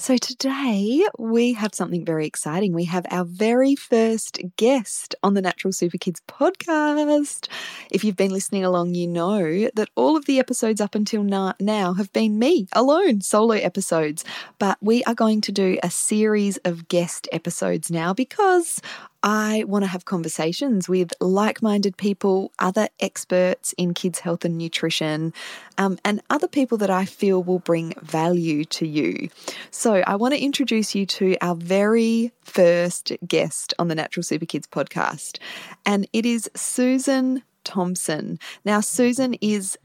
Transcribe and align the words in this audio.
So, 0.00 0.16
today 0.16 1.04
we 1.18 1.54
have 1.54 1.74
something 1.74 2.04
very 2.04 2.24
exciting. 2.24 2.72
We 2.72 2.84
have 2.84 3.04
our 3.10 3.24
very 3.24 3.74
first 3.74 4.40
guest 4.56 5.16
on 5.24 5.34
the 5.34 5.42
Natural 5.42 5.72
Super 5.72 5.98
Kids 5.98 6.22
podcast. 6.28 7.48
If 7.90 8.04
you've 8.04 8.16
been 8.16 8.30
listening 8.30 8.64
along, 8.64 8.94
you 8.94 9.08
know 9.08 9.68
that 9.74 9.90
all 9.96 10.16
of 10.16 10.26
the 10.26 10.38
episodes 10.38 10.80
up 10.80 10.94
until 10.94 11.24
now 11.24 11.94
have 11.94 12.12
been 12.12 12.38
me 12.38 12.68
alone, 12.74 13.22
solo 13.22 13.54
episodes. 13.54 14.24
But 14.60 14.78
we 14.80 15.02
are 15.02 15.16
going 15.16 15.40
to 15.40 15.52
do 15.52 15.78
a 15.82 15.90
series 15.90 16.58
of 16.58 16.86
guest 16.86 17.26
episodes 17.32 17.90
now 17.90 18.14
because 18.14 18.80
I 19.22 19.64
want 19.66 19.82
to 19.82 19.88
have 19.88 20.04
conversations 20.04 20.88
with 20.88 21.12
like 21.20 21.62
minded 21.62 21.96
people, 21.96 22.52
other 22.58 22.88
experts 23.00 23.74
in 23.76 23.94
kids' 23.94 24.20
health 24.20 24.44
and 24.44 24.56
nutrition, 24.56 25.32
um, 25.76 25.98
and 26.04 26.20
other 26.30 26.48
people 26.48 26.78
that 26.78 26.90
I 26.90 27.04
feel 27.04 27.42
will 27.42 27.58
bring 27.58 27.94
value 28.00 28.64
to 28.66 28.86
you. 28.86 29.28
So, 29.70 30.02
I 30.06 30.16
want 30.16 30.34
to 30.34 30.40
introduce 30.40 30.94
you 30.94 31.06
to 31.06 31.36
our 31.40 31.54
very 31.54 32.32
first 32.42 33.12
guest 33.26 33.74
on 33.78 33.88
the 33.88 33.94
Natural 33.94 34.22
Super 34.22 34.46
Kids 34.46 34.66
podcast, 34.66 35.38
and 35.84 36.06
it 36.12 36.24
is 36.24 36.48
Susan 36.54 37.42
Thompson. 37.64 38.38
Now, 38.64 38.80
Susan 38.80 39.34
is 39.34 39.76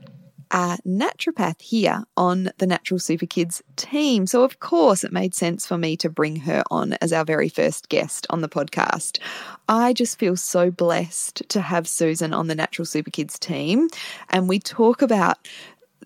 a 0.53 0.77
naturopath 0.85 1.59
here 1.61 2.03
on 2.15 2.51
the 2.59 2.67
Natural 2.67 2.99
Super 2.99 3.25
Kids 3.25 3.61
team. 3.75 4.27
So, 4.27 4.43
of 4.43 4.59
course, 4.59 5.03
it 5.03 5.11
made 5.11 5.33
sense 5.33 5.65
for 5.65 5.79
me 5.79 5.97
to 5.97 6.09
bring 6.09 6.35
her 6.37 6.63
on 6.69 6.93
as 7.01 7.11
our 7.11 7.25
very 7.25 7.49
first 7.49 7.89
guest 7.89 8.27
on 8.29 8.41
the 8.41 8.47
podcast. 8.47 9.19
I 9.67 9.93
just 9.93 10.19
feel 10.19 10.37
so 10.37 10.69
blessed 10.69 11.49
to 11.49 11.59
have 11.59 11.87
Susan 11.87 12.33
on 12.33 12.47
the 12.47 12.55
Natural 12.55 12.85
Super 12.85 13.09
Kids 13.09 13.39
team. 13.39 13.89
And 14.29 14.47
we 14.47 14.59
talk 14.59 15.01
about 15.01 15.39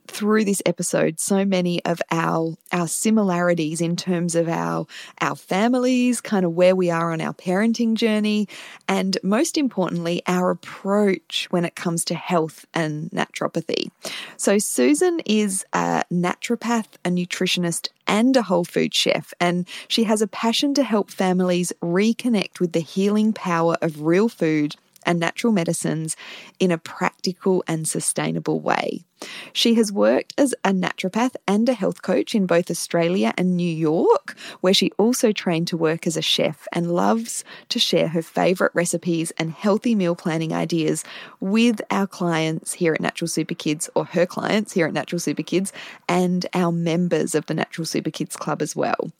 through 0.07 0.45
this 0.45 0.61
episode 0.65 1.19
so 1.19 1.45
many 1.45 1.83
of 1.85 2.01
our 2.11 2.55
our 2.71 2.87
similarities 2.87 3.81
in 3.81 3.95
terms 3.95 4.35
of 4.35 4.47
our 4.47 4.85
our 5.21 5.35
families, 5.35 6.21
kind 6.21 6.45
of 6.45 6.53
where 6.53 6.75
we 6.75 6.89
are 6.89 7.11
on 7.11 7.21
our 7.21 7.33
parenting 7.33 7.95
journey, 7.95 8.47
and 8.87 9.17
most 9.23 9.57
importantly, 9.57 10.21
our 10.27 10.49
approach 10.49 11.47
when 11.49 11.65
it 11.65 11.75
comes 11.75 12.03
to 12.05 12.15
health 12.15 12.65
and 12.73 13.09
naturopathy. 13.11 13.89
So 14.37 14.57
Susan 14.57 15.19
is 15.25 15.65
a 15.73 16.03
naturopath, 16.11 16.87
a 17.05 17.09
nutritionist, 17.09 17.89
and 18.07 18.35
a 18.35 18.43
whole 18.43 18.65
food 18.65 18.93
chef, 18.93 19.33
and 19.39 19.67
she 19.87 20.03
has 20.05 20.21
a 20.21 20.27
passion 20.27 20.73
to 20.75 20.83
help 20.83 21.09
families 21.11 21.73
reconnect 21.81 22.59
with 22.59 22.73
the 22.73 22.79
healing 22.79 23.33
power 23.33 23.77
of 23.81 24.01
real 24.01 24.29
food 24.29 24.75
and 25.07 25.19
natural 25.19 25.51
medicines 25.51 26.15
in 26.59 26.69
a 26.69 26.77
practical 26.77 27.63
and 27.67 27.87
sustainable 27.87 28.59
way. 28.59 29.03
She 29.51 29.73
has 29.75 29.91
worked 29.91 30.33
as 30.37 30.53
a 30.63 30.71
naturopath 30.71 31.35
and 31.47 31.67
a 31.67 31.73
health 31.73 32.03
coach 32.03 32.35
in 32.35 32.45
both 32.45 32.69
Australia 32.69 33.33
and 33.37 33.57
New 33.57 33.71
York, 33.71 34.37
where 34.61 34.73
she 34.73 34.91
also 34.97 35.31
trained 35.31 35.67
to 35.69 35.77
work 35.77 36.05
as 36.05 36.17
a 36.17 36.21
chef 36.21 36.67
and 36.71 36.93
loves 36.93 37.43
to 37.69 37.79
share 37.79 38.09
her 38.09 38.21
favourite 38.21 38.75
recipes 38.75 39.31
and 39.39 39.51
healthy 39.51 39.95
meal 39.95 40.15
planning 40.15 40.53
ideas 40.53 41.03
with 41.39 41.81
our 41.89 42.05
clients 42.05 42.73
here 42.73 42.93
at 42.93 43.01
Natural 43.01 43.27
Super 43.27 43.55
Kids, 43.55 43.89
or 43.95 44.05
her 44.05 44.25
clients 44.25 44.73
here 44.73 44.85
at 44.85 44.93
Natural 44.93 45.19
Super 45.19 45.43
Kids, 45.43 45.73
and 46.07 46.45
our 46.53 46.71
members 46.71 47.33
of 47.33 47.47
the 47.47 47.55
Natural 47.55 47.85
Super 47.85 48.11
Kids 48.11 48.35
Club 48.35 48.61
as 48.61 48.75
well. 48.75 49.11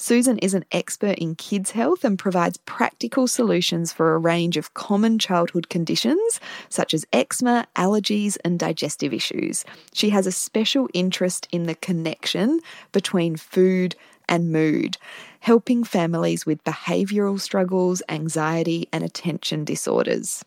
Susan 0.00 0.38
is 0.38 0.54
an 0.54 0.64
expert 0.70 1.18
in 1.18 1.34
kids' 1.34 1.72
health 1.72 2.04
and 2.04 2.20
provides 2.20 2.56
practical 2.58 3.26
solutions 3.26 3.92
for 3.92 4.14
a 4.14 4.18
range 4.18 4.56
of 4.56 4.72
common 4.72 5.18
childhood 5.18 5.68
conditions 5.68 6.40
such 6.68 6.94
as 6.94 7.04
eczema, 7.12 7.66
allergies, 7.74 8.38
and 8.44 8.60
digestive 8.60 9.12
issues. 9.12 9.64
She 9.92 10.10
has 10.10 10.24
a 10.24 10.32
special 10.32 10.88
interest 10.94 11.48
in 11.50 11.64
the 11.64 11.74
connection 11.74 12.60
between 12.92 13.34
food 13.34 13.96
and 14.28 14.52
mood, 14.52 14.96
helping 15.40 15.82
families 15.82 16.46
with 16.46 16.62
behavioural 16.62 17.40
struggles, 17.40 18.00
anxiety, 18.08 18.88
and 18.92 19.02
attention 19.02 19.64
disorders. 19.64 20.44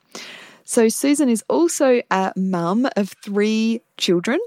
So, 0.64 0.88
Susan 0.88 1.28
is 1.28 1.44
also 1.50 2.02
a 2.10 2.32
mum 2.38 2.88
of 2.96 3.10
three 3.22 3.82
children 3.98 4.40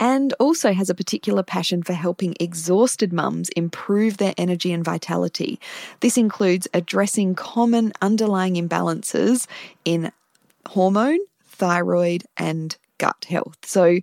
and 0.00 0.32
also 0.40 0.72
has 0.72 0.88
a 0.88 0.94
particular 0.94 1.42
passion 1.42 1.82
for 1.82 1.92
helping 1.92 2.34
exhausted 2.40 3.12
mums 3.12 3.50
improve 3.50 4.16
their 4.16 4.34
energy 4.38 4.72
and 4.72 4.82
vitality. 4.82 5.60
This 6.00 6.16
includes 6.16 6.66
addressing 6.72 7.34
common 7.34 7.92
underlying 8.00 8.54
imbalances 8.54 9.46
in 9.84 10.10
hormone, 10.66 11.18
thyroid, 11.46 12.24
and 12.38 12.76
gut 12.96 13.26
health. 13.28 13.58
So, 13.64 13.98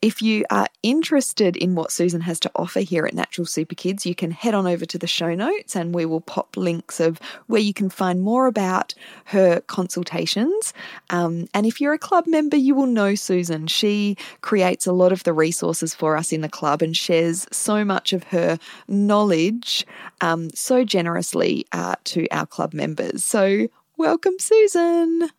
If 0.00 0.22
you 0.22 0.44
are 0.50 0.68
interested 0.82 1.56
in 1.56 1.74
what 1.74 1.90
Susan 1.90 2.20
has 2.20 2.38
to 2.40 2.50
offer 2.54 2.80
here 2.80 3.04
at 3.04 3.14
Natural 3.14 3.46
Super 3.46 3.74
Kids, 3.74 4.06
you 4.06 4.14
can 4.14 4.30
head 4.30 4.54
on 4.54 4.66
over 4.66 4.86
to 4.86 4.98
the 4.98 5.06
show 5.06 5.34
notes 5.34 5.74
and 5.74 5.94
we 5.94 6.06
will 6.06 6.20
pop 6.20 6.56
links 6.56 7.00
of 7.00 7.18
where 7.46 7.60
you 7.60 7.74
can 7.74 7.90
find 7.90 8.22
more 8.22 8.46
about 8.46 8.94
her 9.26 9.60
consultations. 9.62 10.72
Um, 11.10 11.48
and 11.52 11.66
if 11.66 11.80
you're 11.80 11.94
a 11.94 11.98
club 11.98 12.26
member, 12.26 12.56
you 12.56 12.74
will 12.74 12.86
know 12.86 13.16
Susan. 13.16 13.66
She 13.66 14.16
creates 14.40 14.86
a 14.86 14.92
lot 14.92 15.10
of 15.10 15.24
the 15.24 15.32
resources 15.32 15.94
for 15.94 16.16
us 16.16 16.32
in 16.32 16.42
the 16.42 16.48
club 16.48 16.80
and 16.80 16.96
shares 16.96 17.46
so 17.50 17.84
much 17.84 18.12
of 18.12 18.24
her 18.24 18.58
knowledge 18.86 19.84
um, 20.20 20.50
so 20.50 20.84
generously 20.84 21.66
uh, 21.72 21.96
to 22.04 22.28
our 22.30 22.46
club 22.46 22.72
members. 22.72 23.24
So, 23.24 23.68
welcome, 23.96 24.34
Susan. 24.38 25.30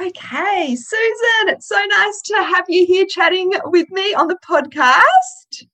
Okay, 0.00 0.76
Susan, 0.76 1.48
it's 1.48 1.68
so 1.68 1.76
nice 1.90 2.22
to 2.22 2.36
have 2.36 2.64
you 2.68 2.86
here 2.86 3.04
chatting 3.06 3.52
with 3.64 3.90
me 3.90 4.14
on 4.14 4.28
the 4.28 4.38
podcast. 4.48 5.66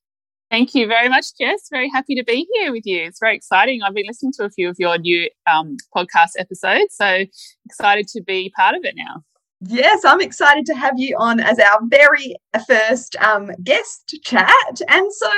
Thank 0.51 0.75
you 0.75 0.89
very 0.89 1.09
much, 1.09 1.27
Jess. 1.39 1.69
Very 1.71 1.89
happy 1.89 2.17
to 2.17 2.25
be 2.25 2.45
here 2.55 2.73
with 2.73 2.85
you. 2.87 3.05
It's 3.05 3.21
very 3.21 3.37
exciting. 3.37 3.83
I've 3.83 3.95
been 3.95 4.07
listening 4.09 4.33
to 4.39 4.45
a 4.45 4.51
few 4.51 4.69
of 4.69 4.77
your 4.81 4.99
new 4.99 5.31
um, 5.49 5.77
podcast 5.95 6.31
episodes, 6.39 6.97
so 6.97 7.25
excited 7.67 8.09
to 8.09 8.23
be 8.23 8.53
part 8.57 8.75
of 8.75 8.85
it 8.85 8.95
now. 8.97 9.23
Yes, 9.69 10.05
I'm 10.05 10.21
excited 10.21 10.65
to 10.67 10.75
have 10.75 10.95
you 10.97 11.17
on 11.19 11.41
as 11.41 11.59
our 11.59 11.81
very 11.89 12.37
first 12.67 13.17
um, 13.17 13.51
guest 13.65 14.15
chat. 14.23 14.81
And 14.89 15.13
so, 15.13 15.31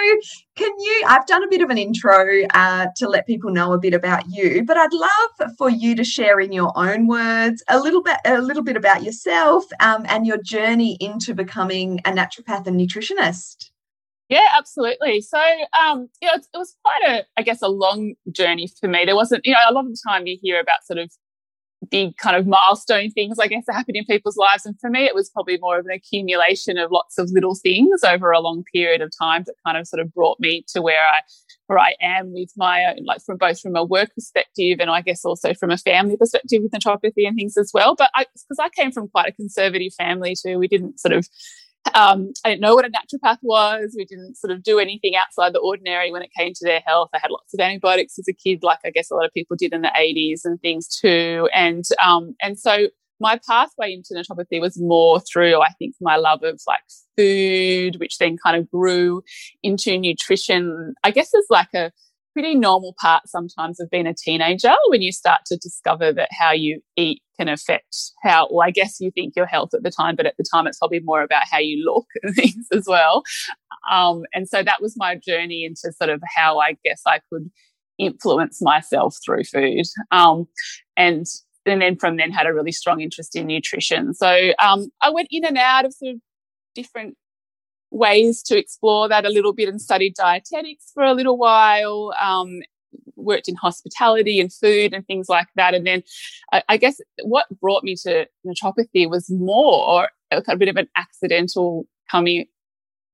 can 0.56 0.70
you? 0.78 1.02
I've 1.06 1.26
done 1.26 1.44
a 1.44 1.48
bit 1.48 1.62
of 1.62 1.70
an 1.70 1.78
intro 1.78 2.44
uh, 2.52 2.88
to 2.96 3.08
let 3.08 3.26
people 3.26 3.50
know 3.50 3.72
a 3.72 3.78
bit 3.78 3.94
about 3.94 4.24
you, 4.28 4.64
but 4.64 4.76
I'd 4.76 4.92
love 4.92 5.54
for 5.56 5.70
you 5.70 5.94
to 5.94 6.04
share 6.04 6.40
in 6.40 6.52
your 6.52 6.72
own 6.76 7.06
words 7.06 7.62
a 7.68 7.78
little 7.78 8.02
bit, 8.02 8.18
a 8.24 8.42
little 8.42 8.62
bit 8.62 8.76
about 8.76 9.02
yourself 9.02 9.64
um, 9.80 10.04
and 10.08 10.26
your 10.26 10.42
journey 10.42 10.98
into 11.00 11.34
becoming 11.34 12.00
a 12.04 12.10
naturopath 12.10 12.66
and 12.66 12.78
nutritionist. 12.78 13.70
Yeah, 14.28 14.48
absolutely. 14.58 15.22
So, 15.22 15.38
um, 15.82 16.08
it 16.20 16.46
was 16.52 16.76
quite 16.84 17.10
a, 17.18 17.24
I 17.38 17.42
guess, 17.42 17.62
a 17.62 17.68
long 17.68 18.14
journey 18.30 18.68
for 18.78 18.88
me. 18.88 19.04
There 19.06 19.16
wasn't, 19.16 19.46
you 19.46 19.52
know, 19.52 19.70
a 19.70 19.72
lot 19.72 19.86
of 19.86 19.92
the 19.92 20.02
time 20.06 20.26
you 20.26 20.36
hear 20.42 20.60
about 20.60 20.84
sort 20.84 20.98
of 20.98 21.10
big 21.90 22.16
kind 22.16 22.36
of 22.36 22.46
milestone 22.46 23.10
things, 23.10 23.38
I 23.38 23.46
guess, 23.46 23.64
that 23.66 23.74
happen 23.74 23.96
in 23.96 24.04
people's 24.04 24.36
lives. 24.36 24.66
And 24.66 24.78
for 24.80 24.90
me, 24.90 25.04
it 25.04 25.14
was 25.14 25.30
probably 25.30 25.58
more 25.60 25.78
of 25.78 25.86
an 25.86 25.92
accumulation 25.92 26.78
of 26.78 26.90
lots 26.90 27.18
of 27.18 27.30
little 27.30 27.54
things 27.54 28.02
over 28.04 28.30
a 28.30 28.40
long 28.40 28.64
period 28.72 29.00
of 29.00 29.12
time 29.16 29.44
that 29.46 29.54
kind 29.66 29.78
of 29.78 29.86
sort 29.86 30.00
of 30.00 30.12
brought 30.12 30.38
me 30.40 30.64
to 30.68 30.82
where 30.82 31.02
I 31.02 31.20
where 31.66 31.78
I 31.78 31.94
am 32.00 32.32
with 32.32 32.50
my 32.56 32.84
own, 32.86 33.04
like 33.04 33.20
from 33.20 33.36
both 33.36 33.60
from 33.60 33.76
a 33.76 33.84
work 33.84 34.14
perspective 34.14 34.78
and 34.80 34.90
I 34.90 35.02
guess 35.02 35.24
also 35.24 35.52
from 35.52 35.70
a 35.70 35.76
family 35.76 36.16
perspective 36.16 36.62
with 36.62 36.72
naturopathy 36.72 37.26
and 37.26 37.36
things 37.36 37.58
as 37.58 37.72
well. 37.74 37.94
But 37.94 38.10
because 38.16 38.58
I, 38.58 38.64
I 38.64 38.68
came 38.70 38.90
from 38.90 39.08
quite 39.08 39.28
a 39.28 39.32
conservative 39.32 39.92
family 39.94 40.34
too, 40.34 40.58
we 40.58 40.66
didn't 40.66 40.98
sort 40.98 41.12
of 41.12 41.28
um, 41.94 42.32
I 42.44 42.50
didn't 42.50 42.60
know 42.60 42.74
what 42.74 42.84
a 42.84 42.90
naturopath 42.90 43.38
was. 43.42 43.94
We 43.96 44.04
didn't 44.04 44.36
sort 44.36 44.50
of 44.52 44.62
do 44.62 44.78
anything 44.78 45.16
outside 45.16 45.52
the 45.52 45.60
ordinary 45.60 46.12
when 46.12 46.22
it 46.22 46.30
came 46.36 46.52
to 46.54 46.64
their 46.64 46.80
health. 46.86 47.10
I 47.14 47.18
had 47.20 47.30
lots 47.30 47.54
of 47.54 47.60
antibiotics 47.60 48.18
as 48.18 48.28
a 48.28 48.32
kid, 48.32 48.62
like 48.62 48.78
I 48.84 48.90
guess 48.90 49.10
a 49.10 49.14
lot 49.14 49.24
of 49.24 49.32
people 49.32 49.56
did 49.58 49.72
in 49.72 49.82
the 49.82 49.92
80s 49.96 50.40
and 50.44 50.60
things 50.60 50.88
too. 50.88 51.48
And 51.54 51.84
um, 52.04 52.34
and 52.42 52.58
so 52.58 52.88
my 53.20 53.40
pathway 53.48 53.92
into 53.92 54.14
naturopathy 54.14 54.60
was 54.60 54.80
more 54.80 55.20
through, 55.20 55.60
I 55.60 55.70
think, 55.78 55.94
my 56.00 56.16
love 56.16 56.42
of 56.42 56.60
like 56.66 56.80
food, 57.16 57.98
which 57.98 58.18
then 58.18 58.36
kind 58.36 58.56
of 58.56 58.70
grew 58.70 59.22
into 59.62 59.98
nutrition. 59.98 60.94
I 61.04 61.10
guess 61.10 61.34
as 61.34 61.46
like 61.50 61.74
a 61.74 61.90
pretty 62.32 62.54
normal 62.54 62.94
part 63.00 63.28
sometimes 63.28 63.80
of 63.80 63.90
being 63.90 64.06
a 64.06 64.14
teenager 64.14 64.74
when 64.88 65.02
you 65.02 65.12
start 65.12 65.40
to 65.46 65.56
discover 65.56 66.12
that 66.12 66.28
how 66.32 66.52
you 66.52 66.80
eat 66.96 67.22
can 67.38 67.48
affect 67.48 67.96
how, 68.22 68.48
well, 68.50 68.66
I 68.66 68.70
guess 68.70 69.00
you 69.00 69.10
think 69.10 69.34
your 69.36 69.46
health 69.46 69.70
at 69.74 69.82
the 69.82 69.90
time, 69.90 70.16
but 70.16 70.26
at 70.26 70.36
the 70.36 70.44
time 70.52 70.66
it's 70.66 70.78
probably 70.78 71.00
more 71.00 71.22
about 71.22 71.42
how 71.50 71.58
you 71.58 71.84
look 71.84 72.06
and 72.22 72.34
things 72.34 72.66
as 72.72 72.84
well. 72.86 73.22
Um, 73.90 74.24
and 74.34 74.48
so 74.48 74.62
that 74.62 74.82
was 74.82 74.94
my 74.96 75.16
journey 75.16 75.64
into 75.64 75.92
sort 75.96 76.10
of 76.10 76.22
how 76.36 76.58
I 76.58 76.76
guess 76.84 77.02
I 77.06 77.20
could 77.32 77.50
influence 77.98 78.60
myself 78.62 79.16
through 79.24 79.44
food. 79.44 79.86
Um, 80.10 80.46
and 80.96 81.26
and 81.66 81.82
then 81.82 81.96
from 81.96 82.16
then 82.16 82.30
had 82.30 82.46
a 82.46 82.54
really 82.54 82.72
strong 82.72 83.00
interest 83.00 83.36
in 83.36 83.46
nutrition. 83.46 84.14
So 84.14 84.52
um, 84.58 84.88
I 85.02 85.10
went 85.10 85.28
in 85.30 85.44
and 85.44 85.58
out 85.58 85.84
of 85.84 85.92
sort 85.92 86.14
of 86.14 86.20
different 86.74 87.16
ways 87.98 88.42
to 88.44 88.58
explore 88.58 89.08
that 89.08 89.26
a 89.26 89.30
little 89.30 89.52
bit 89.52 89.68
and 89.68 89.80
studied 89.80 90.14
dietetics 90.14 90.90
for 90.94 91.02
a 91.02 91.14
little 91.14 91.36
while. 91.36 92.14
Um, 92.20 92.60
worked 93.16 93.48
in 93.48 93.54
hospitality 93.56 94.40
and 94.40 94.52
food 94.52 94.94
and 94.94 95.06
things 95.06 95.28
like 95.28 95.48
that. 95.56 95.74
And 95.74 95.86
then 95.86 96.02
I, 96.52 96.62
I 96.68 96.76
guess 96.76 97.00
what 97.22 97.46
brought 97.60 97.84
me 97.84 97.96
to 98.02 98.26
naturopathy 98.46 99.08
was 99.10 99.28
more 99.28 100.08
a 100.30 100.56
bit 100.56 100.68
of 100.68 100.76
an 100.76 100.88
accidental 100.96 101.86
coming 102.10 102.46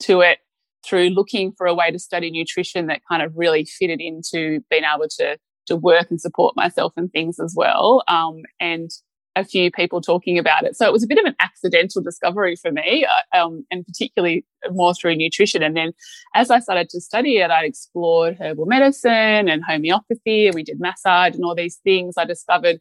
to 0.00 0.20
it 0.20 0.38
through 0.84 1.08
looking 1.10 1.52
for 1.52 1.66
a 1.66 1.74
way 1.74 1.90
to 1.90 1.98
study 1.98 2.30
nutrition 2.30 2.86
that 2.86 3.00
kind 3.08 3.22
of 3.22 3.32
really 3.36 3.64
fitted 3.64 4.00
into 4.00 4.60
being 4.70 4.84
able 4.84 5.08
to 5.08 5.38
to 5.66 5.76
work 5.76 6.10
and 6.10 6.20
support 6.20 6.54
myself 6.56 6.92
and 6.94 7.10
things 7.10 7.38
as 7.40 7.54
well. 7.56 8.02
Um, 8.06 8.42
and 8.60 8.90
a 9.36 9.44
few 9.44 9.70
people 9.70 10.00
talking 10.00 10.38
about 10.38 10.64
it. 10.64 10.76
So 10.76 10.86
it 10.86 10.92
was 10.92 11.02
a 11.02 11.06
bit 11.06 11.18
of 11.18 11.24
an 11.24 11.34
accidental 11.40 12.02
discovery 12.02 12.56
for 12.56 12.70
me, 12.70 13.04
uh, 13.04 13.36
um, 13.36 13.64
and 13.70 13.84
particularly 13.84 14.44
more 14.70 14.94
through 14.94 15.16
nutrition. 15.16 15.62
And 15.62 15.76
then 15.76 15.92
as 16.34 16.50
I 16.50 16.60
started 16.60 16.88
to 16.90 17.00
study 17.00 17.38
it, 17.38 17.50
I 17.50 17.64
explored 17.64 18.36
herbal 18.40 18.66
medicine 18.66 19.48
and 19.48 19.62
homeopathy, 19.64 20.46
and 20.46 20.54
we 20.54 20.62
did 20.62 20.80
massage 20.80 21.34
and 21.34 21.44
all 21.44 21.54
these 21.54 21.80
things. 21.84 22.14
I 22.16 22.24
discovered 22.24 22.80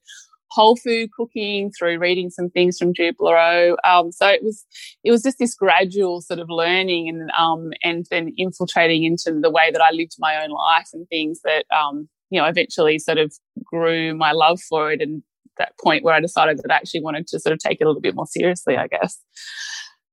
whole 0.53 0.75
food 0.75 1.09
cooking 1.17 1.71
through 1.71 1.97
reading 1.97 2.29
some 2.29 2.49
things 2.49 2.77
from 2.77 2.93
Jude 2.93 3.15
Um, 3.19 4.11
so 4.11 4.27
it 4.27 4.43
was 4.43 4.65
it 5.03 5.09
was 5.09 5.23
just 5.23 5.39
this 5.39 5.55
gradual 5.55 6.21
sort 6.21 6.39
of 6.39 6.49
learning 6.49 7.09
and 7.09 7.31
um, 7.31 7.71
and 7.81 8.05
then 8.11 8.31
infiltrating 8.37 9.03
into 9.03 9.39
the 9.41 9.49
way 9.49 9.71
that 9.71 9.81
I 9.81 9.91
lived 9.91 10.15
my 10.19 10.43
own 10.43 10.51
life 10.51 10.89
and 10.93 11.07
things 11.09 11.41
that 11.43 11.65
um, 11.75 12.07
you 12.29 12.39
know 12.39 12.45
eventually 12.45 12.99
sort 12.99 13.17
of 13.17 13.33
grew 13.63 14.15
my 14.15 14.31
love 14.31 14.59
for 14.61 14.91
it 14.91 15.01
and 15.01 15.23
that 15.57 15.73
point 15.83 16.03
where 16.03 16.13
I 16.13 16.19
decided 16.19 16.57
that 16.57 16.71
I 16.71 16.75
actually 16.75 17.01
wanted 17.01 17.27
to 17.27 17.39
sort 17.39 17.53
of 17.53 17.59
take 17.59 17.79
it 17.79 17.83
a 17.83 17.87
little 17.87 18.01
bit 18.01 18.15
more 18.15 18.27
seriously, 18.27 18.77
I 18.77 18.87
guess. 18.87 19.19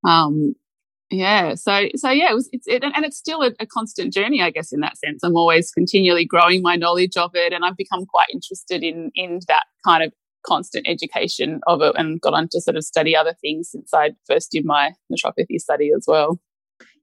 Um, 0.04 0.54
yeah, 1.10 1.54
so 1.56 1.88
so 1.96 2.10
yeah, 2.10 2.30
it 2.30 2.34
was 2.34 2.48
it's 2.52 2.68
it, 2.68 2.84
and 2.84 3.04
it's 3.04 3.18
still 3.18 3.42
a, 3.42 3.50
a, 3.58 3.66
constant 3.66 4.12
journey, 4.12 4.42
I 4.42 4.50
guess, 4.50 4.72
in 4.72 4.78
that 4.80 4.96
sense. 4.96 5.24
I'm 5.24 5.36
always 5.36 5.72
continually 5.72 6.24
growing 6.24 6.62
my 6.62 6.76
knowledge 6.76 7.16
of 7.16 7.32
it, 7.34 7.52
and 7.52 7.64
I've 7.64 7.76
become 7.76 8.06
quite 8.06 8.28
interested 8.32 8.84
in 8.84 9.10
in 9.16 9.40
that 9.48 9.64
kind 9.84 10.04
of 10.04 10.12
constant 10.46 10.86
education 10.88 11.60
of 11.66 11.82
it, 11.82 11.94
and 11.96 12.20
got 12.20 12.34
on 12.34 12.48
to 12.52 12.60
sort 12.60 12.76
of 12.76 12.84
study 12.84 13.16
other 13.16 13.34
things 13.40 13.70
since 13.72 13.90
I 13.92 14.12
first 14.28 14.52
did 14.52 14.64
my 14.64 14.92
naturopathy 15.12 15.58
study 15.58 15.90
as 15.94 16.04
well. 16.06 16.40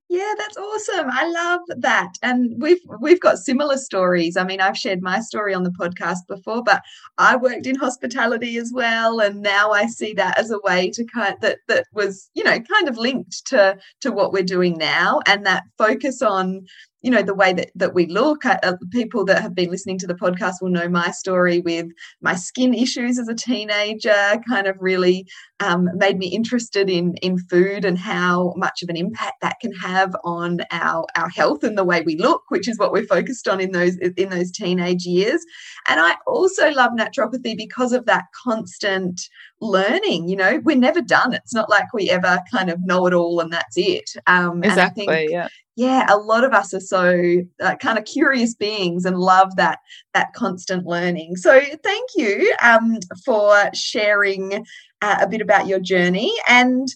Yeah, 0.09 0.33
that's 0.38 0.56
awesome. 0.56 1.07
I 1.12 1.27
love 1.30 1.59
that. 1.80 2.13
And 2.24 2.62
we've 2.62 2.80
we've 3.01 3.19
got 3.19 3.39
similar 3.39 3.75
stories. 3.75 4.38
I 4.38 4.45
mean, 4.45 4.62
I've 4.62 4.77
shared 4.77 5.01
my 5.01 5.19
story 5.19 5.54
on 5.54 5.63
the 5.63 5.69
podcast 5.71 6.19
before, 6.30 6.63
but 6.63 6.81
I 7.18 7.36
worked 7.36 7.68
in 7.68 7.75
hospitality 7.75 8.57
as 8.57 8.71
well 8.74 9.19
and 9.19 9.42
now 9.42 9.71
I 9.71 9.88
see 9.88 10.13
that 10.13 10.38
as 10.39 10.50
a 10.50 10.59
way 10.63 10.89
to 10.91 11.03
kind 11.05 11.34
of, 11.34 11.41
that 11.41 11.58
that 11.67 11.86
was, 11.93 12.29
you 12.36 12.43
know, 12.46 12.58
kind 12.58 12.88
of 12.88 12.98
linked 12.98 13.46
to 13.48 13.77
to 14.01 14.12
what 14.13 14.31
we're 14.31 14.43
doing 14.43 14.77
now 14.77 15.20
and 15.27 15.46
that 15.46 15.63
focus 15.77 16.22
on 16.22 16.65
you 17.01 17.12
know 17.12 17.22
the 17.22 17.34
way 17.34 17.54
that, 17.54 17.72
that 17.75 17.94
we 17.94 18.08
look 18.08 18.46
at 18.46 18.63
uh, 18.63 18.75
people 18.92 19.24
that 19.25 19.42
have 19.42 19.54
been 19.54 19.70
listening 19.70 19.98
to 20.00 20.08
the 20.08 20.16
podcast 20.16 20.56
will 20.62 20.70
know 20.70 20.89
my 20.89 21.12
story 21.12 21.60
with 21.60 21.88
my 22.22 22.36
skin 22.36 22.74
issues 22.74 23.20
as 23.20 23.27
a 23.27 23.36
teenager 23.36 24.42
kind 24.50 24.68
of 24.68 24.75
really 24.80 25.27
um, 25.60 25.89
made 25.96 26.18
me 26.18 26.27
interested 26.27 26.89
in 26.89 27.16
in 27.18 27.38
food 27.38 27.86
and 27.86 27.98
how 27.98 28.54
much 28.58 28.82
of 28.82 28.89
an 28.89 28.98
impact 28.98 29.42
that 29.42 29.60
can 29.62 29.72
have 29.74 30.16
on 30.24 30.62
our 30.72 31.06
our 31.16 31.30
health 31.30 31.63
and 31.63 31.77
the 31.77 31.84
way 31.84 32.01
we 32.01 32.16
look 32.18 32.44
which 32.50 32.68
is 32.68 32.80
what 32.80 32.92
we're 32.92 33.06
focused 33.06 33.48
on 33.48 33.60
in 33.60 33.72
those 33.72 33.98
in 33.98 34.30
those 34.30 34.51
teenage 34.51 35.06
years. 35.06 35.44
And 35.88 36.00
i 36.00 36.16
also 36.25 36.72
love 36.72 36.92
naturopathy 36.94 37.56
because 37.56 37.94
of 37.94 38.06
that 38.06 38.25
constant 38.44 39.30
learning 39.62 40.27
you 40.27 40.36
know? 40.36 40.62
We're 40.63 40.77
never 40.77 41.01
done. 41.01 41.34
It's 41.34 41.54
not 41.54 41.70
like 41.70 41.94
we 41.94 42.10
ever 42.10 42.39
kind 42.51 42.70
of 42.70 42.80
know 42.86 43.06
it 43.08 43.13
all 43.13 43.39
and 43.39 43.51
that's 43.51 43.77
it. 43.77 44.12
Um 44.25 44.63
exactly 44.63 45.06
think, 45.06 45.32
yeah 45.32 45.48
yeah 45.77 46.05
a 46.10 46.17
lot 46.17 46.43
of 46.43 46.51
us 46.51 46.74
are 46.74 46.81
so 46.81 47.41
uh, 47.62 47.75
kind 47.77 47.98
of 47.98 48.03
curious 48.03 48.53
beings 48.53 49.05
and 49.05 49.17
love 49.17 49.55
that 49.55 49.79
that 50.13 50.34
constant 50.34 50.86
learning 50.86 51.38
so 51.38 51.62
thank 51.84 52.10
you 52.15 52.53
um, 52.62 52.98
for 53.24 53.55
sharing 53.74 54.65
uh, 55.01 55.17
a 55.22 55.27
bit 55.27 55.39
about 55.39 55.67
your 55.67 55.79
journey 55.79 56.34
and 56.50 56.89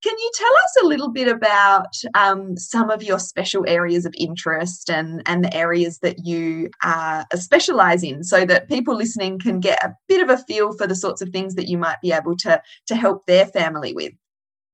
can 0.00 0.16
you 0.16 0.30
tell 0.34 0.52
us 0.52 0.76
a 0.82 0.86
little 0.86 1.10
bit 1.10 1.26
about 1.26 1.92
um, 2.14 2.56
some 2.56 2.88
of 2.88 3.02
your 3.02 3.18
special 3.18 3.64
areas 3.66 4.06
of 4.06 4.14
interest 4.16 4.88
and, 4.88 5.22
and 5.26 5.44
the 5.44 5.52
areas 5.54 5.98
that 5.98 6.24
you 6.24 6.70
uh, 6.84 7.24
specialize 7.34 8.04
in 8.04 8.22
so 8.22 8.44
that 8.44 8.68
people 8.68 8.94
listening 8.94 9.40
can 9.40 9.58
get 9.58 9.82
a 9.82 9.92
bit 10.06 10.22
of 10.22 10.30
a 10.30 10.38
feel 10.44 10.72
for 10.76 10.86
the 10.86 10.94
sorts 10.94 11.20
of 11.20 11.30
things 11.30 11.56
that 11.56 11.66
you 11.66 11.78
might 11.78 12.00
be 12.00 12.12
able 12.12 12.36
to, 12.36 12.62
to 12.86 12.94
help 12.94 13.26
their 13.26 13.46
family 13.46 13.92
with? 13.92 14.12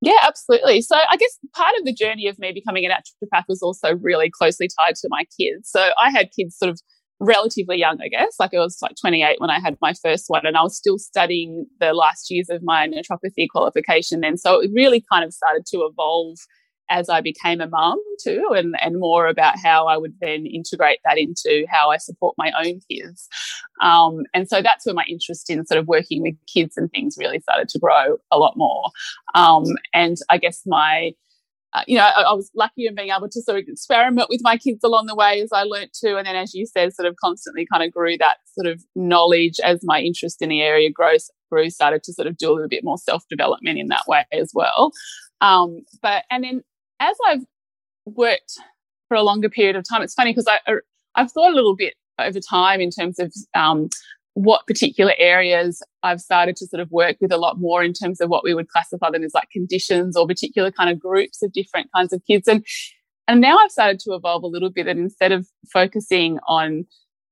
Yeah, 0.04 0.18
absolutely. 0.22 0.82
So 0.82 0.96
I 0.96 1.16
guess 1.16 1.38
part 1.54 1.74
of 1.78 1.86
the 1.86 1.94
journey 1.94 2.28
of 2.28 2.38
me 2.38 2.52
becoming 2.52 2.84
a 2.84 2.90
naturopath 2.90 3.44
was 3.48 3.62
also 3.62 3.94
really 3.94 4.28
closely 4.30 4.68
tied 4.78 4.96
to 4.96 5.08
my 5.10 5.24
kids. 5.40 5.70
So 5.70 5.90
I 5.98 6.10
had 6.10 6.28
kids 6.38 6.58
sort 6.58 6.70
of 6.70 6.78
relatively 7.20 7.78
young, 7.78 7.98
I 8.02 8.08
guess. 8.08 8.34
Like 8.38 8.52
I 8.52 8.58
was 8.58 8.76
like 8.82 8.96
28 9.00 9.40
when 9.40 9.48
I 9.48 9.58
had 9.60 9.78
my 9.80 9.94
first 9.94 10.24
one, 10.28 10.44
and 10.44 10.58
I 10.58 10.62
was 10.62 10.76
still 10.76 10.98
studying 10.98 11.64
the 11.80 11.94
last 11.94 12.30
years 12.30 12.50
of 12.50 12.62
my 12.62 12.86
naturopathy 12.86 13.46
qualification 13.50 14.20
then. 14.20 14.36
So 14.36 14.60
it 14.60 14.70
really 14.74 15.02
kind 15.10 15.24
of 15.24 15.32
started 15.32 15.64
to 15.68 15.88
evolve 15.90 16.36
as 16.90 17.08
I 17.08 17.20
became 17.20 17.60
a 17.60 17.68
mum 17.68 17.98
too, 18.22 18.44
and, 18.50 18.74
and 18.80 18.98
more 18.98 19.26
about 19.26 19.58
how 19.58 19.86
I 19.86 19.96
would 19.96 20.14
then 20.20 20.46
integrate 20.46 20.98
that 21.04 21.18
into 21.18 21.66
how 21.68 21.90
I 21.90 21.96
support 21.96 22.34
my 22.38 22.52
own 22.58 22.80
kids. 22.90 23.28
Um, 23.80 24.24
and 24.34 24.48
so 24.48 24.62
that's 24.62 24.86
where 24.86 24.94
my 24.94 25.04
interest 25.08 25.50
in 25.50 25.64
sort 25.66 25.78
of 25.78 25.88
working 25.88 26.22
with 26.22 26.34
kids 26.46 26.76
and 26.76 26.90
things 26.90 27.16
really 27.18 27.40
started 27.40 27.68
to 27.70 27.78
grow 27.78 28.16
a 28.30 28.38
lot 28.38 28.56
more. 28.56 28.90
Um, 29.34 29.64
and 29.92 30.16
I 30.30 30.38
guess 30.38 30.62
my 30.66 31.12
uh, 31.74 31.82
you 31.88 31.98
know, 31.98 32.04
I, 32.04 32.22
I, 32.22 32.32
was 32.34 32.52
lucky 32.54 32.86
in 32.86 32.94
being 32.94 33.10
able 33.10 33.28
to 33.28 33.42
sort 33.42 33.58
of 33.58 33.64
experiment 33.66 34.28
with 34.30 34.40
my 34.44 34.56
kids 34.56 34.84
along 34.84 35.06
the 35.06 35.14
way 35.14 35.40
as 35.42 35.50
I 35.52 35.64
learnt 35.64 35.92
to. 35.94 36.16
And 36.16 36.24
then, 36.24 36.36
as 36.36 36.54
you 36.54 36.66
said, 36.66 36.94
sort 36.94 37.08
of 37.08 37.16
constantly 37.16 37.66
kind 37.66 37.82
of 37.82 37.92
grew 37.92 38.16
that 38.18 38.36
sort 38.54 38.68
of 38.68 38.84
knowledge 38.94 39.58
as 39.58 39.80
my 39.82 40.00
interest 40.00 40.40
in 40.40 40.50
the 40.50 40.62
area 40.62 40.88
grows, 40.88 41.30
grew, 41.50 41.70
started 41.70 42.04
to 42.04 42.12
sort 42.12 42.28
of 42.28 42.36
do 42.36 42.48
a 42.48 42.52
little 42.52 42.68
bit 42.68 42.84
more 42.84 42.96
self 42.96 43.24
development 43.28 43.78
in 43.78 43.88
that 43.88 44.04
way 44.06 44.24
as 44.32 44.52
well. 44.54 44.92
Um, 45.40 45.80
but, 46.00 46.24
and 46.30 46.44
then 46.44 46.62
as 47.04 47.16
I've 47.28 47.44
worked 48.06 48.54
for 49.08 49.16
a 49.16 49.22
longer 49.22 49.48
period 49.48 49.76
of 49.76 49.84
time, 49.88 50.02
it's 50.02 50.14
funny 50.14 50.30
because 50.30 50.48
I, 50.48 50.58
I've 51.14 51.30
thought 51.30 51.52
a 51.52 51.54
little 51.54 51.76
bit 51.76 51.94
over 52.18 52.40
time 52.40 52.80
in 52.80 52.90
terms 52.90 53.18
of 53.18 53.32
um, 53.54 53.88
what 54.34 54.66
particular 54.66 55.12
areas 55.18 55.82
I've 56.02 56.20
started 56.20 56.56
to 56.56 56.66
sort 56.66 56.80
of 56.80 56.90
work 56.90 57.16
with 57.20 57.32
a 57.32 57.36
lot 57.36 57.58
more 57.58 57.82
in 57.82 57.92
terms 57.92 58.20
of 58.20 58.28
what 58.28 58.44
we 58.44 58.54
would 58.54 58.68
classify 58.68 59.10
them 59.10 59.22
as 59.22 59.34
like 59.34 59.50
conditions 59.50 60.16
or 60.16 60.26
particular 60.26 60.70
kind 60.70 60.90
of 60.90 60.98
groups 60.98 61.42
of 61.42 61.52
different 61.52 61.90
kinds 61.94 62.12
of 62.12 62.22
kids. 62.26 62.48
And 62.48 62.64
and 63.26 63.40
now 63.40 63.56
I've 63.56 63.70
started 63.70 64.00
to 64.00 64.12
evolve 64.12 64.42
a 64.42 64.48
little 64.48 64.70
bit 64.70 64.86
and 64.86 65.00
instead 65.00 65.32
of 65.32 65.48
focusing 65.72 66.38
on, 66.46 66.84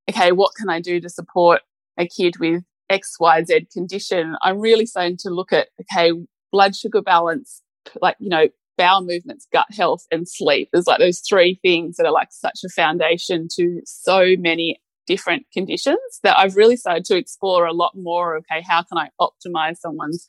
okay, 0.08 0.32
what 0.32 0.54
can 0.54 0.70
I 0.70 0.80
do 0.80 1.00
to 1.00 1.08
support 1.10 1.60
a 1.98 2.06
kid 2.06 2.38
with 2.40 2.62
XYZ 2.90 3.70
condition, 3.70 4.36
I'm 4.42 4.58
really 4.58 4.86
starting 4.86 5.18
to 5.18 5.30
look 5.30 5.52
at, 5.52 5.68
okay, 5.80 6.12
blood 6.50 6.74
sugar 6.74 7.02
balance, 7.02 7.62
like, 8.00 8.16
you 8.18 8.28
know, 8.28 8.48
bowel 8.76 9.02
movements, 9.02 9.46
gut 9.52 9.66
health, 9.70 10.06
and 10.10 10.28
sleep. 10.28 10.68
There's 10.72 10.86
like 10.86 10.98
those 10.98 11.20
three 11.20 11.58
things 11.62 11.96
that 11.96 12.06
are 12.06 12.12
like 12.12 12.28
such 12.30 12.60
a 12.64 12.68
foundation 12.68 13.48
to 13.56 13.80
so 13.84 14.34
many 14.38 14.80
different 15.06 15.46
conditions 15.52 15.98
that 16.22 16.38
I've 16.38 16.56
really 16.56 16.76
started 16.76 17.04
to 17.06 17.16
explore 17.16 17.66
a 17.66 17.72
lot 17.72 17.92
more. 17.94 18.36
Okay, 18.36 18.62
how 18.66 18.82
can 18.82 18.98
I 18.98 19.08
optimize 19.20 19.78
someone's 19.78 20.24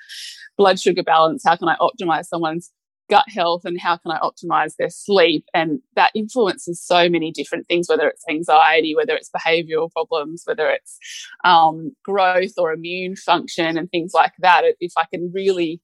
blood 0.57 0.79
sugar 0.79 1.03
balance? 1.03 1.43
How 1.45 1.55
can 1.55 1.67
I 1.67 1.77
optimize 1.77 2.25
someone's 2.25 2.71
gut 3.09 3.25
health? 3.29 3.65
And 3.65 3.79
how 3.79 3.97
can 3.97 4.11
I 4.11 4.19
optimize 4.19 4.75
their 4.77 4.89
sleep? 4.89 5.45
And 5.53 5.81
that 5.95 6.11
influences 6.15 6.81
so 6.81 7.09
many 7.09 7.31
different 7.31 7.67
things, 7.67 7.87
whether 7.87 8.07
it's 8.07 8.23
anxiety, 8.29 8.95
whether 8.95 9.13
it's 9.13 9.29
behavioral 9.29 9.91
problems, 9.91 10.43
whether 10.45 10.69
it's 10.69 10.97
um, 11.43 11.91
growth 12.03 12.53
or 12.57 12.73
immune 12.73 13.15
function 13.15 13.77
and 13.77 13.89
things 13.89 14.13
like 14.13 14.33
that. 14.39 14.63
If 14.79 14.93
I 14.97 15.05
can 15.05 15.31
really 15.33 15.81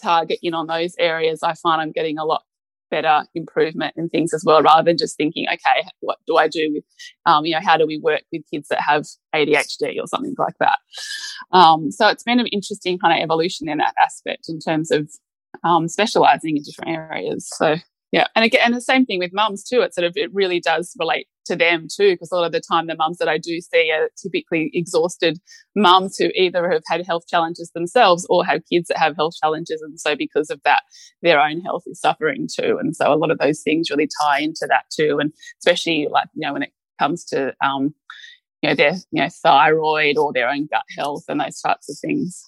target 0.00 0.38
in 0.42 0.54
on 0.54 0.66
those 0.66 0.94
areas, 0.98 1.42
I 1.42 1.54
find 1.54 1.80
I'm 1.80 1.92
getting 1.92 2.18
a 2.18 2.24
lot 2.24 2.42
better 2.90 3.24
improvement 3.34 3.94
in 3.96 4.08
things 4.10 4.34
as 4.34 4.44
well, 4.44 4.62
rather 4.62 4.84
than 4.84 4.98
just 4.98 5.16
thinking, 5.16 5.46
okay, 5.48 5.88
what 6.00 6.18
do 6.26 6.36
I 6.36 6.46
do 6.46 6.70
with, 6.74 6.84
um, 7.24 7.46
you 7.46 7.54
know, 7.54 7.60
how 7.62 7.76
do 7.76 7.86
we 7.86 7.98
work 7.98 8.22
with 8.30 8.42
kids 8.50 8.68
that 8.68 8.80
have 8.80 9.06
ADHD 9.34 9.98
or 9.98 10.06
something 10.06 10.34
like 10.38 10.58
that? 10.60 10.78
Um, 11.52 11.90
so 11.90 12.08
it's 12.08 12.22
been 12.22 12.38
an 12.38 12.48
interesting 12.48 12.98
kind 12.98 13.18
of 13.18 13.24
evolution 13.24 13.68
in 13.68 13.78
that 13.78 13.94
aspect 14.00 14.48
in 14.48 14.60
terms 14.60 14.90
of 14.90 15.10
um, 15.64 15.88
specializing 15.88 16.56
in 16.56 16.62
different 16.62 16.90
areas. 16.90 17.48
So 17.56 17.76
yeah, 18.12 18.26
and 18.36 18.44
again, 18.44 18.60
and 18.66 18.74
the 18.74 18.80
same 18.82 19.06
thing 19.06 19.18
with 19.20 19.32
mums 19.32 19.64
too. 19.64 19.80
It 19.80 19.94
sort 19.94 20.06
of 20.06 20.12
it 20.16 20.32
really 20.34 20.60
does 20.60 20.94
relate 21.00 21.28
to 21.46 21.56
them 21.56 21.88
too, 21.94 22.12
because 22.12 22.30
a 22.30 22.34
lot 22.36 22.44
of 22.44 22.52
the 22.52 22.60
time 22.60 22.86
the 22.86 22.94
mums 22.94 23.18
that 23.18 23.28
I 23.28 23.38
do 23.38 23.58
see 23.60 23.90
are 23.90 24.10
typically 24.22 24.70
exhausted 24.74 25.40
mums 25.74 26.16
who 26.18 26.28
either 26.34 26.70
have 26.70 26.82
had 26.88 27.06
health 27.06 27.24
challenges 27.26 27.70
themselves 27.74 28.26
or 28.28 28.44
have 28.44 28.60
kids 28.70 28.88
that 28.88 28.98
have 28.98 29.16
health 29.16 29.34
challenges, 29.42 29.80
and 29.82 29.98
so 29.98 30.14
because 30.14 30.50
of 30.50 30.60
that, 30.64 30.82
their 31.22 31.40
own 31.40 31.62
health 31.62 31.84
is 31.86 32.00
suffering 32.00 32.48
too. 32.54 32.76
And 32.78 32.94
so 32.94 33.12
a 33.12 33.16
lot 33.16 33.30
of 33.30 33.38
those 33.38 33.62
things 33.62 33.90
really 33.90 34.08
tie 34.22 34.40
into 34.40 34.66
that 34.68 34.84
too, 34.94 35.18
and 35.18 35.32
especially 35.60 36.06
like 36.10 36.28
you 36.34 36.46
know 36.46 36.52
when 36.52 36.62
it 36.64 36.72
comes 36.98 37.24
to 37.26 37.54
um, 37.64 37.94
you 38.62 38.70
know 38.70 38.74
their 38.76 38.94
you 39.12 39.22
know 39.22 39.28
thyroid 39.42 40.18
or 40.18 40.32
their 40.32 40.50
own 40.50 40.66
gut 40.66 40.84
health 40.96 41.24
and 41.28 41.40
those 41.40 41.60
types 41.60 41.88
of 41.90 41.96
things. 42.00 42.44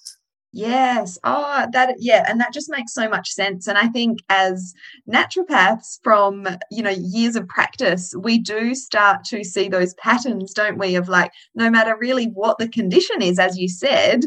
Yes. 0.57 1.19
Oh, 1.25 1.65
that 1.73 1.95
yeah, 1.99 2.23
and 2.29 2.39
that 2.39 2.53
just 2.53 2.69
makes 2.69 2.93
so 2.93 3.09
much 3.09 3.29
sense. 3.29 3.67
And 3.67 3.77
I 3.77 3.89
think 3.89 4.19
as 4.29 4.73
naturopaths 5.05 5.99
from, 6.01 6.47
you 6.71 6.81
know, 6.81 6.91
years 6.97 7.35
of 7.35 7.45
practice, 7.49 8.13
we 8.17 8.39
do 8.39 8.73
start 8.73 9.25
to 9.25 9.43
see 9.43 9.67
those 9.67 9.93
patterns, 9.95 10.53
don't 10.53 10.77
we, 10.77 10.95
of 10.95 11.09
like 11.09 11.31
no 11.55 11.69
matter 11.69 11.97
really 11.99 12.27
what 12.27 12.57
the 12.57 12.69
condition 12.69 13.21
is 13.21 13.37
as 13.37 13.57
you 13.57 13.67
said, 13.67 14.21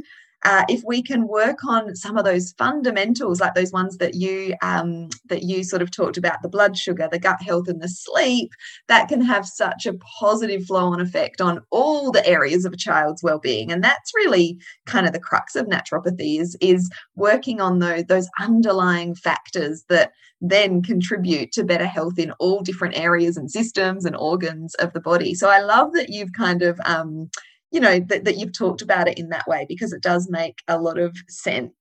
uh, 0.45 0.65
if 0.69 0.83
we 0.87 1.03
can 1.03 1.27
work 1.27 1.65
on 1.65 1.97
some 1.97 2.17
of 2.17 2.25
those 2.25 2.53
fundamentals, 2.53 3.41
like 3.41 3.55
those 3.55 3.73
ones 3.73 3.97
that 3.99 4.15
you 4.15 4.55
um, 4.63 5.09
that 5.29 5.43
you 5.43 5.65
sort 5.65 5.83
of 5.83 5.91
talked 5.91 6.17
about, 6.17 6.43
the 6.43 6.49
blood 6.49 6.77
sugar, 6.77 7.09
the 7.11 7.19
gut 7.19 7.43
health, 7.43 7.69
and 7.69 7.83
the 7.83 7.89
sleep, 7.89 8.53
that 8.87 9.09
can 9.09 9.21
have 9.21 9.47
such 9.47 9.85
a 9.87 9.95
positive 10.21 10.65
flow-on 10.65 11.01
effect 11.01 11.41
on 11.41 11.61
all 11.71 12.13
the 12.13 12.25
areas 12.27 12.65
of 12.65 12.73
a 12.73 12.77
child's 12.77 13.23
well-being. 13.23 13.73
And 13.73 13.83
that's 13.83 14.15
really 14.15 14.59
kind 14.87 15.07
of 15.07 15.13
the 15.13 15.21
crux 15.21 15.57
of 15.57 15.67
naturopathy 15.67 16.41
is 16.41 16.57
is 16.61 16.89
working 17.17 17.61
on 17.61 17.81
those 17.81 18.05
those 18.05 18.29
underlying 18.39 19.17
factors 19.17 19.85
that 19.89 20.13
then 20.41 20.83
contribute 20.83 21.51
to 21.53 21.65
better 21.65 21.87
health 21.87 22.19
in 22.19 22.31
all 22.33 22.63
different 22.63 22.97
areas 22.97 23.37
and 23.37 23.51
systems 23.51 24.05
and 24.05 24.15
organs 24.17 24.75
of 24.77 24.93
the 24.93 25.01
body. 25.01 25.35
So 25.35 25.49
I 25.49 25.61
love 25.61 25.93
that 25.95 26.11
you've 26.11 26.33
kind 26.33 26.63
of 26.63 26.79
um, 26.85 27.29
you 27.71 27.81
know 27.81 28.01
that, 28.01 28.25
that 28.25 28.37
you've 28.37 28.57
talked 28.57 28.83
about 28.83 29.09
it 29.09 29.19
in 29.19 29.29
that 29.31 29.47
way 29.47 29.67
because 29.69 29.93
it 29.93 30.03
does 30.03 30.29
make 30.31 30.59
a 30.69 30.79
lot 30.79 30.99
of 30.99 31.17
sense 31.29 31.73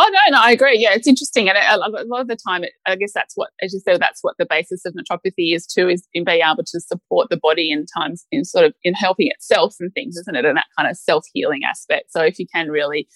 Oh 0.00 0.08
no, 0.12 0.36
no, 0.36 0.40
I 0.40 0.52
agree. 0.52 0.78
Yeah, 0.78 0.94
it's 0.94 1.08
interesting, 1.08 1.48
and 1.48 1.58
a 1.58 1.76
lot 1.76 2.20
of 2.20 2.28
the 2.28 2.36
time, 2.36 2.62
it, 2.62 2.70
I 2.86 2.94
guess 2.94 3.10
that's 3.12 3.34
what, 3.34 3.50
as 3.60 3.74
you 3.74 3.80
said, 3.80 4.00
that's 4.00 4.22
what 4.22 4.36
the 4.38 4.46
basis 4.48 4.84
of 4.84 4.94
naturopathy 4.94 5.56
is 5.56 5.66
too, 5.66 5.88
is 5.88 6.06
in 6.14 6.22
being 6.22 6.40
able 6.40 6.62
to 6.62 6.80
support 6.80 7.30
the 7.30 7.36
body 7.36 7.72
in 7.72 7.84
times 7.84 8.24
in 8.30 8.44
sort 8.44 8.64
of 8.64 8.74
in 8.84 8.94
helping 8.94 9.26
itself 9.26 9.74
and 9.80 9.92
things, 9.94 10.16
isn't 10.16 10.36
it? 10.36 10.44
And 10.44 10.56
that 10.56 10.66
kind 10.78 10.88
of 10.88 10.96
self 10.96 11.24
healing 11.32 11.62
aspect. 11.68 12.12
So 12.12 12.22
if 12.22 12.38
you 12.38 12.46
can 12.46 12.68
really 12.68 13.08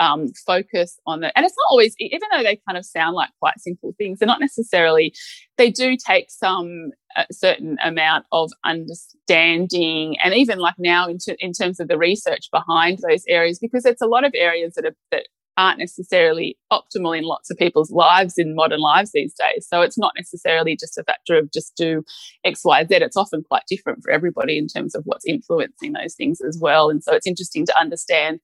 um, 0.00 0.32
focus 0.46 0.98
on 1.06 1.20
the, 1.20 1.36
and 1.36 1.44
it's 1.44 1.54
not 1.56 1.70
always, 1.70 1.94
even 1.98 2.28
though 2.32 2.42
they 2.42 2.60
kind 2.66 2.78
of 2.78 2.84
sound 2.84 3.14
like 3.14 3.30
quite 3.40 3.58
simple 3.58 3.94
things, 3.98 4.18
they're 4.18 4.26
not 4.26 4.40
necessarily, 4.40 5.14
they 5.56 5.70
do 5.70 5.96
take 5.96 6.30
some 6.30 6.90
a 7.16 7.26
certain 7.30 7.76
amount 7.84 8.24
of 8.32 8.50
understanding 8.64 10.16
and 10.24 10.34
even 10.34 10.58
like 10.58 10.74
now 10.78 11.06
in, 11.06 11.18
t- 11.18 11.36
in 11.40 11.52
terms 11.52 11.78
of 11.78 11.88
the 11.88 11.98
research 11.98 12.48
behind 12.50 12.98
those 13.06 13.22
areas 13.28 13.58
because 13.58 13.84
it's 13.84 14.00
a 14.00 14.06
lot 14.06 14.24
of 14.24 14.32
areas 14.34 14.74
that 14.74 14.86
are 14.86 14.96
that 15.10 15.26
aren't 15.56 15.78
necessarily 15.78 16.56
optimal 16.72 17.16
in 17.16 17.24
lots 17.24 17.50
of 17.50 17.58
people's 17.58 17.90
lives 17.90 18.38
in 18.38 18.54
modern 18.54 18.80
lives 18.80 19.12
these 19.12 19.34
days. 19.34 19.66
So 19.68 19.82
it's 19.82 19.98
not 19.98 20.12
necessarily 20.16 20.76
just 20.76 20.96
a 20.96 21.04
factor 21.04 21.36
of 21.36 21.52
just 21.52 21.76
do 21.76 22.04
x 22.44 22.62
y 22.64 22.84
z. 22.84 22.96
It's 22.96 23.16
often 23.16 23.42
quite 23.42 23.64
different 23.68 24.02
for 24.02 24.10
everybody 24.10 24.56
in 24.56 24.66
terms 24.66 24.94
of 24.94 25.02
what's 25.04 25.26
influencing 25.26 25.92
those 25.92 26.14
things 26.14 26.40
as 26.40 26.58
well. 26.60 26.88
And 26.88 27.02
so 27.02 27.14
it's 27.14 27.26
interesting 27.26 27.66
to 27.66 27.78
understand 27.78 28.40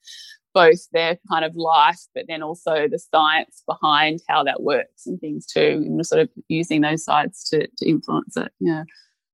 both 0.55 0.89
their 0.93 1.19
kind 1.31 1.45
of 1.45 1.55
life, 1.55 2.01
but 2.15 2.25
then 2.29 2.43
also 2.43 2.89
the 2.89 2.99
science 2.99 3.63
behind 3.67 4.21
how 4.29 4.43
that 4.45 4.63
works 4.63 5.07
and 5.07 5.21
things 5.21 5.47
too, 5.47 5.83
and 5.85 6.05
sort 6.07 6.23
of 6.23 6.29
using 6.49 6.81
those 6.81 7.05
sides 7.05 7.49
to, 7.51 7.67
to 7.79 7.89
influence 7.89 8.37
it. 8.37 8.53
Yeah. 8.61 8.85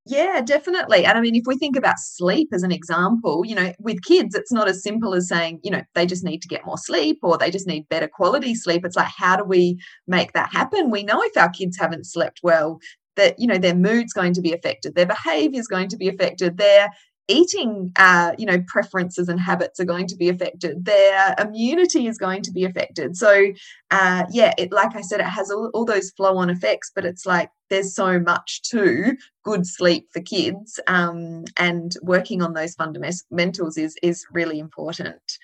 Yeah, 0.07 0.43
definitely. 0.43 1.07
And 1.07 1.17
I 1.17 1.21
mean, 1.23 1.35
if 1.35 1.45
we 1.47 1.57
think 1.57 1.77
about 1.77 1.99
sleep 1.99 2.51
as 2.53 2.63
an 2.63 2.73
example, 2.73 3.43
you 3.47 3.55
know, 3.55 3.73
with 3.79 4.03
kids, 4.03 4.35
it's 4.35 4.53
not 4.53 4.69
as 4.69 4.83
simple 4.83 5.15
as 5.15 5.29
saying, 5.29 5.61
you 5.63 5.71
know, 5.71 5.81
they 5.95 6.05
just 6.05 6.25
need 6.25 6.43
to 6.43 6.49
get 6.49 6.67
more 6.67 6.77
sleep 6.77 7.21
or 7.23 7.39
they 7.39 7.51
just 7.51 7.67
need 7.67 7.89
better 7.89 8.07
quality 8.09 8.55
sleep. 8.55 8.85
It's 8.85 8.97
like, 8.97 9.11
how 9.17 9.37
do 9.37 9.45
we 9.45 9.81
make 10.07 10.35
that 10.35 10.53
happen? 10.53 10.91
We 10.91 11.05
know 11.05 11.23
if 11.23 11.37
our 11.39 11.49
kids 11.49 11.79
haven't 11.79 12.05
slept 12.05 12.41
well, 12.43 12.81
that, 13.17 13.39
you 13.39 13.47
know, 13.47 13.57
their 13.57 13.75
mood's 13.75 14.13
going 14.13 14.35
to 14.35 14.43
be 14.43 14.53
affected, 14.53 14.95
their 14.95 15.07
behavior 15.07 15.61
is 15.61 15.69
going 15.69 15.89
to 15.89 15.97
be 15.97 16.09
affected, 16.09 16.59
their 16.59 16.91
eating 17.29 17.93
uh, 17.97 18.33
you 18.39 18.47
know 18.47 18.63
preferences 18.67 19.29
and 19.29 19.41
habits 19.41 19.81
are 19.81 19.85
going 19.85 20.07
to 20.09 20.17
be 20.17 20.29
affected. 20.29 20.85
Their 20.85 21.35
immunity 21.39 22.07
is 22.07 22.19
going 22.19 22.43
to 22.43 22.53
be 22.53 22.65
affected. 22.65 23.17
So 23.17 23.53
uh, 23.95 24.25
yeah 24.31 24.53
it 24.59 24.73
like 24.73 24.97
i 24.97 25.01
said 25.01 25.21
it 25.21 25.27
has 25.27 25.51
all, 25.51 25.71
all 25.73 25.85
those 25.85 26.11
flow 26.11 26.37
on 26.37 26.51
effects 26.51 26.91
but 26.95 27.05
it's 27.05 27.25
like 27.25 27.49
there's 27.71 27.95
so 27.95 28.19
much 28.19 28.63
to 28.63 29.17
good 29.45 29.67
sleep 29.67 30.09
for 30.13 30.21
kids 30.21 30.81
um, 30.89 31.45
and 31.59 31.93
working 32.03 32.43
on 32.43 32.55
those 32.55 32.75
fundamentals 32.75 33.77
is 33.77 33.97
is 34.03 34.25
really 34.33 34.59
important 34.59 35.39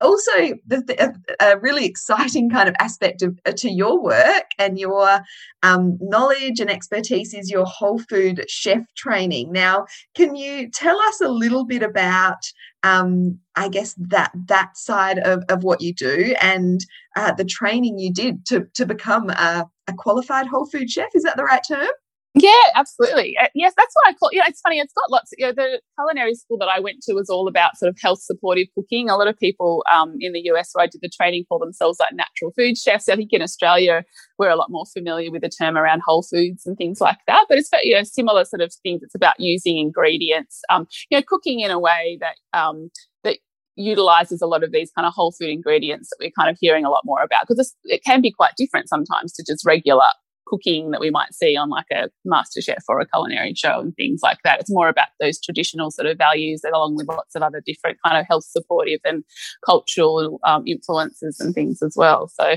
also 0.00 0.32
the, 0.66 0.82
the, 0.86 1.14
a 1.40 1.58
really 1.58 1.84
exciting 1.84 2.50
kind 2.50 2.68
of 2.68 2.74
aspect 2.78 3.22
of, 3.22 3.38
uh, 3.46 3.52
to 3.52 3.70
your 3.70 4.02
work 4.02 4.44
and 4.58 4.78
your 4.78 5.20
um, 5.62 5.98
knowledge 6.00 6.60
and 6.60 6.70
expertise 6.70 7.34
is 7.34 7.50
your 7.50 7.64
whole 7.64 7.98
food 7.98 8.44
chef 8.48 8.82
training. 8.96 9.52
Now 9.52 9.86
can 10.14 10.36
you 10.36 10.70
tell 10.70 10.98
us 11.00 11.20
a 11.20 11.28
little 11.28 11.64
bit 11.64 11.82
about 11.82 12.38
um, 12.84 13.40
i 13.56 13.68
guess 13.68 13.94
that 13.98 14.30
that 14.46 14.76
side 14.76 15.18
of, 15.18 15.42
of 15.48 15.64
what 15.64 15.80
you 15.80 15.92
do 15.92 16.32
and 16.40 16.80
uh, 17.16 17.32
the 17.32 17.44
training 17.44 17.98
you 17.98 18.12
did 18.12 18.46
to, 18.46 18.64
to 18.74 18.86
become 18.86 19.30
a, 19.30 19.66
a 19.88 19.92
qualified 19.94 20.46
whole 20.46 20.66
food 20.66 20.88
chef? 20.88 21.08
Is 21.14 21.24
that 21.24 21.36
the 21.36 21.44
right 21.44 21.62
term 21.66 21.88
Yeah, 22.34 22.52
absolutely. 22.74 23.36
Uh, 23.40 23.48
yes, 23.54 23.72
that's 23.76 23.92
what 23.94 24.08
I 24.08 24.12
call. 24.12 24.28
You 24.32 24.38
know, 24.40 24.44
it's 24.46 24.60
funny. 24.60 24.78
It's 24.78 24.92
got 24.92 25.10
lots. 25.10 25.30
You 25.38 25.46
know, 25.46 25.52
the 25.52 25.80
culinary 25.98 26.34
school 26.34 26.58
that 26.58 26.68
I 26.68 26.78
went 26.78 27.00
to 27.04 27.14
was 27.14 27.28
all 27.30 27.48
about 27.48 27.76
sort 27.78 27.88
of 27.88 27.96
health 28.00 28.20
supportive 28.22 28.68
cooking. 28.74 29.08
A 29.08 29.16
lot 29.16 29.28
of 29.28 29.38
people 29.38 29.82
um, 29.92 30.14
in 30.20 30.32
the 30.32 30.40
US 30.52 30.70
where 30.72 30.84
I 30.84 30.86
did 30.86 31.00
the 31.00 31.08
training 31.08 31.46
call 31.48 31.58
themselves 31.58 31.98
like 31.98 32.12
natural 32.12 32.52
food 32.54 32.76
chefs. 32.76 33.08
I 33.08 33.16
think 33.16 33.32
in 33.32 33.42
Australia 33.42 34.04
we're 34.38 34.50
a 34.50 34.56
lot 34.56 34.70
more 34.70 34.84
familiar 34.92 35.30
with 35.32 35.42
the 35.42 35.48
term 35.48 35.76
around 35.76 36.02
whole 36.06 36.22
foods 36.22 36.66
and 36.66 36.76
things 36.76 37.00
like 37.00 37.18
that. 37.26 37.46
But 37.48 37.58
it's 37.58 37.70
you 37.82 37.96
know 37.96 38.02
similar 38.04 38.44
sort 38.44 38.60
of 38.60 38.72
things. 38.82 39.02
It's 39.02 39.14
about 39.14 39.34
using 39.40 39.78
ingredients. 39.78 40.60
Um, 40.70 40.86
you 41.10 41.18
know, 41.18 41.22
cooking 41.26 41.60
in 41.60 41.70
a 41.70 41.78
way 41.78 42.18
that 42.20 42.36
um, 42.58 42.90
that 43.24 43.38
utilizes 43.74 44.42
a 44.42 44.46
lot 44.46 44.62
of 44.62 44.70
these 44.70 44.90
kind 44.94 45.06
of 45.06 45.14
whole 45.14 45.32
food 45.32 45.48
ingredients 45.48 46.10
that 46.10 46.16
we're 46.20 46.30
kind 46.38 46.50
of 46.50 46.58
hearing 46.60 46.84
a 46.84 46.90
lot 46.90 47.02
more 47.04 47.22
about 47.22 47.46
because 47.48 47.74
it 47.84 48.04
can 48.04 48.20
be 48.20 48.30
quite 48.30 48.52
different 48.56 48.88
sometimes 48.88 49.32
to 49.32 49.44
just 49.46 49.64
regular 49.64 50.06
cooking 50.48 50.90
that 50.90 51.00
we 51.00 51.10
might 51.10 51.34
see 51.34 51.56
on 51.56 51.68
like 51.68 51.86
a 51.92 52.08
master 52.24 52.60
chef 52.60 52.82
or 52.88 53.00
a 53.00 53.06
culinary 53.06 53.54
show 53.54 53.80
and 53.80 53.94
things 53.96 54.20
like 54.22 54.38
that 54.44 54.60
it's 54.60 54.70
more 54.70 54.88
about 54.88 55.08
those 55.20 55.40
traditional 55.40 55.90
sort 55.90 56.06
of 56.06 56.16
values 56.16 56.62
and 56.64 56.74
along 56.74 56.96
with 56.96 57.08
lots 57.08 57.34
of 57.34 57.42
other 57.42 57.62
different 57.64 57.98
kind 58.04 58.18
of 58.18 58.26
health 58.26 58.44
supportive 58.44 59.00
and 59.04 59.24
cultural 59.64 60.40
um, 60.44 60.66
influences 60.66 61.38
and 61.40 61.54
things 61.54 61.82
as 61.82 61.94
well 61.96 62.28
so 62.28 62.56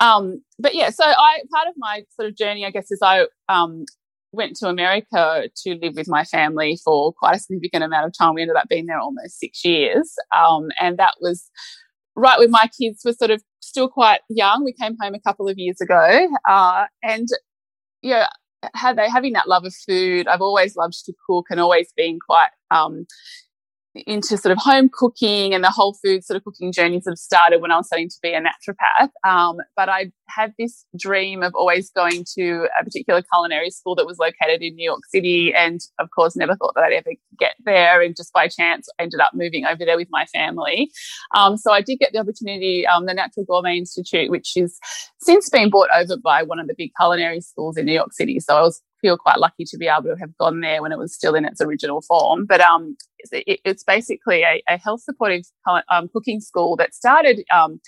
um, 0.00 0.42
but 0.58 0.74
yeah 0.74 0.90
so 0.90 1.04
i 1.04 1.40
part 1.52 1.68
of 1.68 1.74
my 1.76 2.02
sort 2.10 2.28
of 2.28 2.36
journey 2.36 2.64
i 2.64 2.70
guess 2.70 2.90
is 2.90 3.00
i 3.02 3.26
um, 3.48 3.84
went 4.34 4.56
to 4.56 4.68
America 4.68 5.48
to 5.56 5.78
live 5.80 5.94
with 5.96 6.08
my 6.08 6.24
family 6.24 6.78
for 6.84 7.12
quite 7.12 7.36
a 7.36 7.38
significant 7.38 7.84
amount 7.84 8.06
of 8.06 8.12
time. 8.16 8.34
We 8.34 8.42
ended 8.42 8.56
up 8.56 8.68
being 8.68 8.86
there 8.86 8.98
almost 8.98 9.38
six 9.38 9.64
years. 9.64 10.14
Um, 10.36 10.68
and 10.80 10.98
that 10.98 11.14
was 11.20 11.48
right 12.16 12.38
when 12.38 12.50
my 12.50 12.68
kids 12.80 13.02
were 13.04 13.12
sort 13.12 13.30
of 13.30 13.42
still 13.64 13.88
quite 13.88 14.20
young. 14.28 14.64
We 14.64 14.72
came 14.72 14.96
home 15.00 15.14
a 15.14 15.20
couple 15.20 15.48
of 15.48 15.58
years 15.58 15.80
ago, 15.80 16.28
uh, 16.48 16.86
and 17.02 17.28
yeah, 18.02 18.28
they 18.96 19.08
having 19.08 19.32
that 19.34 19.48
love 19.48 19.64
of 19.64 19.74
food. 19.74 20.28
I've 20.28 20.40
always 20.40 20.76
loved 20.76 21.04
to 21.06 21.12
cook 21.26 21.46
and 21.50 21.60
always 21.60 21.92
been 21.96 22.18
quite 22.24 22.50
um, 22.70 23.06
into 23.94 24.36
sort 24.36 24.50
of 24.52 24.58
home 24.58 24.90
cooking 24.92 25.54
and 25.54 25.62
the 25.62 25.70
whole 25.70 25.96
food 26.04 26.24
sort 26.24 26.36
of 26.36 26.44
cooking 26.44 26.72
journey 26.72 27.00
sort 27.00 27.12
of 27.12 27.18
started 27.18 27.60
when 27.60 27.70
I 27.70 27.76
was 27.76 27.86
starting 27.86 28.08
to 28.08 28.16
be 28.22 28.32
a 28.32 28.40
naturopath. 28.40 29.10
Um, 29.24 29.58
but 29.76 29.88
I 29.88 30.10
had 30.28 30.52
this 30.58 30.84
dream 30.98 31.42
of 31.42 31.54
always 31.54 31.90
going 31.90 32.24
to 32.36 32.66
a 32.78 32.84
particular 32.84 33.22
culinary 33.22 33.70
school 33.70 33.94
that 33.94 34.06
was 34.06 34.18
located 34.18 34.62
in 34.62 34.74
New 34.74 34.84
York 34.84 35.02
City. 35.06 35.54
And 35.54 35.80
of 35.98 36.08
course, 36.14 36.34
never 36.36 36.56
thought 36.56 36.74
that 36.74 36.84
I'd 36.84 36.92
ever 36.92 37.12
get 37.38 37.54
there. 37.64 38.02
And 38.02 38.16
just 38.16 38.32
by 38.32 38.48
chance, 38.48 38.88
ended 38.98 39.20
up 39.20 39.30
moving 39.34 39.64
over 39.64 39.84
there 39.84 39.96
with 39.96 40.08
my 40.10 40.26
family. 40.26 40.90
Um, 41.34 41.56
so 41.56 41.72
I 41.72 41.80
did 41.80 41.98
get 41.98 42.12
the 42.12 42.18
opportunity, 42.18 42.86
um, 42.86 43.06
the 43.06 43.14
Natural 43.14 43.46
Gourmet 43.46 43.78
Institute, 43.78 44.30
which 44.30 44.56
is 44.56 44.78
since 45.20 45.48
been 45.48 45.70
bought 45.70 45.88
over 45.94 46.16
by 46.16 46.42
one 46.42 46.58
of 46.58 46.66
the 46.66 46.74
big 46.76 46.90
culinary 46.98 47.40
schools 47.40 47.76
in 47.76 47.86
New 47.86 47.92
York 47.92 48.12
City. 48.12 48.40
So 48.40 48.56
I 48.56 48.60
was 48.62 48.82
feel 49.04 49.18
quite 49.18 49.38
lucky 49.38 49.64
to 49.66 49.76
be 49.76 49.86
able 49.86 50.04
to 50.04 50.16
have 50.18 50.34
gone 50.38 50.60
there 50.60 50.80
when 50.80 50.90
it 50.90 50.98
was 50.98 51.14
still 51.14 51.34
in 51.34 51.44
its 51.44 51.60
original 51.60 52.00
form. 52.00 52.46
But 52.46 52.62
um, 52.62 52.96
it, 53.32 53.60
it's 53.64 53.84
basically 53.84 54.42
a, 54.42 54.62
a 54.66 54.78
health 54.78 55.02
supportive 55.02 55.42
um, 55.90 56.08
cooking 56.12 56.40
school 56.40 56.74
that 56.76 56.94
started 56.94 57.44
um, 57.54 57.80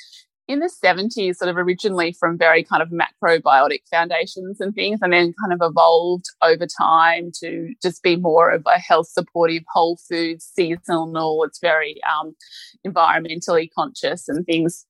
in 0.46 0.58
the 0.58 0.70
70s, 0.70 1.36
sort 1.36 1.48
of 1.48 1.56
originally 1.56 2.12
from 2.12 2.36
very 2.36 2.62
kind 2.62 2.82
of 2.82 2.90
macrobiotic 2.90 3.80
foundations 3.90 4.60
and 4.60 4.74
things, 4.74 5.00
and 5.00 5.12
then 5.12 5.32
kind 5.40 5.52
of 5.52 5.60
evolved 5.62 6.26
over 6.42 6.66
time 6.78 7.30
to 7.40 7.72
just 7.82 8.02
be 8.02 8.16
more 8.16 8.50
of 8.50 8.62
a 8.66 8.78
health 8.78 9.08
supportive, 9.08 9.62
whole 9.72 9.98
food, 10.08 10.42
seasonal. 10.42 11.44
It's 11.44 11.60
very 11.60 11.96
um, 12.12 12.36
environmentally 12.86 13.70
conscious 13.76 14.28
and 14.28 14.44
things 14.44 14.84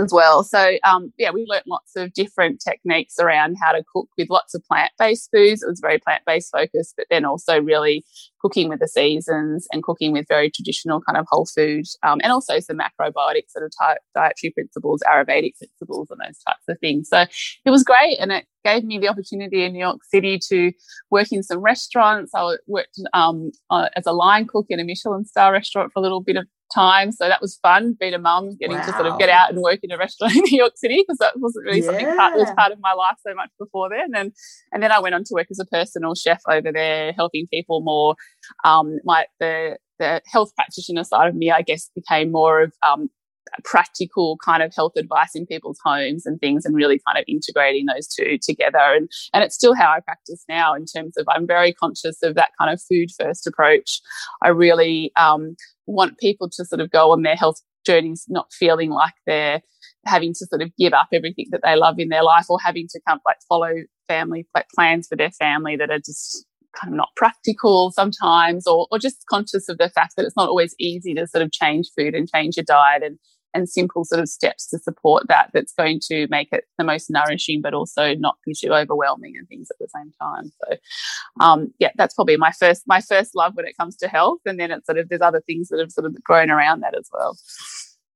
as 0.00 0.12
well. 0.12 0.42
So 0.42 0.76
um, 0.84 1.12
yeah, 1.18 1.30
we 1.30 1.44
learnt 1.48 1.66
lots 1.66 1.96
of 1.96 2.12
different 2.12 2.60
techniques 2.60 3.18
around 3.18 3.56
how 3.60 3.72
to 3.72 3.84
cook 3.92 4.08
with 4.16 4.30
lots 4.30 4.54
of 4.54 4.64
plant-based 4.64 5.30
foods. 5.32 5.62
It 5.62 5.68
was 5.68 5.80
very 5.80 5.98
plant-based 5.98 6.50
focused, 6.52 6.94
but 6.96 7.06
then 7.10 7.24
also 7.24 7.60
really 7.60 8.04
cooking 8.40 8.68
with 8.68 8.80
the 8.80 8.88
seasons 8.88 9.66
and 9.72 9.82
cooking 9.82 10.12
with 10.12 10.26
very 10.28 10.50
traditional 10.50 11.00
kind 11.02 11.18
of 11.18 11.26
whole 11.28 11.46
food, 11.46 11.84
um, 12.02 12.20
and 12.22 12.32
also 12.32 12.58
some 12.58 12.78
macrobiotic 12.78 13.44
sort 13.48 13.64
of 13.64 13.72
type 13.78 13.98
dietary 14.14 14.50
principles, 14.52 15.02
Ayurvedic 15.06 15.52
principles, 15.58 16.08
and 16.10 16.20
those 16.20 16.38
types 16.46 16.64
of 16.68 16.78
things. 16.80 17.08
So 17.08 17.26
it 17.64 17.70
was 17.70 17.84
great, 17.84 18.16
and 18.18 18.32
it 18.32 18.46
gave 18.64 18.84
me 18.84 18.98
the 18.98 19.08
opportunity 19.08 19.64
in 19.64 19.72
New 19.72 19.80
York 19.80 20.00
City 20.04 20.38
to 20.48 20.72
work 21.10 21.32
in 21.32 21.42
some 21.42 21.60
restaurants. 21.60 22.32
I 22.34 22.56
worked 22.66 22.98
um, 23.12 23.50
uh, 23.68 23.88
as 23.96 24.06
a 24.06 24.12
line 24.12 24.46
cook 24.46 24.66
in 24.70 24.80
a 24.80 24.84
Michelin 24.84 25.24
star 25.24 25.52
restaurant 25.52 25.92
for 25.92 26.00
a 26.00 26.02
little 26.02 26.22
bit 26.22 26.36
of 26.36 26.46
time. 26.74 27.12
So 27.12 27.28
that 27.28 27.40
was 27.40 27.58
fun, 27.62 27.96
being 27.98 28.14
a 28.14 28.18
mum, 28.18 28.56
getting 28.58 28.76
wow. 28.76 28.86
to 28.86 28.92
sort 28.92 29.06
of 29.06 29.18
get 29.18 29.28
out 29.28 29.50
and 29.50 29.60
work 29.60 29.80
in 29.82 29.90
a 29.90 29.98
restaurant 29.98 30.34
in 30.36 30.42
New 30.42 30.58
York 30.58 30.72
City 30.76 31.02
because 31.06 31.18
that 31.18 31.38
wasn't 31.38 31.64
really 31.66 31.80
yeah. 31.80 31.86
something 31.86 32.16
part, 32.16 32.36
was 32.36 32.50
part 32.56 32.72
of 32.72 32.78
my 32.80 32.92
life 32.92 33.16
so 33.26 33.34
much 33.34 33.50
before 33.58 33.88
then. 33.88 34.14
And 34.14 34.32
and 34.72 34.82
then 34.82 34.92
I 34.92 35.00
went 35.00 35.14
on 35.14 35.24
to 35.24 35.34
work 35.34 35.48
as 35.50 35.58
a 35.58 35.66
personal 35.66 36.14
chef 36.14 36.42
over 36.48 36.72
there, 36.72 37.12
helping 37.12 37.46
people 37.48 37.80
more. 37.80 38.14
Um, 38.64 38.98
my 39.04 39.26
the 39.38 39.78
the 39.98 40.22
health 40.26 40.54
practitioner 40.56 41.04
side 41.04 41.28
of 41.28 41.34
me, 41.34 41.50
I 41.50 41.62
guess, 41.62 41.90
became 41.94 42.32
more 42.32 42.62
of 42.62 42.72
um, 42.86 43.10
practical 43.64 44.38
kind 44.44 44.62
of 44.62 44.74
health 44.74 44.92
advice 44.96 45.34
in 45.34 45.46
people's 45.46 45.78
homes 45.84 46.26
and 46.26 46.40
things 46.40 46.64
and 46.64 46.74
really 46.74 47.00
kind 47.06 47.18
of 47.18 47.24
integrating 47.26 47.86
those 47.86 48.06
two 48.06 48.38
together 48.38 48.78
and 48.78 49.10
and 49.34 49.42
it's 49.42 49.54
still 49.54 49.74
how 49.74 49.90
I 49.90 50.00
practice 50.00 50.44
now 50.48 50.74
in 50.74 50.84
terms 50.84 51.16
of 51.16 51.26
I'm 51.28 51.46
very 51.46 51.72
conscious 51.72 52.22
of 52.22 52.34
that 52.36 52.50
kind 52.58 52.72
of 52.72 52.80
food 52.80 53.08
first 53.18 53.46
approach 53.46 54.00
I 54.42 54.48
really 54.48 55.12
um, 55.16 55.56
want 55.92 56.18
people 56.18 56.48
to 56.50 56.64
sort 56.64 56.80
of 56.80 56.90
go 56.90 57.12
on 57.12 57.22
their 57.22 57.36
health 57.36 57.60
journeys 57.86 58.24
not 58.28 58.52
feeling 58.52 58.90
like 58.90 59.14
they're 59.26 59.60
having 60.06 60.32
to 60.32 60.46
sort 60.46 60.62
of 60.62 60.70
give 60.78 60.92
up 60.92 61.08
everything 61.12 61.46
that 61.50 61.60
they 61.64 61.76
love 61.76 61.98
in 61.98 62.08
their 62.08 62.22
life 62.22 62.46
or 62.48 62.58
having 62.62 62.86
to 62.90 63.00
come 63.08 63.18
like 63.26 63.36
follow 63.48 63.72
family 64.08 64.46
like 64.54 64.66
plans 64.74 65.06
for 65.08 65.16
their 65.16 65.30
family 65.30 65.76
that 65.76 65.90
are 65.90 65.98
just 65.98 66.46
kind 66.78 66.92
of 66.92 66.96
not 66.96 67.08
practical 67.16 67.90
sometimes 67.90 68.66
or, 68.66 68.86
or 68.90 68.98
just 68.98 69.24
conscious 69.28 69.68
of 69.68 69.78
the 69.78 69.88
fact 69.90 70.14
that 70.16 70.24
it's 70.24 70.36
not 70.36 70.48
always 70.48 70.74
easy 70.78 71.14
to 71.14 71.26
sort 71.26 71.42
of 71.42 71.50
change 71.52 71.86
food 71.96 72.14
and 72.14 72.28
change 72.32 72.56
your 72.56 72.64
diet 72.64 73.02
and 73.02 73.18
and 73.54 73.68
simple 73.68 74.04
sort 74.04 74.20
of 74.20 74.28
steps 74.28 74.68
to 74.68 74.78
support 74.78 75.26
that 75.28 75.50
that's 75.52 75.72
going 75.72 76.00
to 76.00 76.26
make 76.28 76.48
it 76.52 76.64
the 76.78 76.84
most 76.84 77.10
nourishing 77.10 77.60
but 77.60 77.74
also 77.74 78.14
not 78.14 78.36
be 78.44 78.54
too 78.54 78.72
overwhelming 78.72 79.34
and 79.36 79.48
things 79.48 79.68
at 79.70 79.76
the 79.78 79.88
same 79.94 80.12
time 80.20 80.50
so 80.64 80.76
um, 81.44 81.72
yeah 81.78 81.90
that's 81.96 82.14
probably 82.14 82.36
my 82.36 82.52
first 82.52 82.82
my 82.86 83.00
first 83.00 83.34
love 83.34 83.54
when 83.54 83.66
it 83.66 83.76
comes 83.76 83.96
to 83.96 84.08
health 84.08 84.40
and 84.46 84.58
then 84.58 84.70
it's 84.70 84.86
sort 84.86 84.98
of 84.98 85.08
there's 85.08 85.20
other 85.20 85.42
things 85.46 85.68
that 85.68 85.78
have 85.78 85.92
sort 85.92 86.06
of 86.06 86.22
grown 86.22 86.50
around 86.50 86.80
that 86.80 86.96
as 86.96 87.08
well 87.12 87.36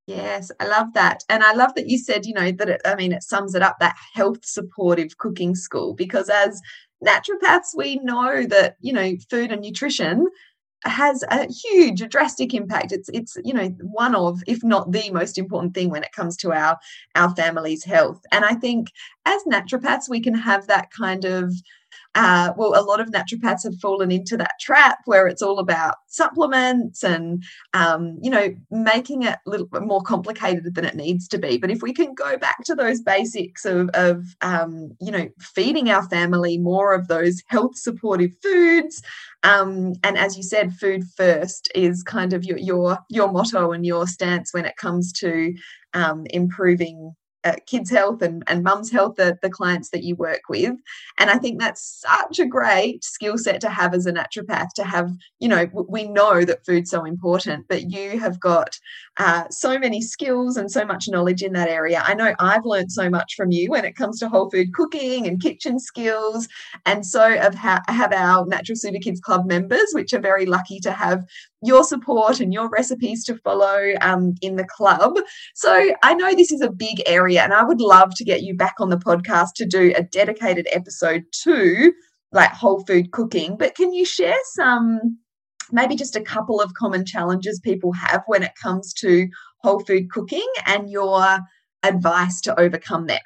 Yes, 0.06 0.50
I 0.60 0.66
love 0.66 0.92
that. 0.92 1.24
And 1.30 1.42
I 1.42 1.54
love 1.54 1.74
that 1.76 1.88
you 1.88 1.96
said, 1.96 2.26
you 2.26 2.34
know, 2.34 2.50
that 2.52 2.68
it, 2.68 2.80
I 2.84 2.94
mean, 2.94 3.12
it 3.12 3.22
sums 3.22 3.54
it 3.54 3.62
up 3.62 3.76
that 3.80 3.96
health 4.12 4.44
supportive 4.44 5.16
cooking 5.16 5.54
school 5.54 5.94
because 5.94 6.28
as 6.28 6.60
naturopaths, 7.02 7.74
we 7.74 7.96
know 8.02 8.44
that, 8.44 8.76
you 8.80 8.92
know, 8.92 9.14
food 9.30 9.50
and 9.50 9.62
nutrition 9.62 10.26
has 10.84 11.24
a 11.30 11.46
huge 11.50 12.08
drastic 12.08 12.54
impact. 12.54 12.92
It's 12.92 13.08
it's 13.12 13.36
you 13.44 13.54
know 13.54 13.68
one 13.80 14.14
of 14.14 14.42
if 14.46 14.62
not 14.62 14.92
the 14.92 15.10
most 15.10 15.38
important 15.38 15.74
thing 15.74 15.90
when 15.90 16.02
it 16.02 16.12
comes 16.12 16.36
to 16.38 16.52
our 16.52 16.78
our 17.14 17.34
family's 17.34 17.84
health. 17.84 18.20
And 18.32 18.44
i 18.44 18.54
think 18.54 18.88
as 19.26 19.42
naturopaths 19.44 20.08
we 20.08 20.20
can 20.20 20.34
have 20.34 20.66
that 20.66 20.90
kind 20.90 21.24
of 21.24 21.52
uh, 22.14 22.52
well, 22.56 22.80
a 22.80 22.84
lot 22.84 23.00
of 23.00 23.10
naturopaths 23.10 23.64
have 23.64 23.78
fallen 23.80 24.12
into 24.12 24.36
that 24.36 24.52
trap 24.60 24.98
where 25.04 25.26
it's 25.26 25.42
all 25.42 25.58
about 25.58 25.96
supplements 26.06 27.02
and, 27.02 27.42
um, 27.72 28.18
you 28.22 28.30
know, 28.30 28.54
making 28.70 29.22
it 29.24 29.36
a 29.46 29.50
little 29.50 29.66
bit 29.66 29.82
more 29.82 30.02
complicated 30.02 30.74
than 30.74 30.84
it 30.84 30.94
needs 30.94 31.26
to 31.28 31.38
be. 31.38 31.58
But 31.58 31.70
if 31.70 31.82
we 31.82 31.92
can 31.92 32.14
go 32.14 32.36
back 32.36 32.62
to 32.64 32.74
those 32.74 33.00
basics 33.00 33.64
of, 33.64 33.88
of 33.94 34.24
um, 34.42 34.92
you 35.00 35.10
know, 35.10 35.28
feeding 35.40 35.90
our 35.90 36.08
family 36.08 36.56
more 36.58 36.94
of 36.94 37.08
those 37.08 37.42
health 37.48 37.76
supportive 37.76 38.30
foods, 38.42 39.02
um, 39.42 39.94
and 40.02 40.16
as 40.16 40.36
you 40.36 40.42
said, 40.42 40.72
food 40.74 41.02
first 41.16 41.70
is 41.74 42.02
kind 42.02 42.32
of 42.32 42.44
your 42.44 42.58
your 42.58 42.98
your 43.10 43.30
motto 43.30 43.72
and 43.72 43.84
your 43.84 44.06
stance 44.06 44.54
when 44.54 44.64
it 44.64 44.76
comes 44.76 45.12
to 45.12 45.54
um, 45.92 46.24
improving 46.30 47.14
kids' 47.66 47.90
health 47.90 48.22
and, 48.22 48.42
and 48.46 48.62
mum's 48.62 48.90
health, 48.90 49.16
the, 49.16 49.38
the 49.42 49.50
clients 49.50 49.90
that 49.90 50.02
you 50.02 50.16
work 50.16 50.42
with. 50.48 50.74
And 51.18 51.30
I 51.30 51.38
think 51.38 51.60
that's 51.60 52.02
such 52.06 52.38
a 52.38 52.46
great 52.46 53.04
skill 53.04 53.38
set 53.38 53.60
to 53.60 53.68
have 53.68 53.94
as 53.94 54.06
a 54.06 54.12
naturopath 54.12 54.72
to 54.76 54.84
have, 54.84 55.10
you 55.38 55.48
know, 55.48 55.68
we 55.88 56.08
know 56.08 56.44
that 56.44 56.64
food's 56.64 56.90
so 56.90 57.04
important, 57.04 57.66
but 57.68 57.90
you 57.90 58.18
have 58.18 58.40
got 58.40 58.78
uh, 59.18 59.44
so 59.50 59.78
many 59.78 60.00
skills 60.00 60.56
and 60.56 60.70
so 60.70 60.84
much 60.84 61.08
knowledge 61.08 61.42
in 61.42 61.52
that 61.52 61.68
area. 61.68 62.02
I 62.04 62.14
know 62.14 62.34
I've 62.38 62.64
learned 62.64 62.90
so 62.90 63.08
much 63.08 63.34
from 63.36 63.50
you 63.50 63.70
when 63.70 63.84
it 63.84 63.96
comes 63.96 64.18
to 64.20 64.28
whole 64.28 64.50
food 64.50 64.72
cooking 64.74 65.26
and 65.26 65.40
kitchen 65.40 65.78
skills. 65.78 66.48
And 66.86 67.06
so 67.06 67.38
ha- 67.54 67.82
have 67.88 68.12
our 68.12 68.46
Natural 68.46 68.76
Super 68.76 68.98
Kids 68.98 69.20
Club 69.20 69.46
members, 69.46 69.90
which 69.92 70.12
are 70.12 70.20
very 70.20 70.46
lucky 70.46 70.80
to 70.80 70.92
have 70.92 71.24
your 71.64 71.84
support 71.84 72.40
and 72.40 72.52
your 72.52 72.68
recipes 72.68 73.24
to 73.24 73.36
follow 73.38 73.94
um, 74.00 74.34
in 74.42 74.56
the 74.56 74.66
club. 74.76 75.14
So 75.54 75.92
I 76.02 76.14
know 76.14 76.34
this 76.34 76.52
is 76.52 76.60
a 76.60 76.70
big 76.70 77.02
area, 77.06 77.42
and 77.42 77.52
I 77.52 77.64
would 77.64 77.80
love 77.80 78.14
to 78.16 78.24
get 78.24 78.42
you 78.42 78.54
back 78.54 78.74
on 78.80 78.90
the 78.90 78.96
podcast 78.96 79.54
to 79.56 79.66
do 79.66 79.92
a 79.96 80.02
dedicated 80.02 80.68
episode 80.72 81.24
to 81.42 81.92
like 82.32 82.50
whole 82.50 82.84
food 82.84 83.12
cooking. 83.12 83.56
But 83.56 83.74
can 83.74 83.92
you 83.92 84.04
share 84.04 84.36
some, 84.52 85.18
maybe 85.72 85.96
just 85.96 86.16
a 86.16 86.20
couple 86.20 86.60
of 86.60 86.74
common 86.74 87.06
challenges 87.06 87.60
people 87.62 87.92
have 87.92 88.22
when 88.26 88.42
it 88.42 88.52
comes 88.60 88.92
to 88.94 89.28
whole 89.58 89.80
food 89.80 90.10
cooking 90.10 90.46
and 90.66 90.90
your 90.90 91.38
advice 91.82 92.40
to 92.42 92.60
overcome 92.60 93.06
them? 93.06 93.20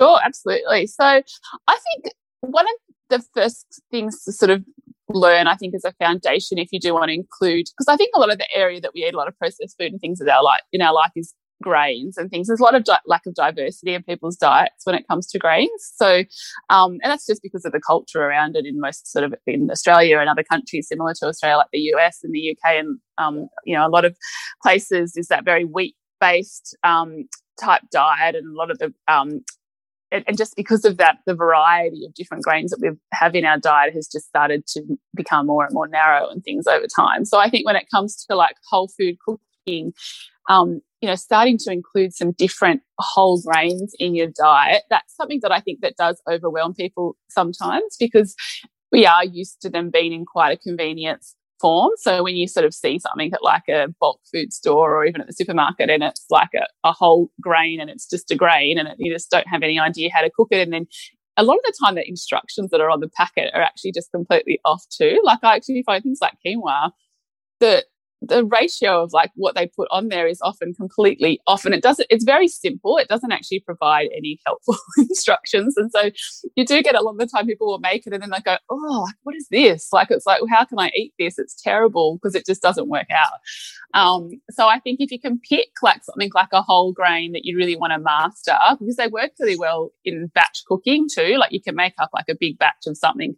Sure, 0.00 0.20
absolutely. 0.24 0.86
So 0.86 1.04
I 1.04 1.22
think 1.68 2.14
one 2.40 2.66
of 2.66 2.94
the 3.08 3.24
first 3.34 3.82
things 3.90 4.22
to 4.24 4.32
sort 4.32 4.50
of 4.50 4.64
learn, 5.08 5.46
I 5.46 5.56
think, 5.56 5.74
as 5.74 5.84
a 5.84 5.92
foundation, 5.92 6.58
if 6.58 6.68
you 6.72 6.80
do 6.80 6.94
want 6.94 7.08
to 7.08 7.14
include, 7.14 7.66
because 7.66 7.88
I 7.88 7.96
think 7.96 8.10
a 8.14 8.20
lot 8.20 8.32
of 8.32 8.38
the 8.38 8.48
area 8.54 8.80
that 8.80 8.92
we 8.94 9.04
eat 9.04 9.14
a 9.14 9.16
lot 9.16 9.28
of 9.28 9.38
processed 9.38 9.76
food 9.78 9.92
and 9.92 10.00
things 10.00 10.20
in 10.20 10.28
our 10.28 10.42
life 10.42 10.60
in 10.72 10.82
our 10.82 10.94
life 10.94 11.12
is 11.16 11.34
grains 11.62 12.18
and 12.18 12.30
things. 12.30 12.48
There's 12.48 12.60
a 12.60 12.62
lot 12.62 12.74
of 12.74 12.84
di- 12.84 12.98
lack 13.06 13.24
of 13.24 13.34
diversity 13.34 13.94
in 13.94 14.02
people's 14.02 14.36
diets 14.36 14.84
when 14.84 14.96
it 14.96 15.06
comes 15.08 15.26
to 15.28 15.38
grains. 15.38 15.70
So, 15.96 16.24
um, 16.68 16.98
and 17.02 17.10
that's 17.10 17.26
just 17.26 17.42
because 17.42 17.64
of 17.64 17.72
the 17.72 17.80
culture 17.80 18.22
around 18.22 18.56
it 18.56 18.66
in 18.66 18.80
most 18.80 19.10
sort 19.10 19.24
of 19.24 19.34
in 19.46 19.70
Australia 19.70 20.18
and 20.18 20.28
other 20.28 20.44
countries 20.44 20.88
similar 20.88 21.14
to 21.20 21.26
Australia, 21.26 21.56
like 21.56 21.68
the 21.72 21.92
US 21.94 22.18
and 22.22 22.34
the 22.34 22.50
UK, 22.50 22.74
and 22.74 22.98
um, 23.16 23.48
you 23.64 23.74
know, 23.74 23.86
a 23.86 23.88
lot 23.88 24.04
of 24.04 24.16
places 24.62 25.16
is 25.16 25.28
that 25.28 25.44
very 25.44 25.64
wheat 25.64 25.96
based 26.20 26.76
um, 26.84 27.24
type 27.58 27.82
diet, 27.90 28.34
and 28.34 28.54
a 28.54 28.58
lot 28.58 28.70
of 28.70 28.78
the 28.78 28.92
um, 29.08 29.42
and, 30.12 30.38
just 30.38 30.54
because 30.56 30.84
of 30.84 30.98
that, 30.98 31.18
the 31.26 31.34
variety 31.34 32.04
of 32.06 32.14
different 32.14 32.44
grains 32.44 32.70
that 32.70 32.80
we 32.80 32.90
have 33.12 33.34
in 33.34 33.44
our 33.44 33.58
diet 33.58 33.94
has 33.94 34.06
just 34.06 34.26
started 34.26 34.66
to 34.68 34.82
become 35.14 35.46
more 35.46 35.64
and 35.64 35.74
more 35.74 35.88
narrow 35.88 36.28
and 36.28 36.44
things 36.44 36.66
over 36.66 36.86
time. 36.94 37.24
So 37.24 37.38
I 37.38 37.48
think 37.48 37.66
when 37.66 37.76
it 37.76 37.86
comes 37.90 38.24
to 38.26 38.36
like 38.36 38.56
whole 38.70 38.88
food 38.88 39.16
cooking, 39.24 39.92
um, 40.48 40.80
you 41.00 41.08
know, 41.08 41.14
starting 41.14 41.58
to 41.58 41.72
include 41.72 42.14
some 42.14 42.32
different 42.32 42.82
whole 42.98 43.40
grains 43.40 43.94
in 43.98 44.14
your 44.14 44.28
diet, 44.28 44.82
that's 44.90 45.16
something 45.16 45.40
that 45.42 45.52
I 45.52 45.60
think 45.60 45.80
that 45.80 45.96
does 45.96 46.20
overwhelm 46.30 46.74
people 46.74 47.16
sometimes 47.28 47.96
because 47.98 48.34
we 48.90 49.06
are 49.06 49.24
used 49.24 49.60
to 49.62 49.70
them 49.70 49.90
being 49.90 50.12
in 50.12 50.26
quite 50.26 50.52
a 50.52 50.56
convenience 50.56 51.34
form. 51.62 51.92
So 51.96 52.22
when 52.22 52.36
you 52.36 52.46
sort 52.46 52.66
of 52.66 52.74
see 52.74 52.98
something 52.98 53.32
at 53.32 53.42
like 53.42 53.68
a 53.68 53.86
bulk 54.00 54.20
food 54.30 54.52
store 54.52 54.94
or 54.94 55.06
even 55.06 55.20
at 55.20 55.28
the 55.28 55.32
supermarket 55.32 55.88
and 55.88 56.02
it's 56.02 56.26
like 56.28 56.50
a, 56.54 56.66
a 56.86 56.92
whole 56.92 57.30
grain 57.40 57.80
and 57.80 57.88
it's 57.88 58.06
just 58.06 58.30
a 58.30 58.34
grain 58.34 58.78
and 58.78 58.88
it, 58.88 58.96
you 58.98 59.14
just 59.14 59.30
don't 59.30 59.48
have 59.48 59.62
any 59.62 59.78
idea 59.78 60.10
how 60.12 60.20
to 60.20 60.30
cook 60.36 60.48
it. 60.50 60.60
And 60.60 60.72
then 60.72 60.86
a 61.36 61.44
lot 61.44 61.54
of 61.54 61.62
the 61.64 61.74
time 61.82 61.94
the 61.94 62.06
instructions 62.06 62.70
that 62.70 62.80
are 62.80 62.90
on 62.90 63.00
the 63.00 63.08
packet 63.16 63.50
are 63.54 63.62
actually 63.62 63.92
just 63.92 64.10
completely 64.10 64.60
off 64.64 64.84
too. 64.90 65.20
Like 65.22 65.38
I 65.42 65.56
actually 65.56 65.82
find 65.84 66.02
things 66.02 66.18
like 66.20 66.34
quinoa 66.44 66.90
that 67.60 67.84
the 68.28 68.44
ratio 68.44 69.02
of 69.02 69.12
like 69.12 69.30
what 69.34 69.54
they 69.54 69.66
put 69.66 69.88
on 69.90 70.08
there 70.08 70.26
is 70.26 70.40
often 70.42 70.72
completely 70.74 71.40
off 71.46 71.64
and 71.64 71.74
it 71.74 71.82
doesn't 71.82 72.06
it's 72.10 72.24
very 72.24 72.48
simple 72.48 72.96
it 72.96 73.08
doesn't 73.08 73.32
actually 73.32 73.60
provide 73.60 74.08
any 74.16 74.38
helpful 74.46 74.76
instructions 74.98 75.76
and 75.76 75.90
so 75.90 76.10
you 76.54 76.64
do 76.64 76.82
get 76.82 76.94
a 76.94 77.00
lot 77.00 77.12
of 77.12 77.18
the 77.18 77.26
time 77.26 77.46
people 77.46 77.66
will 77.66 77.78
make 77.80 78.06
it 78.06 78.12
and 78.12 78.22
then 78.22 78.30
they 78.30 78.40
go 78.40 78.56
oh 78.70 79.06
what 79.22 79.36
is 79.36 79.46
this? 79.50 79.88
Like 79.92 80.10
it's 80.10 80.26
like 80.26 80.40
how 80.50 80.64
can 80.64 80.78
i 80.78 80.90
eat 80.94 81.12
this? 81.18 81.38
It's 81.38 81.60
terrible 81.60 82.16
because 82.16 82.34
it 82.34 82.46
just 82.46 82.62
doesn't 82.62 82.88
work 82.88 83.08
out. 83.10 83.38
Um, 83.94 84.30
so 84.50 84.68
i 84.68 84.78
think 84.78 85.00
if 85.00 85.10
you 85.10 85.20
can 85.20 85.38
pick 85.38 85.68
like 85.82 86.02
something 86.04 86.30
like 86.34 86.52
a 86.52 86.62
whole 86.62 86.92
grain 86.92 87.32
that 87.32 87.44
you 87.44 87.56
really 87.56 87.76
want 87.76 87.92
to 87.92 87.98
master 87.98 88.56
because 88.78 88.96
they 88.96 89.08
work 89.08 89.32
really 89.40 89.56
well 89.56 89.90
in 90.04 90.30
batch 90.34 90.62
cooking 90.66 91.06
too 91.12 91.36
like 91.36 91.52
you 91.52 91.60
can 91.60 91.74
make 91.74 91.94
up 91.98 92.10
like 92.12 92.28
a 92.28 92.36
big 92.38 92.58
batch 92.58 92.86
of 92.86 92.96
something 92.96 93.36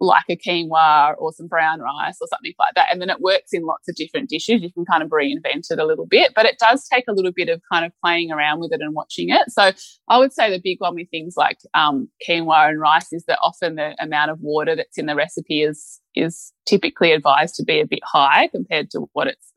like 0.00 0.24
a 0.28 0.36
quinoa 0.36 1.14
or 1.18 1.32
some 1.32 1.46
brown 1.46 1.80
rice 1.80 2.16
or 2.20 2.28
something 2.28 2.52
like 2.58 2.74
that. 2.74 2.88
And 2.90 3.00
then 3.00 3.10
it 3.10 3.20
works 3.20 3.52
in 3.52 3.64
lots 3.64 3.88
of 3.88 3.94
different 3.94 4.28
dishes. 4.28 4.62
You 4.62 4.72
can 4.72 4.84
kind 4.84 5.02
of 5.02 5.10
reinvent 5.10 5.70
it 5.70 5.78
a 5.78 5.86
little 5.86 6.06
bit, 6.06 6.32
but 6.34 6.46
it 6.46 6.58
does 6.58 6.86
take 6.86 7.04
a 7.08 7.12
little 7.12 7.32
bit 7.32 7.48
of 7.48 7.62
kind 7.72 7.84
of 7.84 7.92
playing 8.04 8.30
around 8.30 8.60
with 8.60 8.72
it 8.72 8.80
and 8.80 8.94
watching 8.94 9.30
it. 9.30 9.50
So 9.50 9.72
I 10.08 10.18
would 10.18 10.32
say 10.32 10.50
the 10.50 10.60
big 10.62 10.80
one 10.80 10.94
with 10.94 11.10
things 11.10 11.34
like 11.36 11.58
um, 11.74 12.08
quinoa 12.28 12.68
and 12.68 12.80
rice 12.80 13.12
is 13.12 13.24
that 13.26 13.38
often 13.42 13.76
the 13.76 13.96
amount 13.98 14.30
of 14.30 14.40
water 14.40 14.76
that's 14.76 14.98
in 14.98 15.06
the 15.06 15.14
recipe 15.14 15.62
is 15.62 16.00
is 16.14 16.52
typically 16.64 17.12
advised 17.12 17.54
to 17.54 17.62
be 17.62 17.78
a 17.78 17.86
bit 17.86 18.00
high 18.02 18.48
compared 18.48 18.90
to 18.90 19.06
what 19.12 19.26
it's 19.26 19.52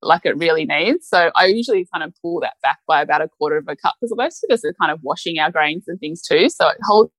like 0.00 0.24
it 0.24 0.36
really 0.36 0.64
needs. 0.64 1.08
So 1.08 1.30
I 1.34 1.46
usually 1.46 1.88
kind 1.92 2.04
of 2.04 2.14
pull 2.22 2.40
that 2.40 2.54
back 2.62 2.78
by 2.86 3.00
about 3.00 3.22
a 3.22 3.28
quarter 3.28 3.56
of 3.56 3.66
a 3.68 3.74
cup 3.74 3.94
because 4.00 4.14
most 4.16 4.44
of 4.44 4.52
us 4.52 4.64
are 4.64 4.74
kind 4.80 4.92
of 4.92 5.00
washing 5.02 5.38
our 5.38 5.50
grains 5.50 5.84
and 5.88 5.98
things 5.98 6.22
too. 6.22 6.48
So 6.48 6.68
it 6.68 6.76
holds 6.82 7.10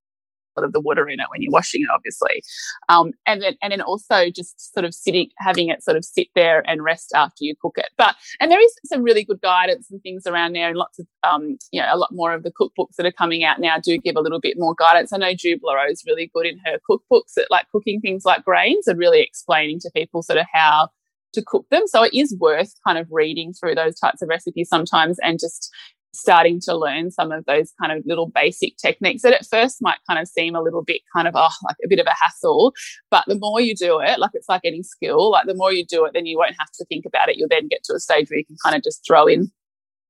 of 0.64 0.72
the 0.72 0.80
water 0.80 1.08
in 1.08 1.20
it 1.20 1.26
when 1.30 1.42
you're 1.42 1.52
washing 1.52 1.82
it, 1.82 1.88
obviously. 1.92 2.42
Um, 2.88 3.12
and 3.26 3.42
then 3.42 3.56
and 3.62 3.72
then 3.72 3.80
also 3.80 4.30
just 4.30 4.72
sort 4.72 4.84
of 4.84 4.94
sitting, 4.94 5.30
having 5.38 5.68
it 5.68 5.82
sort 5.82 5.96
of 5.96 6.04
sit 6.04 6.28
there 6.34 6.68
and 6.68 6.82
rest 6.82 7.12
after 7.14 7.44
you 7.44 7.54
cook 7.60 7.74
it. 7.76 7.90
But 7.96 8.16
and 8.40 8.50
there 8.50 8.60
is 8.60 8.74
some 8.84 9.02
really 9.02 9.24
good 9.24 9.40
guidance 9.40 9.90
and 9.90 10.02
things 10.02 10.26
around 10.26 10.54
there, 10.54 10.68
and 10.68 10.76
lots 10.76 10.98
of 10.98 11.06
um, 11.28 11.56
you 11.72 11.80
know, 11.80 11.88
a 11.90 11.96
lot 11.96 12.10
more 12.12 12.32
of 12.32 12.42
the 12.42 12.52
cookbooks 12.52 12.96
that 12.96 13.06
are 13.06 13.12
coming 13.12 13.44
out 13.44 13.60
now 13.60 13.78
do 13.78 13.98
give 13.98 14.16
a 14.16 14.20
little 14.20 14.40
bit 14.40 14.56
more 14.58 14.74
guidance. 14.74 15.12
I 15.12 15.18
know 15.18 15.34
Jude 15.34 15.60
is 15.88 16.04
really 16.06 16.30
good 16.34 16.46
in 16.46 16.58
her 16.64 16.78
cookbooks 16.88 17.36
at 17.36 17.50
like 17.50 17.66
cooking 17.70 18.00
things 18.00 18.24
like 18.24 18.44
grains 18.44 18.86
and 18.86 18.98
really 18.98 19.22
explaining 19.22 19.80
to 19.80 19.90
people 19.94 20.22
sort 20.22 20.38
of 20.38 20.46
how 20.52 20.88
to 21.32 21.42
cook 21.44 21.66
them. 21.70 21.86
So 21.86 22.02
it 22.02 22.14
is 22.14 22.36
worth 22.38 22.74
kind 22.86 22.98
of 22.98 23.08
reading 23.10 23.52
through 23.52 23.74
those 23.74 23.98
types 23.98 24.22
of 24.22 24.28
recipes 24.28 24.68
sometimes 24.68 25.18
and 25.22 25.38
just 25.38 25.70
starting 26.16 26.60
to 26.60 26.76
learn 26.76 27.10
some 27.10 27.32
of 27.32 27.44
those 27.46 27.72
kind 27.80 27.92
of 27.92 28.04
little 28.06 28.28
basic 28.28 28.76
techniques 28.76 29.22
that 29.22 29.32
at 29.32 29.46
first 29.46 29.78
might 29.80 29.98
kind 30.08 30.20
of 30.20 30.26
seem 30.28 30.54
a 30.54 30.62
little 30.62 30.82
bit 30.82 31.00
kind 31.14 31.28
of 31.28 31.34
oh 31.36 31.50
like 31.64 31.76
a 31.84 31.88
bit 31.88 31.98
of 31.98 32.06
a 32.06 32.14
hassle 32.20 32.72
but 33.10 33.24
the 33.26 33.38
more 33.38 33.60
you 33.60 33.74
do 33.74 34.00
it 34.00 34.18
like 34.18 34.30
it's 34.34 34.48
like 34.48 34.62
any 34.64 34.82
skill 34.82 35.30
like 35.30 35.46
the 35.46 35.54
more 35.54 35.72
you 35.72 35.84
do 35.84 36.04
it 36.04 36.12
then 36.12 36.26
you 36.26 36.38
won't 36.38 36.56
have 36.58 36.70
to 36.78 36.84
think 36.86 37.04
about 37.06 37.28
it. 37.28 37.36
You'll 37.36 37.48
then 37.48 37.68
get 37.68 37.84
to 37.84 37.94
a 37.94 38.00
stage 38.00 38.30
where 38.30 38.38
you 38.38 38.44
can 38.44 38.56
kind 38.62 38.76
of 38.76 38.82
just 38.82 39.04
throw 39.06 39.26
in 39.26 39.50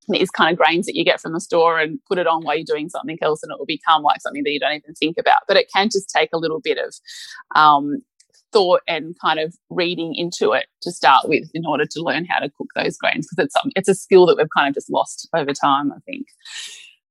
these 0.09 0.31
kind 0.31 0.53
of 0.53 0.57
grains 0.57 0.87
that 0.87 0.95
you 0.95 1.05
get 1.05 1.21
from 1.21 1.33
the 1.33 1.40
store 1.40 1.81
and 1.81 1.99
put 2.09 2.19
it 2.19 2.29
on 2.29 2.45
while 2.45 2.57
you're 2.57 2.64
doing 2.64 2.88
something 2.88 3.19
else 3.23 3.42
and 3.42 3.51
it 3.51 3.59
will 3.59 3.66
become 3.66 4.03
like 4.03 4.21
something 4.21 4.45
that 4.45 4.53
you 4.53 4.61
don't 4.61 4.75
even 4.75 4.95
think 4.95 5.19
about. 5.19 5.38
But 5.49 5.57
it 5.57 5.71
can 5.75 5.88
just 5.90 6.09
take 6.09 6.31
a 6.33 6.38
little 6.38 6.61
bit 6.61 6.79
of 6.79 6.95
um, 7.57 8.03
thought 8.57 8.81
and 8.88 9.14
kind 9.21 9.38
of 9.38 9.55
reading 9.69 10.14
into 10.14 10.53
it 10.53 10.66
to 10.81 10.90
start 10.90 11.29
with 11.29 11.51
in 11.53 11.66
order 11.66 11.85
to 11.85 12.01
learn 12.01 12.25
how 12.25 12.38
to 12.38 12.51
cook 12.57 12.69
those 12.75 12.97
grains 12.97 13.27
because 13.29 13.45
it's 13.45 13.77
it's 13.77 13.88
a 13.88 13.95
skill 13.95 14.25
that 14.27 14.37
we've 14.37 14.47
kind 14.57 14.69
of 14.69 14.75
just 14.75 14.90
lost 14.90 15.29
over 15.35 15.53
time 15.53 15.92
I 15.92 15.99
think 16.07 16.27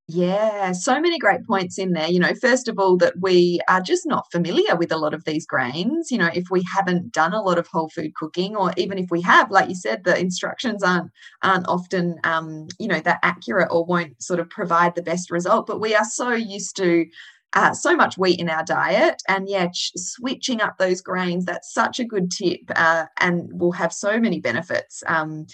yeah, 0.08 0.72
so 0.74 1.00
many 1.00 1.18
great 1.18 1.44
points 1.48 1.80
in 1.80 1.94
there. 1.94 2.08
You 2.08 2.20
know, 2.20 2.36
first 2.36 2.68
of 2.68 2.78
all, 2.78 2.96
that 2.98 3.16
we 3.22 3.60
are 3.68 3.82
just 3.82 4.06
not 4.06 4.32
familiar 4.32 4.76
with 4.76 4.92
a 4.92 4.98
lot 4.98 5.16
of 5.16 5.24
these 5.26 5.48
grains. 5.48 6.12
You 6.12 6.20
know, 6.20 6.30
if 6.32 6.46
we 6.52 6.64
haven't 6.76 7.12
done 7.12 7.34
a 7.34 7.42
lot 7.42 7.58
of 7.58 7.66
whole 7.66 7.90
food 7.90 8.14
cooking, 8.14 8.56
or 8.56 8.72
even 8.78 9.00
if 9.00 9.10
we 9.10 9.22
have, 9.22 9.50
like 9.50 9.68
you 9.68 9.74
said, 9.74 10.04
the 10.04 10.18
instructions 10.20 10.84
aren't 10.84 11.10
aren't 11.42 11.68
often, 11.68 12.20
um, 12.24 12.68
you 12.78 12.88
know, 12.88 13.00
that 13.00 13.18
accurate 13.24 13.70
or 13.72 13.84
won't 13.84 14.22
sort 14.22 14.40
of 14.40 14.48
provide 14.52 14.94
the 14.94 15.02
best 15.02 15.32
result. 15.32 15.66
But 15.66 15.82
we 15.82 15.96
are 15.96 16.06
so 16.06 16.34
used 16.34 16.76
to 16.78 17.08
uh, 17.56 17.74
so 17.74 17.96
much 17.96 18.18
wheat 18.18 18.40
in 18.40 18.50
our 18.50 18.64
diet. 18.64 19.22
And 19.28 19.50
yeah, 19.50 19.68
ch- 19.68 19.92
switching 19.96 20.62
up 20.62 20.78
those 20.78 21.02
grains, 21.02 21.46
that's 21.46 21.74
such 21.74 22.00
a 22.00 22.06
good 22.06 22.30
tip 22.32 22.62
uh, 22.76 23.06
and 23.20 23.50
will 23.60 23.72
have 23.72 23.94
so 23.94 24.20
many 24.20 24.40
benefits. 24.40 25.04
Um, 25.08 25.48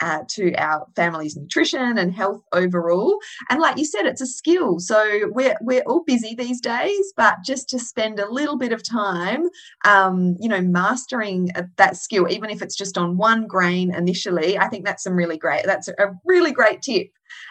uh, 0.00 0.20
to 0.28 0.52
our 0.56 0.86
family's 0.96 1.36
nutrition 1.36 1.98
and 1.98 2.12
health 2.12 2.42
overall. 2.52 3.16
And 3.48 3.60
like 3.60 3.78
you 3.78 3.84
said, 3.84 4.06
it's 4.06 4.20
a 4.20 4.26
skill. 4.26 4.78
So 4.80 5.30
we're 5.30 5.56
we're 5.60 5.82
all 5.86 6.02
busy 6.04 6.34
these 6.34 6.60
days, 6.60 7.12
but 7.16 7.36
just 7.44 7.68
to 7.70 7.78
spend 7.78 8.18
a 8.18 8.30
little 8.30 8.58
bit 8.58 8.72
of 8.72 8.82
time, 8.82 9.48
um, 9.84 10.36
you 10.40 10.48
know, 10.48 10.60
mastering 10.60 11.50
uh, 11.54 11.62
that 11.76 11.96
skill, 11.96 12.28
even 12.28 12.50
if 12.50 12.60
it's 12.60 12.76
just 12.76 12.98
on 12.98 13.16
one 13.16 13.46
grain 13.46 13.94
initially, 13.94 14.58
I 14.58 14.68
think 14.68 14.84
that's 14.84 15.04
some 15.04 15.14
really 15.14 15.38
great. 15.38 15.64
That's 15.64 15.88
a 15.88 16.12
really 16.24 16.52
great 16.52 16.82
tip. 16.82 17.08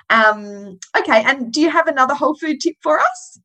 Um, 0.10 0.80
okay, 0.98 1.24
and 1.24 1.52
do 1.52 1.62
you 1.62 1.70
have 1.70 1.88
another 1.88 2.14
whole 2.14 2.36
food 2.36 2.60
tip 2.60 2.76
for 2.82 3.00
us? 3.00 3.40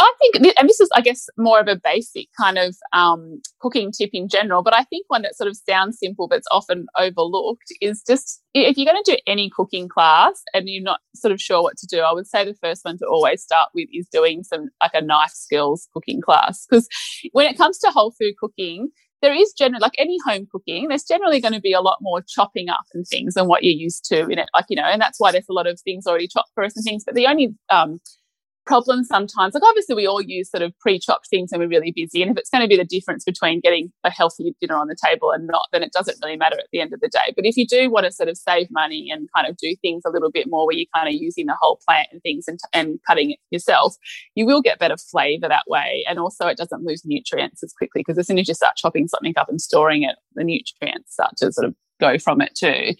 I 0.00 0.12
think, 0.18 0.54
and 0.58 0.68
this 0.68 0.80
is, 0.80 0.88
I 0.94 1.00
guess, 1.00 1.28
more 1.36 1.60
of 1.60 1.68
a 1.68 1.76
basic 1.76 2.28
kind 2.38 2.58
of 2.58 2.76
um, 2.92 3.40
cooking 3.60 3.92
tip 3.92 4.10
in 4.12 4.28
general, 4.28 4.62
but 4.62 4.74
I 4.74 4.84
think 4.84 5.04
one 5.08 5.22
that 5.22 5.36
sort 5.36 5.48
of 5.48 5.56
sounds 5.68 5.98
simple 5.98 6.26
but 6.26 6.38
it's 6.38 6.48
often 6.50 6.86
overlooked 6.96 7.72
is 7.80 8.02
just 8.06 8.42
if 8.54 8.76
you're 8.76 8.90
going 8.90 9.02
to 9.02 9.12
do 9.12 9.18
any 9.26 9.50
cooking 9.50 9.88
class 9.88 10.42
and 10.54 10.68
you're 10.68 10.82
not 10.82 11.00
sort 11.14 11.32
of 11.32 11.40
sure 11.40 11.62
what 11.62 11.76
to 11.78 11.86
do, 11.86 12.00
I 12.00 12.12
would 12.12 12.26
say 12.26 12.44
the 12.44 12.54
first 12.54 12.84
one 12.84 12.98
to 12.98 13.06
always 13.06 13.42
start 13.42 13.68
with 13.74 13.88
is 13.92 14.08
doing 14.10 14.42
some 14.42 14.70
like 14.82 14.94
a 14.94 15.02
knife 15.02 15.32
skills 15.32 15.88
cooking 15.92 16.20
class. 16.20 16.66
Because 16.68 16.88
when 17.32 17.46
it 17.46 17.58
comes 17.58 17.78
to 17.80 17.90
whole 17.90 18.12
food 18.18 18.34
cooking, 18.40 18.88
there 19.22 19.34
is 19.34 19.52
generally 19.52 19.82
like 19.82 19.94
any 19.98 20.16
home 20.26 20.46
cooking 20.50 20.88
there's 20.88 21.04
generally 21.04 21.40
going 21.40 21.52
to 21.52 21.60
be 21.60 21.74
a 21.74 21.80
lot 21.82 21.98
more 22.00 22.22
chopping 22.26 22.70
up 22.70 22.84
and 22.94 23.06
things 23.06 23.34
than 23.34 23.46
what 23.46 23.62
you're 23.62 23.74
used 23.74 24.02
to 24.02 24.26
in 24.28 24.38
it 24.38 24.48
like 24.54 24.64
you 24.70 24.76
know 24.76 24.84
and 24.84 24.98
that's 25.00 25.20
why 25.20 25.30
there's 25.30 25.48
a 25.50 25.52
lot 25.52 25.66
of 25.66 25.78
things 25.80 26.06
already 26.06 26.26
chopped 26.26 26.50
for 26.54 26.64
us 26.64 26.74
and 26.74 26.84
things 26.84 27.04
but 27.04 27.14
the 27.14 27.26
only 27.26 27.54
um, 27.70 28.00
problem 28.70 29.02
sometimes. 29.02 29.52
Like 29.52 29.64
obviously 29.64 29.96
we 29.96 30.06
all 30.06 30.22
use 30.22 30.48
sort 30.48 30.62
of 30.62 30.78
pre-chopped 30.78 31.28
things 31.28 31.50
when 31.50 31.60
we're 31.60 31.68
really 31.68 31.90
busy. 31.90 32.22
And 32.22 32.30
if 32.30 32.38
it's 32.38 32.50
going 32.50 32.62
to 32.62 32.68
be 32.68 32.76
the 32.76 32.84
difference 32.84 33.24
between 33.24 33.58
getting 33.58 33.90
a 34.04 34.10
healthy 34.10 34.54
dinner 34.60 34.76
on 34.76 34.86
the 34.86 34.94
table 34.94 35.32
and 35.32 35.48
not, 35.48 35.66
then 35.72 35.82
it 35.82 35.92
doesn't 35.92 36.18
really 36.22 36.36
matter 36.36 36.56
at 36.56 36.68
the 36.72 36.80
end 36.80 36.92
of 36.92 37.00
the 37.00 37.08
day. 37.08 37.32
But 37.34 37.46
if 37.46 37.56
you 37.56 37.66
do 37.66 37.90
want 37.90 38.06
to 38.06 38.12
sort 38.12 38.28
of 38.28 38.38
save 38.38 38.68
money 38.70 39.10
and 39.10 39.28
kind 39.34 39.48
of 39.48 39.56
do 39.56 39.74
things 39.82 40.02
a 40.06 40.10
little 40.10 40.30
bit 40.30 40.48
more 40.48 40.66
where 40.66 40.76
you're 40.76 40.86
kind 40.94 41.08
of 41.08 41.20
using 41.20 41.46
the 41.46 41.56
whole 41.60 41.80
plant 41.84 42.06
and 42.12 42.22
things 42.22 42.46
and, 42.46 42.60
and 42.72 43.00
cutting 43.04 43.32
it 43.32 43.38
yourself, 43.50 43.96
you 44.36 44.46
will 44.46 44.62
get 44.62 44.78
better 44.78 44.96
flavor 44.96 45.48
that 45.48 45.64
way. 45.66 46.04
And 46.08 46.20
also 46.20 46.46
it 46.46 46.56
doesn't 46.56 46.84
lose 46.84 47.02
nutrients 47.04 47.64
as 47.64 47.72
quickly 47.72 48.02
because 48.06 48.18
as 48.18 48.28
soon 48.28 48.38
as 48.38 48.46
you 48.46 48.54
start 48.54 48.76
chopping 48.76 49.08
something 49.08 49.34
up 49.36 49.48
and 49.48 49.60
storing 49.60 50.04
it, 50.04 50.14
the 50.36 50.44
nutrients 50.44 51.14
start 51.14 51.32
to 51.38 51.50
sort 51.50 51.66
of 51.66 51.74
go 52.00 52.18
from 52.18 52.40
it 52.40 52.54
too. 52.54 52.94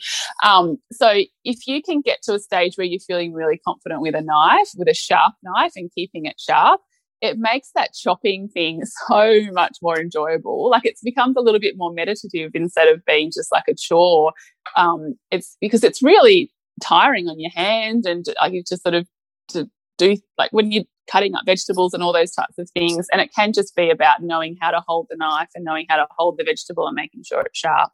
Um, 0.45 0.77
so 0.93 1.23
if 1.45 1.67
you 1.67 1.83
can 1.83 2.01
get 2.01 2.23
to 2.25 2.35
a 2.35 2.39
stage 2.39 2.75
where 2.77 2.87
you're 2.87 3.01
feeling 3.01 3.33
really 3.33 3.59
confident 3.59 4.01
with 4.01 4.15
a 4.15 4.23
knife, 4.23 4.69
with 4.77 4.89
a 4.89 4.95
sharp 4.95 5.35
knife, 5.43 5.73
and 5.77 5.91
keeping 5.95 6.27
it 6.27 6.37
sharp, 6.39 6.81
it 7.21 7.39
makes 7.39 7.71
that 7.75 7.93
chopping 7.95 8.49
thing 8.49 8.83
so 9.09 9.41
much 9.53 9.79
more 9.83 9.99
enjoyable. 9.99 10.71
Like 10.71 10.87
it 10.87 10.99
becomes 11.03 11.37
a 11.37 11.41
little 11.41 11.61
bit 11.61 11.75
more 11.77 11.93
meditative 11.93 12.53
instead 12.55 12.89
of 12.89 13.05
being 13.05 13.31
just 13.35 13.53
like 13.53 13.65
a 13.69 13.75
chore. 13.75 14.33
Um, 14.77 15.15
it's 15.31 15.57
because 15.61 15.85
it's 15.85 16.03
really 16.03 16.53
tiring 16.83 17.29
on 17.29 17.39
your 17.39 17.51
hand 17.51 18.07
and 18.07 18.25
like 18.41 18.53
you 18.53 18.63
just 18.67 18.83
sort 18.83 18.95
of 18.95 19.07
to 19.49 19.69
do 19.99 20.17
like 20.39 20.51
when 20.53 20.73
you 20.73 20.85
cutting 21.11 21.35
up 21.35 21.43
vegetables 21.47 21.95
and 21.95 22.03
all 22.03 22.13
those 22.13 22.33
types 22.33 22.59
of 22.59 22.69
things. 22.71 23.07
And 23.13 23.21
it 23.21 23.31
can 23.35 23.53
just 23.53 23.75
be 23.75 23.91
about 23.91 24.23
knowing 24.23 24.57
how 24.61 24.71
to 24.71 24.83
hold 24.87 25.07
the 25.11 25.17
knife 25.17 25.49
and 25.55 25.65
knowing 25.65 25.87
how 25.89 25.97
to 25.97 26.07
hold 26.11 26.39
the 26.39 26.45
vegetable 26.45 26.87
and 26.87 26.95
making 26.95 27.25
sure 27.25 27.41
it's 27.43 27.59
sharp. 27.59 27.91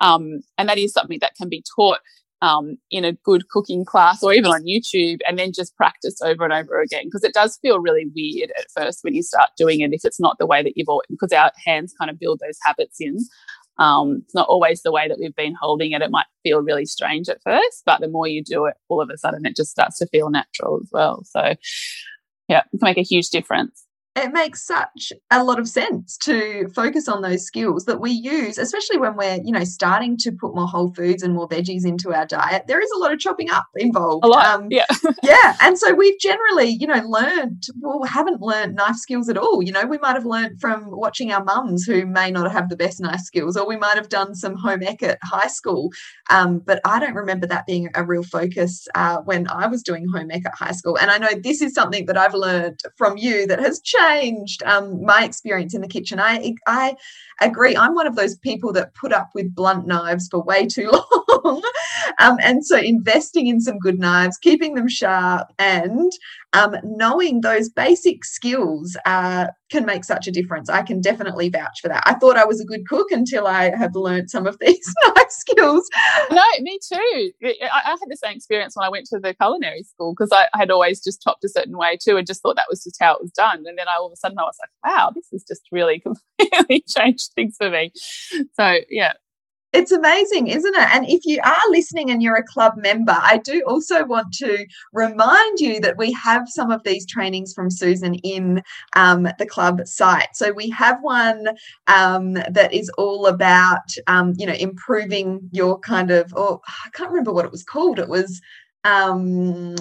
Um, 0.00 0.40
and 0.58 0.68
that 0.68 0.78
is 0.78 0.92
something 0.92 1.18
that 1.20 1.34
can 1.36 1.48
be 1.48 1.64
taught 1.76 2.00
um, 2.42 2.76
in 2.90 3.04
a 3.04 3.12
good 3.12 3.48
cooking 3.48 3.84
class 3.84 4.22
or 4.22 4.32
even 4.32 4.50
on 4.50 4.64
YouTube 4.64 5.18
and 5.28 5.38
then 5.38 5.52
just 5.54 5.76
practice 5.76 6.20
over 6.22 6.44
and 6.44 6.52
over 6.52 6.80
again 6.80 7.04
because 7.04 7.24
it 7.24 7.34
does 7.34 7.58
feel 7.60 7.80
really 7.80 8.06
weird 8.14 8.50
at 8.58 8.66
first 8.74 9.00
when 9.02 9.14
you 9.14 9.22
start 9.22 9.50
doing 9.58 9.80
it 9.80 9.92
if 9.92 10.04
it's 10.04 10.20
not 10.20 10.38
the 10.38 10.46
way 10.46 10.62
that 10.62 10.72
you've 10.76 10.88
always 10.88 11.06
because 11.10 11.32
our 11.32 11.52
hands 11.64 11.94
kind 11.98 12.10
of 12.10 12.18
build 12.18 12.40
those 12.40 12.58
habits 12.64 12.96
in. 12.98 13.18
Um, 13.78 14.22
it's 14.24 14.34
not 14.34 14.48
always 14.48 14.82
the 14.82 14.92
way 14.92 15.08
that 15.08 15.18
we've 15.18 15.34
been 15.34 15.56
holding 15.58 15.92
it. 15.92 16.02
It 16.02 16.10
might 16.10 16.26
feel 16.42 16.60
really 16.60 16.84
strange 16.84 17.28
at 17.30 17.42
first, 17.42 17.82
but 17.86 18.00
the 18.00 18.08
more 18.08 18.26
you 18.26 18.44
do 18.44 18.66
it, 18.66 18.74
all 18.88 19.00
of 19.00 19.08
a 19.08 19.16
sudden 19.16 19.46
it 19.46 19.56
just 19.56 19.70
starts 19.70 19.98
to 19.98 20.06
feel 20.06 20.28
natural 20.28 20.80
as 20.82 20.90
well. 20.92 21.22
So, 21.24 21.54
yeah, 22.50 22.62
it 22.72 22.78
can 22.78 22.86
make 22.86 22.98
a 22.98 23.02
huge 23.02 23.30
difference 23.30 23.86
it 24.16 24.32
makes 24.32 24.66
such 24.66 25.12
a 25.30 25.44
lot 25.44 25.60
of 25.60 25.68
sense 25.68 26.16
to 26.18 26.66
focus 26.74 27.06
on 27.06 27.22
those 27.22 27.44
skills 27.44 27.84
that 27.84 28.00
we 28.00 28.10
use 28.10 28.58
especially 28.58 28.98
when 28.98 29.16
we're 29.16 29.38
you 29.44 29.52
know 29.52 29.62
starting 29.62 30.16
to 30.16 30.32
put 30.32 30.54
more 30.54 30.66
whole 30.66 30.92
foods 30.94 31.22
and 31.22 31.34
more 31.34 31.48
veggies 31.48 31.86
into 31.86 32.12
our 32.12 32.26
diet. 32.26 32.64
There 32.66 32.80
is 32.80 32.90
a 32.96 32.98
lot 32.98 33.12
of 33.12 33.20
chopping 33.20 33.50
up 33.50 33.66
involved. 33.76 34.24
A 34.24 34.28
lot 34.28 34.46
um, 34.46 34.66
yeah. 34.70 34.86
yeah 35.22 35.56
and 35.60 35.78
so 35.78 35.94
we've 35.94 36.18
generally 36.18 36.70
you 36.70 36.86
know 36.86 37.02
learned 37.06 37.62
well 37.80 38.02
haven't 38.02 38.40
learned 38.40 38.74
knife 38.74 38.96
skills 38.96 39.28
at 39.28 39.36
all. 39.36 39.62
You 39.62 39.72
know 39.72 39.86
we 39.86 39.98
might 39.98 40.14
have 40.14 40.26
learned 40.26 40.60
from 40.60 40.90
watching 40.90 41.30
our 41.30 41.44
mums 41.44 41.84
who 41.84 42.04
may 42.04 42.30
not 42.30 42.50
have 42.50 42.68
the 42.68 42.76
best 42.76 43.00
knife 43.00 43.20
skills 43.20 43.56
or 43.56 43.66
we 43.66 43.76
might 43.76 43.96
have 43.96 44.08
done 44.08 44.34
some 44.34 44.56
home 44.56 44.82
ec 44.82 45.02
at 45.02 45.18
high 45.22 45.48
school. 45.48 45.90
Um, 46.30 46.58
but 46.58 46.80
i 46.84 46.98
don't 46.98 47.14
remember 47.14 47.46
that 47.46 47.66
being 47.66 47.88
a 47.94 48.04
real 48.04 48.24
focus 48.24 48.88
uh, 48.94 49.18
when 49.18 49.48
i 49.48 49.66
was 49.68 49.82
doing 49.82 50.06
home 50.12 50.30
ec 50.32 50.44
at 50.44 50.54
high 50.54 50.72
school. 50.72 50.98
And 50.98 51.10
i 51.12 51.18
know 51.18 51.30
this 51.40 51.62
is 51.62 51.74
something 51.74 52.06
that 52.06 52.16
i've 52.16 52.34
learned 52.34 52.80
from 52.96 53.16
you 53.16 53.46
that 53.46 53.60
has 53.60 53.80
changed 53.80 53.99
changed 54.00 54.62
um, 54.64 55.04
my 55.04 55.24
experience 55.24 55.74
in 55.74 55.80
the 55.80 55.88
kitchen. 55.88 56.20
I 56.20 56.54
I 56.66 56.96
agree. 57.40 57.76
I'm 57.76 57.94
one 57.94 58.06
of 58.06 58.16
those 58.16 58.36
people 58.36 58.72
that 58.74 58.94
put 58.94 59.12
up 59.12 59.30
with 59.34 59.54
blunt 59.54 59.86
knives 59.86 60.28
for 60.28 60.42
way 60.42 60.66
too 60.66 60.90
long, 60.92 61.29
um, 62.18 62.36
and 62.40 62.64
so 62.64 62.76
investing 62.76 63.46
in 63.46 63.60
some 63.60 63.78
good 63.78 63.98
knives, 63.98 64.38
keeping 64.38 64.74
them 64.74 64.88
sharp, 64.88 65.48
and 65.58 66.12
um, 66.52 66.76
knowing 66.82 67.40
those 67.40 67.68
basic 67.68 68.24
skills 68.24 68.96
uh, 69.06 69.46
can 69.70 69.86
make 69.86 70.04
such 70.04 70.26
a 70.26 70.32
difference. 70.32 70.68
I 70.68 70.82
can 70.82 71.00
definitely 71.00 71.48
vouch 71.48 71.80
for 71.80 71.88
that. 71.88 72.02
I 72.06 72.14
thought 72.14 72.36
I 72.36 72.44
was 72.44 72.60
a 72.60 72.64
good 72.64 72.88
cook 72.88 73.10
until 73.12 73.46
I 73.46 73.74
have 73.76 73.94
learned 73.94 74.30
some 74.30 74.46
of 74.46 74.58
these 74.60 74.94
knife 75.04 75.30
skills. 75.30 75.88
No, 76.30 76.42
me 76.60 76.78
too. 76.86 77.32
I, 77.44 77.82
I, 77.84 77.90
had 77.90 78.08
the 78.08 78.16
same 78.16 78.36
experience 78.36 78.74
when 78.74 78.84
I 78.84 78.90
went 78.90 79.06
to 79.06 79.20
the 79.20 79.34
culinary 79.34 79.84
school 79.84 80.12
because 80.12 80.30
I, 80.32 80.48
I, 80.54 80.58
had 80.58 80.70
always 80.70 81.02
just 81.02 81.22
chopped 81.22 81.44
a 81.44 81.48
certain 81.48 81.76
way 81.76 81.96
too 82.02 82.16
and 82.16 82.26
just 82.26 82.42
thought 82.42 82.56
that 82.56 82.66
was 82.68 82.82
just 82.82 82.96
how 83.00 83.14
it 83.14 83.22
was 83.22 83.30
done. 83.30 83.58
And 83.66 83.78
then 83.78 83.88
I, 83.88 83.96
all 83.98 84.06
of 84.06 84.12
a 84.12 84.16
sudden 84.16 84.38
I 84.38 84.42
was 84.42 84.56
like, 84.60 84.92
wow, 84.92 85.12
this 85.14 85.28
has 85.32 85.44
just 85.44 85.62
really 85.70 86.00
completely 86.38 86.84
changed 86.88 87.32
things 87.34 87.56
for 87.58 87.70
me. 87.70 87.92
So 88.54 88.78
yeah, 88.88 89.12
it's 89.72 89.92
amazing, 89.92 90.48
isn't 90.48 90.74
it? 90.74 90.94
And 90.94 91.08
if 91.08 91.24
you 91.24 91.40
are 91.44 91.70
listening 91.70 92.10
and 92.10 92.22
you're 92.22 92.36
a 92.36 92.46
club 92.46 92.74
member, 92.76 93.16
I 93.16 93.38
do 93.44 93.62
also 93.66 94.04
want 94.04 94.32
to 94.34 94.66
remind 94.92 95.60
you 95.60 95.80
that 95.80 95.96
we 95.96 96.12
have 96.12 96.48
some 96.48 96.70
of 96.70 96.82
these 96.82 97.06
trainings 97.06 97.52
from 97.52 97.70
Susan 97.70 98.14
in 98.16 98.62
um, 98.96 99.28
the 99.38 99.46
club 99.46 99.86
site. 99.86 100.28
So 100.34 100.52
we 100.52 100.70
have 100.70 100.98
one 101.02 101.48
um, 101.86 102.34
that 102.34 102.72
is 102.72 102.90
all 102.98 103.26
about, 103.26 103.94
um, 104.08 104.34
you 104.36 104.46
know, 104.46 104.54
improving 104.54 105.48
your 105.52 105.78
kind 105.78 106.10
of, 106.10 106.32
oh, 106.36 106.60
I 106.66 106.90
can't 106.90 107.10
remember 107.10 107.32
what 107.32 107.44
it 107.44 107.52
was 107.52 107.62
called. 107.62 107.98
It 107.98 108.08
was 108.08 108.40
um 108.84 109.76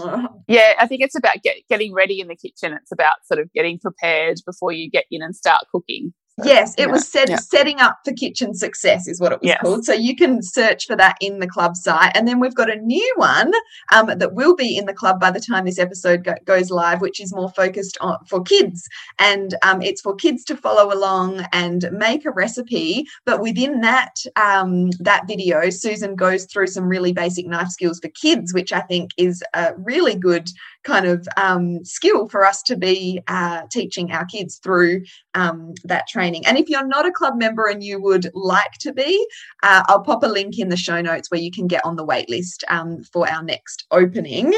yeah 0.50 0.74
i 0.78 0.86
think 0.86 1.02
it's 1.02 1.16
about 1.16 1.42
get, 1.42 1.56
getting 1.70 1.94
ready 1.94 2.20
in 2.20 2.28
the 2.28 2.36
kitchen 2.36 2.74
it's 2.74 2.92
about 2.92 3.16
sort 3.26 3.40
of 3.40 3.50
getting 3.54 3.80
prepared 3.80 4.38
before 4.46 4.74
you 4.74 4.90
get 4.90 5.06
in 5.10 5.22
and 5.22 5.34
start 5.34 5.64
cooking 5.72 6.14
Yes, 6.44 6.74
it 6.78 6.82
yeah, 6.82 6.86
was 6.88 7.08
set, 7.08 7.30
yeah. 7.30 7.38
setting 7.38 7.80
up 7.80 8.00
for 8.04 8.14
kitchen 8.14 8.54
success, 8.54 9.08
is 9.08 9.20
what 9.20 9.32
it 9.32 9.42
was 9.42 9.48
yes. 9.48 9.62
called. 9.62 9.86
So 9.86 9.94
you 9.94 10.16
can 10.16 10.42
search 10.42 10.86
for 10.86 10.96
that 10.96 11.18
in 11.22 11.40
the 11.40 11.48
club 11.48 11.76
site. 11.76 12.12
And 12.16 12.28
then 12.28 12.40
we've 12.40 12.56
got 12.56 12.70
a 12.70 12.76
new 12.76 13.14
one 13.16 13.52
um, 13.94 14.08
that 14.08 14.34
will 14.34 14.56
be 14.56 14.78
in 14.78 14.86
the 14.86 14.94
club 14.94 15.20
by 15.20 15.32
the 15.32 15.40
time 15.40 15.66
this 15.66 15.80
episode 15.80 16.24
go- 16.24 16.36
goes 16.46 16.70
live, 16.70 17.02
which 17.02 17.20
is 17.20 17.34
more 17.34 17.50
focused 17.52 17.98
on 18.02 18.18
for 18.26 18.42
kids. 18.42 18.88
And 19.18 19.56
um, 19.64 19.82
it's 19.82 20.02
for 20.02 20.16
kids 20.16 20.44
to 20.46 20.58
follow 20.58 20.94
along 20.94 21.46
and 21.52 21.90
make 21.92 22.26
a 22.26 22.32
recipe. 22.32 23.06
But 23.26 23.42
within 23.42 23.82
that 23.82 24.16
um, 24.36 24.90
that 25.00 25.28
video, 25.28 25.70
Susan 25.70 26.16
goes 26.16 26.46
through 26.46 26.68
some 26.68 26.88
really 26.88 27.14
basic 27.14 27.48
knife 27.48 27.70
skills 27.70 28.00
for 28.00 28.10
kids, 28.10 28.54
which 28.54 28.74
I 28.74 28.82
think 28.82 29.12
is 29.18 29.44
a 29.54 29.74
really 29.78 30.16
good 30.16 30.50
kind 30.90 31.06
of 31.06 31.28
um, 31.38 31.86
skill 31.86 32.28
for 32.28 32.44
us 32.44 32.64
to 32.64 32.76
be 32.76 33.22
uh, 33.28 33.62
teaching 33.72 34.12
our 34.12 34.26
kids 34.26 34.58
through 34.58 35.04
um, 35.36 35.74
that 35.84 36.08
training. 36.08 36.44
And 36.48 36.58
if 36.58 36.68
you're 36.68 36.88
not 36.88 37.06
a 37.06 37.12
club 37.12 37.36
member 37.38 37.68
and 37.68 37.84
you 37.84 38.02
would 38.02 38.32
like 38.34 38.74
to 38.80 38.92
be, 38.92 39.28
uh, 39.62 39.84
I'll 39.88 40.02
pop 40.02 40.24
a 40.24 40.28
link 40.28 40.58
in 40.58 40.70
the 40.70 40.76
show 40.76 41.00
notes 41.00 41.30
where 41.30 41.40
you 41.40 41.52
can 41.52 41.68
get 41.68 41.86
on 41.86 41.96
the 41.96 42.04
wait 42.04 42.28
list 42.28 42.64
um, 42.70 43.04
for 43.04 43.30
our 43.30 43.44
next 43.44 43.86
opening. 43.92 44.52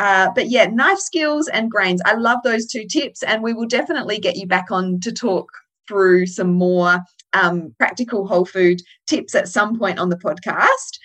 Uh, 0.00 0.30
but 0.34 0.48
yeah, 0.48 0.64
knife 0.66 0.98
skills 0.98 1.48
and 1.48 1.70
grains. 1.70 2.00
I 2.06 2.14
love 2.14 2.38
those 2.44 2.66
two 2.66 2.86
tips, 2.86 3.22
and 3.22 3.42
we 3.42 3.52
will 3.52 3.66
definitely 3.66 4.18
get 4.18 4.36
you 4.36 4.46
back 4.46 4.70
on 4.70 5.00
to 5.00 5.12
talk 5.12 5.48
through 5.86 6.24
some 6.24 6.54
more 6.54 6.98
um, 7.34 7.74
practical 7.78 8.26
whole 8.26 8.46
food 8.46 8.80
tips 9.06 9.34
at 9.34 9.48
some 9.48 9.78
point 9.78 9.98
on 9.98 10.08
the 10.08 10.16
podcast. 10.16 10.98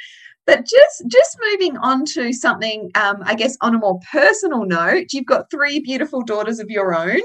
But 0.49 0.65
just 0.65 1.03
just 1.07 1.37
moving 1.51 1.77
on 1.77 2.05
to 2.13 2.33
something, 2.33 2.89
um, 2.95 3.17
I 3.23 3.35
guess, 3.35 3.55
on 3.61 3.75
a 3.75 3.77
more 3.77 3.99
personal 4.11 4.65
note, 4.65 5.13
you've 5.13 5.27
got 5.27 5.51
three 5.51 5.79
beautiful 5.79 6.23
daughters 6.23 6.57
of 6.57 6.71
your 6.71 6.95
own, 6.95 7.21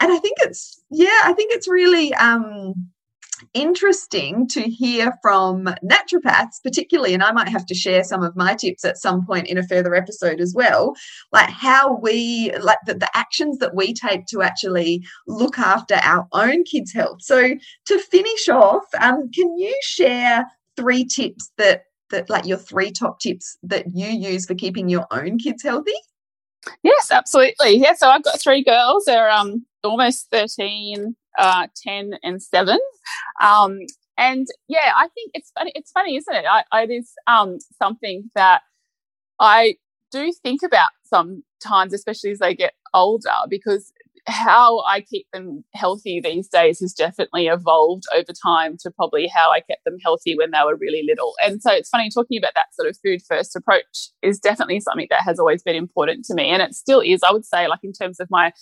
and 0.00 0.12
I 0.12 0.18
think 0.18 0.38
it's 0.42 0.80
yeah, 0.88 1.22
I 1.24 1.32
think 1.32 1.52
it's 1.52 1.66
really 1.66 2.14
um, 2.14 2.74
interesting 3.52 4.46
to 4.50 4.60
hear 4.62 5.12
from 5.22 5.64
naturopaths, 5.82 6.62
particularly, 6.62 7.14
and 7.14 7.22
I 7.24 7.32
might 7.32 7.48
have 7.48 7.66
to 7.66 7.74
share 7.74 8.04
some 8.04 8.22
of 8.22 8.36
my 8.36 8.54
tips 8.54 8.84
at 8.84 8.96
some 8.96 9.26
point 9.26 9.48
in 9.48 9.58
a 9.58 9.66
further 9.66 9.96
episode 9.96 10.40
as 10.40 10.54
well, 10.54 10.94
like 11.32 11.50
how 11.50 11.96
we, 11.96 12.52
like 12.60 12.78
the, 12.86 12.94
the 12.94 13.10
actions 13.12 13.58
that 13.58 13.74
we 13.74 13.92
take 13.92 14.26
to 14.26 14.42
actually 14.42 15.04
look 15.26 15.58
after 15.58 15.96
our 15.96 16.28
own 16.30 16.62
kids' 16.62 16.92
health. 16.92 17.22
So, 17.22 17.56
to 17.86 17.98
finish 17.98 18.48
off, 18.48 18.84
um, 19.00 19.28
can 19.32 19.58
you 19.58 19.76
share 19.82 20.46
three 20.76 21.04
tips 21.04 21.50
that 21.58 21.82
that 22.10 22.30
like 22.30 22.46
your 22.46 22.58
three 22.58 22.90
top 22.90 23.20
tips 23.20 23.58
that 23.62 23.86
you 23.94 24.06
use 24.06 24.46
for 24.46 24.54
keeping 24.54 24.88
your 24.88 25.06
own 25.10 25.38
kids 25.38 25.62
healthy? 25.62 25.92
Yes, 26.82 27.10
absolutely. 27.10 27.76
Yeah, 27.78 27.94
so 27.94 28.08
I've 28.08 28.24
got 28.24 28.40
three 28.40 28.62
girls. 28.62 29.04
They're 29.04 29.30
um 29.30 29.64
almost 29.84 30.28
13, 30.30 31.14
uh, 31.38 31.66
10 31.76 32.14
and 32.22 32.42
7. 32.42 32.78
Um, 33.42 33.80
and 34.16 34.46
yeah, 34.66 34.92
I 34.96 35.08
think 35.14 35.30
it's 35.34 35.52
funny. 35.52 35.72
It's 35.74 35.92
funny, 35.92 36.16
isn't 36.16 36.34
it? 36.34 36.44
I, 36.50 36.64
I, 36.72 36.82
it 36.82 36.90
is 36.90 37.12
um, 37.26 37.58
something 37.80 38.30
that 38.34 38.62
I 39.38 39.76
do 40.10 40.32
think 40.42 40.62
about 40.64 40.90
sometimes, 41.04 41.94
especially 41.94 42.32
as 42.32 42.40
they 42.40 42.54
get 42.54 42.74
older, 42.92 43.30
because 43.48 43.92
how 44.28 44.82
I 44.84 45.00
keep 45.00 45.26
them 45.32 45.64
healthy 45.74 46.20
these 46.20 46.48
days 46.48 46.80
has 46.80 46.92
definitely 46.92 47.46
evolved 47.46 48.04
over 48.14 48.32
time 48.40 48.76
to 48.80 48.90
probably 48.90 49.26
how 49.26 49.50
I 49.50 49.60
kept 49.60 49.84
them 49.84 49.96
healthy 50.02 50.36
when 50.36 50.50
they 50.50 50.60
were 50.64 50.76
really 50.76 51.02
little. 51.06 51.34
And 51.42 51.62
so 51.62 51.72
it's 51.72 51.88
funny 51.88 52.10
talking 52.12 52.38
about 52.38 52.52
that 52.54 52.74
sort 52.74 52.88
of 52.88 52.96
food 53.04 53.20
first 53.26 53.56
approach 53.56 54.10
is 54.22 54.38
definitely 54.38 54.80
something 54.80 55.06
that 55.10 55.22
has 55.22 55.38
always 55.38 55.62
been 55.62 55.76
important 55.76 56.24
to 56.26 56.34
me. 56.34 56.50
And 56.50 56.62
it 56.62 56.74
still 56.74 57.00
is, 57.00 57.22
I 57.22 57.32
would 57.32 57.44
say, 57.44 57.66
like 57.68 57.80
in 57.82 57.92
terms 57.92 58.20
of 58.20 58.28
my 58.30 58.52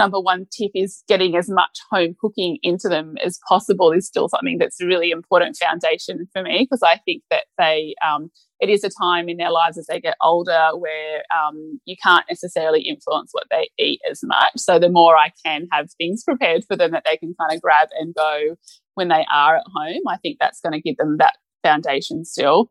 number 0.00 0.18
one 0.18 0.46
tip 0.50 0.70
is 0.74 1.04
getting 1.08 1.36
as 1.36 1.50
much 1.50 1.78
home 1.90 2.16
cooking 2.18 2.56
into 2.62 2.88
them 2.88 3.16
as 3.22 3.38
possible 3.46 3.92
is 3.92 4.06
still 4.06 4.30
something 4.30 4.56
that's 4.56 4.80
a 4.80 4.86
really 4.86 5.10
important 5.10 5.58
foundation 5.62 6.26
for 6.32 6.42
me 6.42 6.60
because 6.60 6.82
I 6.82 6.96
think 7.04 7.22
that 7.30 7.44
they 7.58 7.94
um, 8.06 8.30
it 8.60 8.70
is 8.70 8.82
a 8.82 8.88
time 8.88 9.28
in 9.28 9.36
their 9.36 9.50
lives 9.50 9.76
as 9.76 9.86
they 9.86 10.00
get 10.00 10.16
older 10.22 10.70
where 10.74 11.22
um, 11.36 11.78
you 11.84 11.96
can't 12.02 12.24
necessarily 12.30 12.80
influence 12.80 13.30
what 13.32 13.44
they 13.50 13.68
eat 13.78 14.00
as 14.10 14.20
much. 14.22 14.52
So 14.56 14.78
the 14.78 14.88
more 14.88 15.16
I 15.18 15.32
can 15.44 15.68
have 15.70 15.88
things 15.98 16.24
prepared 16.24 16.64
for 16.64 16.76
them 16.76 16.92
that 16.92 17.04
they 17.04 17.18
can 17.18 17.34
kind 17.38 17.54
of 17.54 17.60
grab 17.60 17.88
and 17.98 18.14
go 18.14 18.56
when 18.94 19.08
they 19.08 19.26
are 19.32 19.56
at 19.56 19.64
home, 19.74 20.02
I 20.08 20.16
think 20.16 20.38
that's 20.40 20.60
going 20.60 20.72
to 20.72 20.80
give 20.80 20.96
them 20.96 21.18
that 21.18 21.34
foundation 21.62 22.24
still 22.24 22.70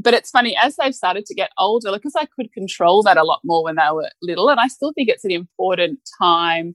but 0.00 0.14
it's 0.14 0.30
funny 0.30 0.56
as 0.62 0.76
they've 0.76 0.94
started 0.94 1.26
to 1.26 1.34
get 1.34 1.50
older 1.58 1.92
because 1.92 2.14
i 2.16 2.26
could 2.36 2.52
control 2.52 3.02
that 3.02 3.16
a 3.16 3.24
lot 3.24 3.40
more 3.44 3.62
when 3.62 3.76
they 3.76 3.88
were 3.92 4.10
little 4.22 4.48
and 4.48 4.60
i 4.60 4.66
still 4.66 4.92
think 4.94 5.08
it's 5.08 5.24
an 5.24 5.30
important 5.30 5.98
time. 6.20 6.74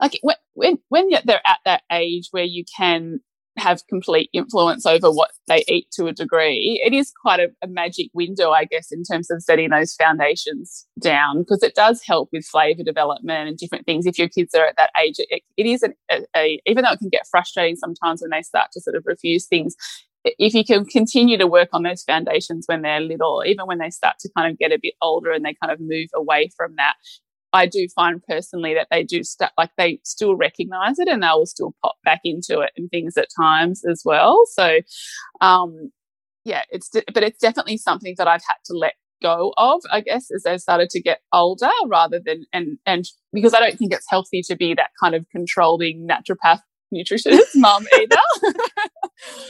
Like 0.00 0.18
when 0.22 0.36
when, 0.54 0.78
when 0.88 1.08
they're 1.24 1.46
at 1.46 1.58
that 1.64 1.82
age 1.90 2.28
where 2.30 2.44
you 2.44 2.64
can 2.76 3.20
have 3.56 3.86
complete 3.88 4.28
influence 4.32 4.84
over 4.84 5.10
what 5.10 5.30
they 5.46 5.62
eat 5.68 5.86
to 5.92 6.06
a 6.06 6.12
degree 6.12 6.82
it 6.84 6.92
is 6.92 7.12
quite 7.22 7.38
a, 7.38 7.48
a 7.62 7.68
magic 7.68 8.08
window 8.12 8.50
i 8.50 8.64
guess 8.64 8.90
in 8.90 9.04
terms 9.04 9.30
of 9.30 9.40
setting 9.40 9.70
those 9.70 9.94
foundations 9.94 10.86
down 11.00 11.38
because 11.38 11.62
it 11.62 11.76
does 11.76 12.02
help 12.04 12.28
with 12.32 12.44
flavor 12.44 12.82
development 12.82 13.48
and 13.48 13.56
different 13.56 13.86
things. 13.86 14.06
If 14.06 14.18
your 14.18 14.28
kids 14.28 14.54
are 14.54 14.66
at 14.66 14.76
that 14.76 14.90
age 15.00 15.16
it, 15.18 15.42
it 15.56 15.66
is 15.66 15.84
a, 15.84 16.24
a, 16.36 16.60
even 16.66 16.82
though 16.82 16.92
it 16.92 16.98
can 16.98 17.10
get 17.10 17.28
frustrating 17.30 17.76
sometimes 17.76 18.20
when 18.20 18.30
they 18.30 18.42
start 18.42 18.72
to 18.72 18.80
sort 18.80 18.96
of 18.96 19.04
refuse 19.06 19.46
things 19.46 19.76
if 20.24 20.54
you 20.54 20.64
can 20.64 20.84
continue 20.84 21.36
to 21.38 21.46
work 21.46 21.68
on 21.72 21.82
those 21.82 22.02
foundations 22.02 22.64
when 22.66 22.82
they're 22.82 23.00
little, 23.00 23.42
even 23.46 23.66
when 23.66 23.78
they 23.78 23.90
start 23.90 24.16
to 24.20 24.30
kind 24.36 24.50
of 24.50 24.58
get 24.58 24.72
a 24.72 24.78
bit 24.80 24.94
older 25.02 25.30
and 25.30 25.44
they 25.44 25.54
kind 25.62 25.72
of 25.72 25.80
move 25.80 26.08
away 26.14 26.50
from 26.56 26.74
that, 26.76 26.94
I 27.52 27.66
do 27.66 27.86
find 27.94 28.22
personally 28.26 28.74
that 28.74 28.88
they 28.90 29.04
do 29.04 29.22
st- 29.22 29.52
like 29.56 29.70
they 29.76 30.00
still 30.02 30.34
recognize 30.34 30.98
it 30.98 31.08
and 31.08 31.22
they 31.22 31.28
will 31.28 31.46
still 31.46 31.74
pop 31.82 31.96
back 32.04 32.20
into 32.24 32.60
it 32.60 32.72
and 32.76 32.90
things 32.90 33.16
at 33.16 33.28
times 33.38 33.84
as 33.84 34.02
well. 34.04 34.42
So, 34.46 34.80
um, 35.40 35.92
yeah, 36.44 36.62
it's 36.70 36.90
but 36.90 37.22
it's 37.22 37.38
definitely 37.38 37.76
something 37.76 38.14
that 38.18 38.26
I've 38.26 38.42
had 38.46 38.56
to 38.66 38.74
let 38.74 38.94
go 39.22 39.54
of, 39.56 39.82
I 39.90 40.00
guess, 40.00 40.30
as 40.34 40.42
they 40.42 40.58
started 40.58 40.90
to 40.90 41.00
get 41.00 41.20
older, 41.32 41.70
rather 41.86 42.20
than 42.22 42.44
and 42.52 42.78
and 42.86 43.04
because 43.32 43.54
I 43.54 43.60
don't 43.60 43.78
think 43.78 43.92
it's 43.92 44.10
healthy 44.10 44.42
to 44.42 44.56
be 44.56 44.74
that 44.74 44.90
kind 45.00 45.14
of 45.14 45.24
controlling 45.30 46.08
naturopath 46.08 46.60
nutritionist 46.94 47.54
mum 47.56 47.86
either. 47.94 48.16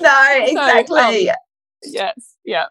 no, 0.00 0.28
exactly. 0.46 1.26
So, 1.26 1.30
um, 1.30 1.36
yes, 1.82 2.34
yeah. 2.44 2.66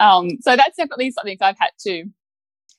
Um, 0.00 0.30
so 0.40 0.56
that's 0.56 0.76
definitely 0.76 1.10
something 1.10 1.36
I've 1.40 1.58
had 1.58 1.70
to 1.86 2.04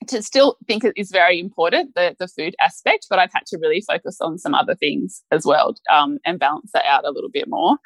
to 0.08 0.22
still 0.22 0.56
think 0.66 0.82
it 0.82 0.94
is 0.96 1.10
very 1.10 1.38
important 1.38 1.94
the 1.94 2.16
the 2.18 2.28
food 2.28 2.54
aspect, 2.60 3.06
but 3.10 3.18
I've 3.18 3.32
had 3.32 3.46
to 3.48 3.58
really 3.58 3.82
focus 3.82 4.18
on 4.20 4.38
some 4.38 4.54
other 4.54 4.74
things 4.74 5.22
as 5.30 5.44
well 5.44 5.74
um, 5.90 6.18
and 6.24 6.38
balance 6.38 6.70
that 6.72 6.84
out 6.86 7.04
a 7.04 7.10
little 7.10 7.30
bit 7.30 7.48
more. 7.48 7.76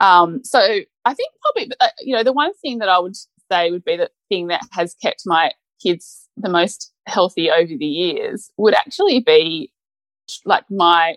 Um, 0.00 0.40
so 0.44 0.60
I 0.60 1.14
think 1.14 1.32
probably 1.42 1.72
uh, 1.80 1.88
you 2.00 2.14
know 2.14 2.22
the 2.22 2.32
one 2.32 2.52
thing 2.62 2.78
that 2.78 2.88
I 2.88 2.98
would 2.98 3.16
say 3.50 3.70
would 3.70 3.84
be 3.84 3.96
the 3.96 4.10
thing 4.28 4.48
that 4.48 4.62
has 4.72 4.94
kept 4.94 5.22
my 5.26 5.52
kids 5.82 6.28
the 6.36 6.48
most 6.48 6.92
healthy 7.06 7.50
over 7.50 7.72
the 7.78 7.86
years 7.86 8.50
would 8.56 8.74
actually 8.74 9.20
be 9.20 9.72
like 10.44 10.64
my 10.70 11.16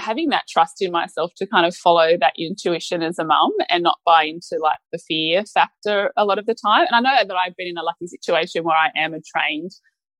having 0.00 0.30
that 0.30 0.44
trust 0.48 0.80
in 0.80 0.90
myself 0.90 1.32
to 1.36 1.46
kind 1.46 1.66
of 1.66 1.74
follow 1.74 2.16
that 2.18 2.32
intuition 2.38 3.02
as 3.02 3.18
a 3.18 3.24
mum 3.24 3.52
and 3.68 3.82
not 3.82 3.98
buy 4.04 4.24
into 4.24 4.58
like 4.60 4.78
the 4.92 4.98
fear 4.98 5.44
factor 5.44 6.12
a 6.16 6.24
lot 6.24 6.38
of 6.38 6.46
the 6.46 6.54
time. 6.54 6.86
And 6.90 6.94
I 6.94 7.00
know 7.00 7.28
that 7.28 7.36
I've 7.36 7.56
been 7.56 7.68
in 7.68 7.78
a 7.78 7.82
lucky 7.82 8.06
situation 8.06 8.64
where 8.64 8.76
I 8.76 8.90
am 8.96 9.14
a 9.14 9.20
trained 9.20 9.72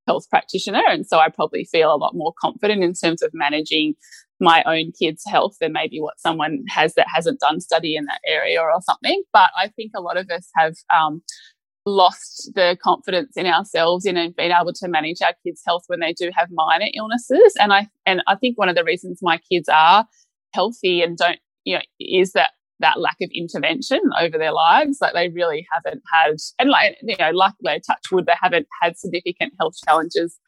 health 0.06 0.28
practitioner. 0.30 0.82
And 0.88 1.06
so 1.06 1.18
I 1.18 1.28
probably 1.28 1.64
feel 1.64 1.94
a 1.94 1.96
lot 1.96 2.14
more 2.14 2.32
confident 2.40 2.82
in 2.82 2.94
terms 2.94 3.22
of 3.22 3.30
managing 3.32 3.94
my 4.40 4.62
own 4.64 4.92
kids' 4.98 5.22
health 5.26 5.56
than 5.60 5.72
maybe 5.72 6.00
what 6.00 6.18
someone 6.18 6.64
has 6.68 6.94
that 6.94 7.06
hasn't 7.12 7.40
done 7.40 7.60
study 7.60 7.94
in 7.94 8.06
that 8.06 8.20
area 8.26 8.60
or 8.60 8.80
something. 8.82 9.22
But 9.32 9.50
I 9.60 9.68
think 9.68 9.92
a 9.94 10.00
lot 10.00 10.16
of 10.16 10.30
us 10.30 10.48
have 10.56 10.74
um, 10.94 11.22
lost 11.86 12.50
the 12.54 12.76
confidence 12.82 13.36
in 13.36 13.46
ourselves 13.46 14.04
in 14.04 14.16
and 14.16 14.36
being 14.36 14.52
able 14.52 14.72
to 14.72 14.88
manage 14.88 15.22
our 15.22 15.34
kids' 15.44 15.62
health 15.66 15.84
when 15.86 16.00
they 16.00 16.12
do 16.12 16.30
have 16.34 16.48
minor 16.50 16.86
illnesses. 16.94 17.54
And 17.58 17.72
I 17.72 17.88
and 18.06 18.22
I 18.26 18.36
think 18.36 18.58
one 18.58 18.68
of 18.68 18.76
the 18.76 18.84
reasons 18.84 19.20
my 19.22 19.38
kids 19.50 19.68
are 19.68 20.06
healthy 20.52 21.02
and 21.02 21.16
don't 21.16 21.38
you 21.64 21.76
know 21.76 21.82
is 21.98 22.32
that 22.32 22.50
that 22.80 22.98
lack 22.98 23.16
of 23.20 23.30
intervention 23.32 24.00
over 24.18 24.38
their 24.38 24.52
lives. 24.52 24.98
Like 25.00 25.14
they 25.14 25.28
really 25.28 25.66
haven't 25.72 26.02
had 26.12 26.36
and 26.58 26.70
like 26.70 26.96
you 27.02 27.16
know, 27.18 27.30
luckily 27.32 27.80
touch 27.86 28.10
wood, 28.10 28.26
they 28.26 28.34
haven't 28.40 28.66
had 28.82 28.98
significant 28.98 29.54
health 29.58 29.74
challenges 29.86 30.38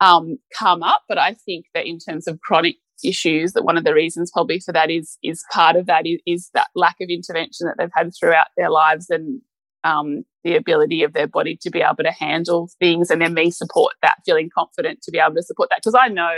um, 0.00 0.38
come 0.56 0.82
up. 0.82 1.02
But 1.08 1.18
I 1.18 1.34
think 1.34 1.66
that 1.74 1.86
in 1.86 1.98
terms 1.98 2.26
of 2.26 2.40
chronic 2.40 2.76
issues 3.02 3.52
that 3.52 3.64
one 3.64 3.78
of 3.78 3.84
the 3.84 3.94
reasons 3.94 4.30
probably 4.30 4.60
for 4.60 4.72
that 4.72 4.90
is 4.90 5.16
is 5.22 5.42
part 5.50 5.74
of 5.74 5.86
that 5.86 6.06
is, 6.06 6.20
is 6.26 6.50
that 6.54 6.68
lack 6.74 6.96
of 7.00 7.08
intervention 7.08 7.66
that 7.66 7.76
they've 7.78 7.88
had 7.94 8.10
throughout 8.18 8.48
their 8.56 8.70
lives 8.70 9.08
and 9.08 9.40
um, 9.84 10.24
the 10.44 10.56
ability 10.56 11.02
of 11.02 11.12
their 11.12 11.26
body 11.26 11.56
to 11.62 11.70
be 11.70 11.80
able 11.80 12.02
to 12.04 12.12
handle 12.12 12.70
things 12.78 13.10
and 13.10 13.20
then 13.20 13.34
me 13.34 13.50
support 13.50 13.94
that 14.02 14.16
feeling 14.24 14.50
confident 14.54 15.02
to 15.02 15.10
be 15.10 15.18
able 15.18 15.34
to 15.34 15.42
support 15.42 15.68
that. 15.70 15.80
Because 15.82 15.98
i 15.98 16.08
know 16.08 16.32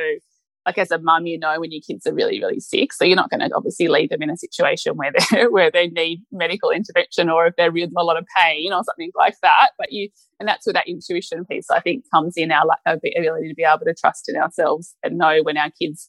like 0.67 0.79
as 0.79 0.91
a 0.91 0.99
mum 0.99 1.27
you 1.27 1.39
know 1.39 1.59
when 1.59 1.73
your 1.73 1.81
kids 1.87 2.07
are 2.07 2.15
really 2.15 2.41
really 2.41 2.61
sick 2.61 2.93
so 2.93 3.05
you're 3.05 3.17
not 3.17 3.31
going 3.31 3.41
to 3.41 3.55
obviously 3.55 3.89
leave 3.89 4.11
them 4.11 4.23
in 4.23 4.31
a 4.31 4.37
situation 4.37 4.97
where 4.97 5.13
they 5.31 5.47
where 5.47 5.71
they 5.71 5.89
need 5.89 6.23
medical 6.31 6.71
intervention 6.71 7.29
or 7.29 7.47
if 7.47 7.55
they're 7.57 7.77
in 7.77 7.93
a 7.97 8.05
lot 8.05 8.17
of 8.17 8.27
pain 8.37 8.73
or 8.73 8.83
something 8.85 9.11
like 9.17 9.35
that 9.43 9.71
but 9.79 9.93
you 9.93 10.09
and 10.39 10.49
that's 10.49 10.67
where 10.67 10.73
that 10.73 10.89
intuition 10.89 11.45
piece 11.45 11.71
i 11.71 11.81
think 11.81 12.05
comes 12.13 12.35
in 12.37 12.53
our 12.53 12.65
ability 12.87 13.49
to 13.49 13.55
be 13.55 13.65
able 13.65 13.85
to 13.85 13.95
trust 13.95 14.29
in 14.29 14.37
ourselves 14.37 14.95
and 15.03 15.19
know 15.19 15.41
when 15.43 15.57
our 15.57 15.71
kids 15.71 16.09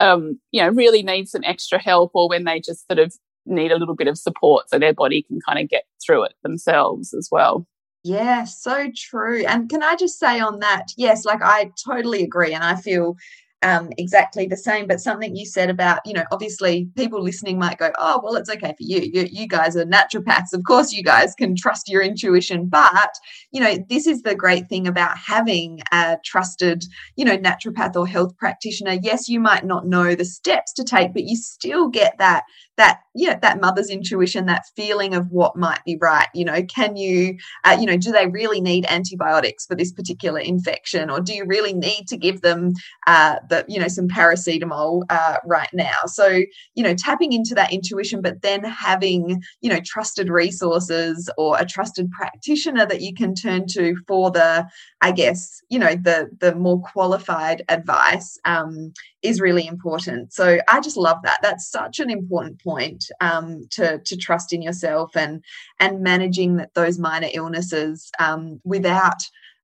um, 0.00 0.38
you 0.52 0.62
know 0.62 0.68
really 0.68 1.02
need 1.02 1.28
some 1.28 1.42
extra 1.44 1.80
help 1.80 2.12
or 2.14 2.28
when 2.28 2.44
they 2.44 2.60
just 2.60 2.86
sort 2.86 3.00
of 3.00 3.12
need 3.54 3.72
a 3.72 3.76
little 3.76 3.94
bit 3.94 4.08
of 4.08 4.18
support 4.18 4.68
so 4.68 4.78
their 4.78 4.94
body 4.94 5.22
can 5.22 5.40
kind 5.40 5.58
of 5.58 5.68
get 5.68 5.84
through 6.04 6.24
it 6.24 6.34
themselves 6.42 7.14
as 7.14 7.28
well. 7.30 7.66
Yeah, 8.04 8.44
so 8.44 8.90
true. 8.94 9.44
And 9.44 9.68
can 9.68 9.82
I 9.82 9.96
just 9.96 10.18
say 10.18 10.40
on 10.40 10.60
that, 10.60 10.86
yes, 10.96 11.24
like 11.24 11.42
I 11.42 11.72
totally 11.84 12.22
agree. 12.22 12.54
And 12.54 12.64
I 12.64 12.76
feel 12.76 13.16
um, 13.62 13.90
exactly 13.98 14.46
the 14.46 14.56
same. 14.56 14.86
But 14.86 15.00
something 15.00 15.34
you 15.34 15.46
said 15.46 15.70
about, 15.70 16.00
you 16.04 16.12
know, 16.12 16.24
obviously 16.30 16.88
people 16.96 17.22
listening 17.22 17.58
might 17.58 17.78
go, 17.78 17.90
oh, 17.98 18.20
well, 18.22 18.36
it's 18.36 18.50
okay 18.50 18.68
for 18.68 18.76
you. 18.80 19.00
You, 19.12 19.28
you 19.30 19.48
guys 19.48 19.76
are 19.76 19.84
naturopaths. 19.84 20.52
Of 20.52 20.64
course, 20.64 20.92
you 20.92 21.02
guys 21.02 21.34
can 21.34 21.56
trust 21.56 21.88
your 21.88 22.02
intuition. 22.02 22.68
But, 22.68 23.14
you 23.50 23.60
know, 23.60 23.76
this 23.88 24.06
is 24.06 24.22
the 24.22 24.34
great 24.34 24.68
thing 24.68 24.86
about 24.86 25.16
having 25.18 25.80
a 25.92 26.18
trusted, 26.24 26.84
you 27.16 27.24
know, 27.24 27.36
naturopath 27.36 27.96
or 27.96 28.06
health 28.06 28.36
practitioner. 28.36 28.98
Yes, 29.02 29.28
you 29.28 29.40
might 29.40 29.64
not 29.64 29.86
know 29.86 30.14
the 30.14 30.24
steps 30.24 30.72
to 30.74 30.84
take, 30.84 31.12
but 31.12 31.24
you 31.24 31.36
still 31.36 31.88
get 31.88 32.16
that 32.18 32.44
that 32.78 33.00
you 33.14 33.28
know 33.28 33.36
that 33.42 33.60
mother's 33.60 33.90
intuition 33.90 34.46
that 34.46 34.64
feeling 34.74 35.12
of 35.12 35.30
what 35.30 35.56
might 35.56 35.80
be 35.84 35.98
right 36.00 36.28
you 36.32 36.44
know 36.44 36.62
can 36.62 36.96
you 36.96 37.36
uh, 37.64 37.76
you 37.78 37.84
know 37.84 37.96
do 37.96 38.10
they 38.12 38.28
really 38.28 38.60
need 38.60 38.86
antibiotics 38.88 39.66
for 39.66 39.74
this 39.74 39.92
particular 39.92 40.38
infection 40.38 41.10
or 41.10 41.20
do 41.20 41.34
you 41.34 41.44
really 41.44 41.74
need 41.74 42.06
to 42.06 42.16
give 42.16 42.40
them 42.40 42.72
uh, 43.06 43.36
the 43.48 43.64
you 43.68 43.78
know 43.78 43.88
some 43.88 44.08
paracetamol 44.08 45.02
uh, 45.10 45.36
right 45.44 45.70
now. 45.72 45.96
So 46.06 46.42
you 46.74 46.82
know 46.82 46.94
tapping 46.94 47.32
into 47.32 47.54
that 47.54 47.72
intuition 47.72 48.20
but 48.20 48.42
then 48.42 48.64
having 48.64 49.42
you 49.60 49.70
know 49.70 49.80
trusted 49.84 50.28
resources 50.28 51.30
or 51.36 51.58
a 51.58 51.66
trusted 51.66 52.10
practitioner 52.10 52.86
that 52.86 53.00
you 53.00 53.14
can 53.14 53.34
turn 53.34 53.66
to 53.66 53.96
for 54.06 54.30
the 54.30 54.66
i 55.00 55.12
guess 55.12 55.60
you 55.68 55.78
know 55.78 55.94
the 55.94 56.28
the 56.40 56.54
more 56.54 56.80
qualified 56.80 57.62
advice 57.68 58.38
um, 58.44 58.92
is 59.22 59.40
really 59.40 59.66
important. 59.66 60.32
So 60.32 60.58
i 60.68 60.80
just 60.80 60.96
love 60.96 61.18
that. 61.24 61.38
That's 61.42 61.70
such 61.70 61.98
an 61.98 62.10
important 62.10 62.62
point 62.62 63.04
um, 63.20 63.62
to 63.70 64.00
to 64.04 64.16
trust 64.16 64.52
in 64.52 64.62
yourself 64.62 65.16
and 65.16 65.42
and 65.80 66.02
managing 66.02 66.56
that 66.56 66.74
those 66.74 66.98
minor 66.98 67.28
illnesses 67.32 68.10
um, 68.18 68.60
without 68.64 69.20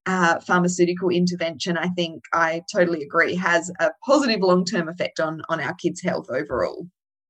uh, 0.07 0.41
pharmaceutical 0.41 1.09
intervention, 1.09 1.77
I 1.77 1.89
think 1.89 2.25
I 2.33 2.63
totally 2.73 3.03
agree, 3.03 3.35
has 3.37 3.71
a 3.81 3.91
positive 4.07 4.41
long 4.41 4.65
term 4.65 4.89
effect 4.89 5.21
on 5.21 5.43
on 5.49 5.61
our 5.61 5.75
kids' 5.75 6.03
health 6.03 6.27
overall. 6.31 6.87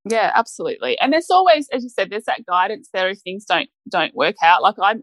Yeah, 0.08 0.32
absolutely. 0.34 0.98
And 0.98 1.12
there's 1.12 1.30
always, 1.30 1.66
as 1.72 1.82
you 1.82 1.88
said, 1.88 2.10
there's 2.10 2.24
that 2.24 2.44
guidance 2.46 2.90
there 2.92 3.08
if 3.08 3.20
things 3.20 3.44
don't 3.44 3.68
don't 3.88 4.14
work 4.14 4.36
out. 4.42 4.62
Like 4.62 4.74
I'm 4.82 5.00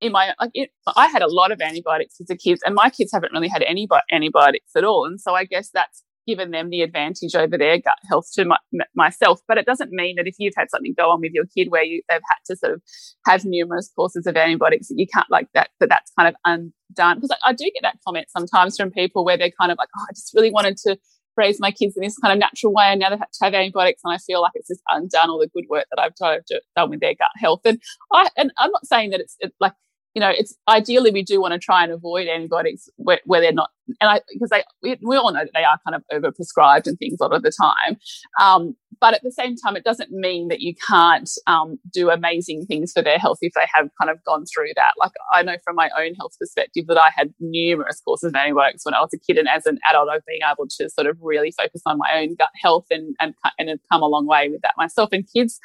in 0.00 0.12
my 0.12 0.34
like 0.40 0.50
it, 0.54 0.70
I 0.96 1.06
had 1.06 1.22
a 1.22 1.32
lot 1.32 1.52
of 1.52 1.60
antibiotics 1.60 2.16
as 2.20 2.30
a 2.30 2.36
kid, 2.36 2.58
and 2.64 2.74
my 2.74 2.90
kids 2.90 3.12
haven't 3.12 3.32
really 3.32 3.48
had 3.48 3.62
any 3.62 3.86
antibiotics 4.10 4.72
at 4.76 4.84
all. 4.84 5.04
And 5.04 5.20
so 5.20 5.34
I 5.34 5.44
guess 5.44 5.70
that's 5.72 6.02
given 6.26 6.50
them 6.50 6.70
the 6.70 6.82
advantage 6.82 7.34
over 7.34 7.58
their 7.58 7.78
gut 7.78 7.98
health 8.08 8.28
to 8.34 8.44
my, 8.44 8.56
myself. 8.94 9.40
But 9.46 9.58
it 9.58 9.66
doesn't 9.66 9.90
mean 9.92 10.16
that 10.16 10.26
if 10.26 10.36
you've 10.38 10.54
had 10.56 10.70
something 10.70 10.94
go 10.96 11.10
on 11.10 11.20
with 11.20 11.32
your 11.32 11.44
kid 11.56 11.70
where 11.70 11.82
you, 11.82 12.02
they've 12.08 12.20
had 12.28 12.38
to 12.46 12.56
sort 12.56 12.72
of 12.74 12.82
have 13.26 13.44
numerous 13.44 13.90
courses 13.94 14.26
of 14.26 14.36
antibiotics 14.36 14.88
that 14.88 14.98
you 14.98 15.06
can't 15.06 15.30
like 15.30 15.48
that, 15.54 15.70
that 15.80 15.88
that's 15.88 16.12
kind 16.18 16.28
of 16.28 16.34
undone. 16.44 17.16
Because 17.16 17.36
I, 17.44 17.50
I 17.50 17.52
do 17.52 17.64
get 17.64 17.82
that 17.82 17.98
comment 18.06 18.28
sometimes 18.30 18.76
from 18.76 18.90
people 18.90 19.24
where 19.24 19.36
they're 19.36 19.52
kind 19.58 19.72
of 19.72 19.78
like, 19.78 19.88
oh, 19.96 20.04
I 20.08 20.12
just 20.12 20.32
really 20.34 20.50
wanted 20.50 20.76
to 20.78 20.98
raise 21.36 21.60
my 21.60 21.70
kids 21.70 21.96
in 21.96 22.02
this 22.02 22.16
kind 22.18 22.32
of 22.32 22.38
natural 22.38 22.72
way 22.72 22.84
and 22.86 23.00
now 23.00 23.10
they 23.10 23.16
have 23.16 23.30
to 23.30 23.44
have 23.44 23.54
antibiotics 23.54 24.00
and 24.04 24.14
I 24.14 24.18
feel 24.18 24.40
like 24.40 24.52
it's 24.54 24.68
just 24.68 24.80
undone 24.88 25.30
all 25.30 25.40
the 25.40 25.48
good 25.48 25.64
work 25.68 25.86
that 25.90 26.00
I've 26.00 26.14
done 26.14 26.90
with 26.90 27.00
their 27.00 27.14
gut 27.14 27.30
health 27.36 27.62
and 27.64 27.80
I 28.12 28.28
and 28.36 28.52
I'm 28.58 28.70
not 28.70 28.86
saying 28.86 29.10
that 29.10 29.18
it's 29.20 29.36
it, 29.40 29.52
like 29.58 29.72
you 30.14 30.20
know, 30.20 30.30
it's 30.30 30.56
ideally 30.68 31.10
we 31.10 31.22
do 31.22 31.40
want 31.40 31.52
to 31.54 31.58
try 31.58 31.82
and 31.82 31.92
avoid 31.92 32.28
antibiotics 32.28 32.88
where, 32.96 33.20
where 33.24 33.40
they're 33.40 33.52
not, 33.52 33.70
and 34.00 34.08
I 34.08 34.20
because 34.32 34.48
they 34.48 34.62
we, 34.82 34.96
we, 35.02 35.16
all 35.16 35.32
know 35.32 35.40
that 35.40 35.50
they 35.52 35.64
are 35.64 35.78
kind 35.86 35.94
of 35.94 36.02
overprescribed 36.12 36.86
and 36.86 36.96
things 36.98 37.18
a 37.20 37.24
lot 37.24 37.34
of 37.34 37.42
the 37.42 37.50
time. 37.50 37.98
Um, 38.40 38.76
but 39.00 39.12
at 39.12 39.22
the 39.24 39.32
same 39.32 39.56
time, 39.56 39.76
it 39.76 39.84
doesn't 39.84 40.12
mean 40.12 40.48
that 40.48 40.60
you 40.60 40.74
can't 40.74 41.28
um, 41.48 41.78
do 41.92 42.10
amazing 42.10 42.64
things 42.64 42.92
for 42.92 43.02
their 43.02 43.18
health 43.18 43.38
if 43.42 43.52
they 43.54 43.66
have 43.74 43.90
kind 44.00 44.10
of 44.10 44.22
gone 44.24 44.44
through 44.46 44.70
that. 44.76 44.92
Like 44.98 45.10
I 45.32 45.42
know 45.42 45.56
from 45.64 45.74
my 45.74 45.90
own 45.98 46.14
health 46.14 46.36
perspective 46.40 46.86
that 46.86 46.96
I 46.96 47.10
had 47.14 47.34
numerous 47.40 48.00
courses 48.00 48.28
of 48.28 48.36
antibiotics 48.36 48.86
when 48.86 48.94
I 48.94 49.00
was 49.00 49.12
a 49.12 49.18
kid, 49.18 49.36
and 49.36 49.48
as 49.48 49.66
an 49.66 49.78
adult, 49.90 50.08
I've 50.08 50.24
been 50.26 50.48
able 50.48 50.68
to 50.78 50.88
sort 50.88 51.08
of 51.08 51.18
really 51.20 51.50
focus 51.50 51.82
on 51.86 51.98
my 51.98 52.20
own 52.20 52.36
gut 52.36 52.50
health 52.62 52.86
and 52.90 53.16
and 53.20 53.34
and 53.58 53.68
have 53.68 53.80
come 53.90 54.02
a 54.02 54.06
long 54.06 54.26
way 54.26 54.48
with 54.48 54.62
that 54.62 54.74
myself. 54.76 55.08
And 55.10 55.28
kids 55.34 55.58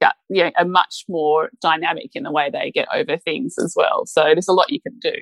yeah, 0.00 0.12
you 0.28 0.44
know, 0.44 0.50
are 0.58 0.64
much 0.64 1.04
more 1.08 1.50
dynamic 1.60 2.10
in 2.14 2.22
the 2.22 2.32
way 2.32 2.50
they 2.50 2.70
get 2.70 2.88
over 2.94 3.16
things 3.16 3.56
as 3.62 3.74
well. 3.76 4.06
So 4.06 4.22
there's 4.22 4.48
a 4.48 4.52
lot 4.52 4.70
you 4.70 4.80
can 4.80 4.98
do. 4.98 5.12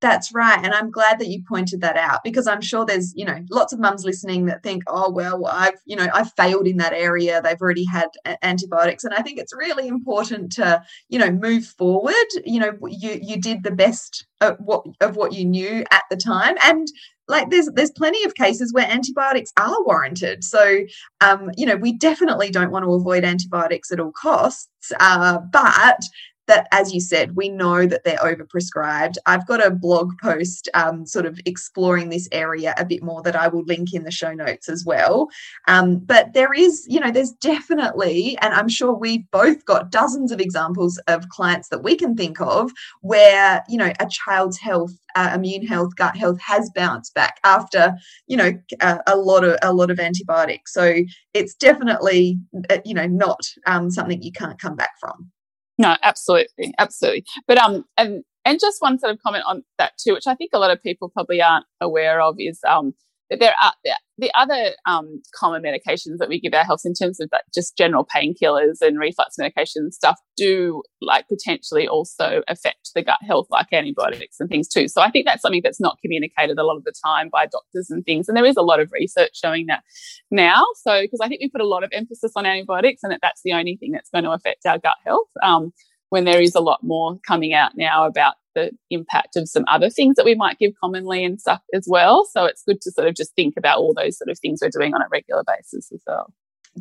That's 0.00 0.32
right. 0.32 0.64
And 0.64 0.72
I'm 0.72 0.92
glad 0.92 1.18
that 1.18 1.26
you 1.26 1.42
pointed 1.48 1.80
that 1.80 1.96
out 1.96 2.20
because 2.22 2.46
I'm 2.46 2.60
sure 2.60 2.86
there's, 2.86 3.12
you 3.16 3.24
know, 3.24 3.44
lots 3.50 3.72
of 3.72 3.80
mums 3.80 4.04
listening 4.04 4.46
that 4.46 4.62
think, 4.62 4.84
oh, 4.86 5.10
well, 5.10 5.44
I've, 5.46 5.80
you 5.86 5.96
know, 5.96 6.06
I've 6.14 6.32
failed 6.34 6.68
in 6.68 6.76
that 6.76 6.92
area. 6.92 7.42
They've 7.42 7.60
already 7.60 7.84
had 7.84 8.06
antibiotics. 8.42 9.02
And 9.02 9.12
I 9.12 9.22
think 9.22 9.40
it's 9.40 9.52
really 9.52 9.88
important 9.88 10.52
to, 10.52 10.82
you 11.08 11.18
know, 11.18 11.32
move 11.32 11.64
forward. 11.66 12.14
You 12.44 12.60
know, 12.60 12.72
you 12.88 13.18
you 13.20 13.40
did 13.40 13.64
the 13.64 13.72
best 13.72 14.24
of 14.40 14.56
what 14.60 14.84
of 15.00 15.16
what 15.16 15.32
you 15.32 15.44
knew 15.44 15.84
at 15.90 16.04
the 16.10 16.16
time. 16.16 16.54
And 16.62 16.86
like 17.28 17.50
there's 17.50 17.68
there's 17.74 17.90
plenty 17.90 18.24
of 18.24 18.34
cases 18.34 18.72
where 18.72 18.86
antibiotics 18.90 19.52
are 19.56 19.76
warranted. 19.84 20.42
So 20.42 20.80
um, 21.20 21.50
you 21.56 21.66
know, 21.66 21.76
we 21.76 21.92
definitely 21.92 22.50
don't 22.50 22.70
want 22.70 22.84
to 22.84 22.92
avoid 22.92 23.24
antibiotics 23.24 23.92
at 23.92 24.00
all 24.00 24.12
costs. 24.12 24.68
Uh, 24.98 25.38
but 25.52 26.00
that, 26.48 26.66
as 26.72 26.92
you 26.92 27.00
said, 27.00 27.36
we 27.36 27.48
know 27.48 27.86
that 27.86 28.02
they're 28.04 28.18
overprescribed. 28.18 29.14
I've 29.26 29.46
got 29.46 29.64
a 29.64 29.70
blog 29.70 30.18
post 30.20 30.68
um, 30.74 31.06
sort 31.06 31.26
of 31.26 31.38
exploring 31.46 32.08
this 32.08 32.28
area 32.32 32.74
a 32.76 32.84
bit 32.84 33.02
more 33.02 33.22
that 33.22 33.36
I 33.36 33.48
will 33.48 33.62
link 33.64 33.94
in 33.94 34.02
the 34.02 34.10
show 34.10 34.32
notes 34.34 34.68
as 34.68 34.84
well. 34.84 35.28
Um, 35.68 35.98
but 35.98 36.32
there 36.32 36.52
is, 36.52 36.84
you 36.88 36.98
know, 36.98 37.10
there's 37.10 37.32
definitely, 37.32 38.36
and 38.40 38.52
I'm 38.52 38.68
sure 38.68 38.92
we've 38.92 39.30
both 39.30 39.64
got 39.64 39.90
dozens 39.90 40.32
of 40.32 40.40
examples 40.40 40.98
of 41.06 41.28
clients 41.28 41.68
that 41.68 41.84
we 41.84 41.96
can 41.96 42.16
think 42.16 42.40
of 42.40 42.72
where, 43.02 43.62
you 43.68 43.78
know, 43.78 43.92
a 44.00 44.08
child's 44.10 44.58
health, 44.58 44.92
uh, 45.14 45.30
immune 45.34 45.66
health, 45.66 45.94
gut 45.96 46.16
health 46.16 46.40
has 46.40 46.70
bounced 46.74 47.14
back 47.14 47.38
after, 47.44 47.94
you 48.26 48.36
know, 48.36 48.52
a, 48.80 48.98
a 49.06 49.16
lot 49.16 49.44
of 49.44 49.56
a 49.62 49.72
lot 49.72 49.90
of 49.90 50.00
antibiotics. 50.00 50.72
So 50.72 50.94
it's 51.34 51.54
definitely, 51.54 52.38
uh, 52.70 52.78
you 52.84 52.94
know, 52.94 53.06
not 53.06 53.40
um, 53.66 53.90
something 53.90 54.22
you 54.22 54.32
can't 54.32 54.58
come 54.58 54.76
back 54.76 54.90
from. 54.98 55.30
No, 55.78 55.96
absolutely, 56.02 56.74
absolutely. 56.78 57.24
But 57.46 57.58
um, 57.58 57.84
and 57.96 58.24
and 58.44 58.58
just 58.60 58.80
one 58.82 58.98
sort 58.98 59.12
of 59.12 59.20
comment 59.22 59.44
on 59.46 59.62
that 59.78 59.92
too, 59.98 60.12
which 60.14 60.26
I 60.26 60.34
think 60.34 60.50
a 60.52 60.58
lot 60.58 60.70
of 60.72 60.82
people 60.82 61.08
probably 61.08 61.40
aren't 61.40 61.66
aware 61.80 62.20
of, 62.20 62.36
is 62.38 62.60
um 62.68 62.94
that 63.30 63.38
there 63.40 63.54
are 63.62 63.72
the 64.18 64.30
other 64.34 64.72
um, 64.86 65.22
common 65.34 65.62
medications 65.62 66.18
that 66.18 66.28
we 66.28 66.40
give 66.40 66.52
our 66.52 66.64
health 66.64 66.82
in 66.84 66.92
terms 66.92 67.20
of 67.20 67.30
just 67.54 67.76
general 67.76 68.06
painkillers 68.14 68.80
and 68.80 68.98
reflux 68.98 69.38
medication 69.38 69.90
stuff 69.92 70.18
do 70.36 70.82
like 71.00 71.26
potentially 71.28 71.86
also 71.86 72.42
affect 72.48 72.90
the 72.94 73.02
gut 73.02 73.18
health 73.22 73.46
like 73.50 73.66
antibiotics 73.72 74.40
and 74.40 74.48
things 74.48 74.68
too. 74.68 74.88
So 74.88 75.00
i 75.00 75.10
think 75.10 75.26
that's 75.26 75.42
something 75.42 75.62
that's 75.62 75.80
not 75.80 75.98
communicated 76.02 76.58
a 76.58 76.64
lot 76.64 76.76
of 76.76 76.84
the 76.84 76.92
time 77.04 77.28
by 77.30 77.46
doctors 77.46 77.90
and 77.90 78.04
things 78.04 78.28
and 78.28 78.36
there 78.36 78.44
is 78.44 78.56
a 78.56 78.62
lot 78.62 78.80
of 78.80 78.90
research 78.92 79.30
showing 79.34 79.66
that 79.66 79.82
now. 80.30 80.64
So 80.82 81.02
because 81.02 81.20
i 81.20 81.28
think 81.28 81.40
we 81.40 81.48
put 81.48 81.60
a 81.60 81.66
lot 81.66 81.84
of 81.84 81.90
emphasis 81.92 82.32
on 82.36 82.46
antibiotics 82.46 83.02
and 83.02 83.12
that 83.12 83.20
that's 83.22 83.42
the 83.44 83.52
only 83.52 83.76
thing 83.76 83.92
that's 83.92 84.10
going 84.10 84.24
to 84.24 84.30
affect 84.30 84.66
our 84.66 84.78
gut 84.78 84.96
health 85.04 85.28
um, 85.42 85.72
when 86.10 86.24
there 86.24 86.40
is 86.40 86.54
a 86.54 86.60
lot 86.60 86.80
more 86.82 87.18
coming 87.26 87.52
out 87.52 87.72
now 87.76 88.06
about 88.06 88.34
the 88.54 88.70
impact 88.90 89.36
of 89.36 89.48
some 89.48 89.64
other 89.68 89.90
things 89.90 90.16
that 90.16 90.24
we 90.24 90.34
might 90.34 90.58
give 90.58 90.72
commonly 90.82 91.24
and 91.24 91.40
stuff 91.40 91.60
as 91.74 91.86
well. 91.88 92.26
So 92.32 92.44
it's 92.44 92.64
good 92.64 92.80
to 92.82 92.90
sort 92.90 93.06
of 93.06 93.14
just 93.14 93.34
think 93.34 93.54
about 93.56 93.78
all 93.78 93.94
those 93.94 94.18
sort 94.18 94.30
of 94.30 94.38
things 94.38 94.60
we're 94.62 94.70
doing 94.70 94.94
on 94.94 95.02
a 95.02 95.08
regular 95.10 95.44
basis 95.46 95.92
as 95.92 96.02
well. 96.06 96.32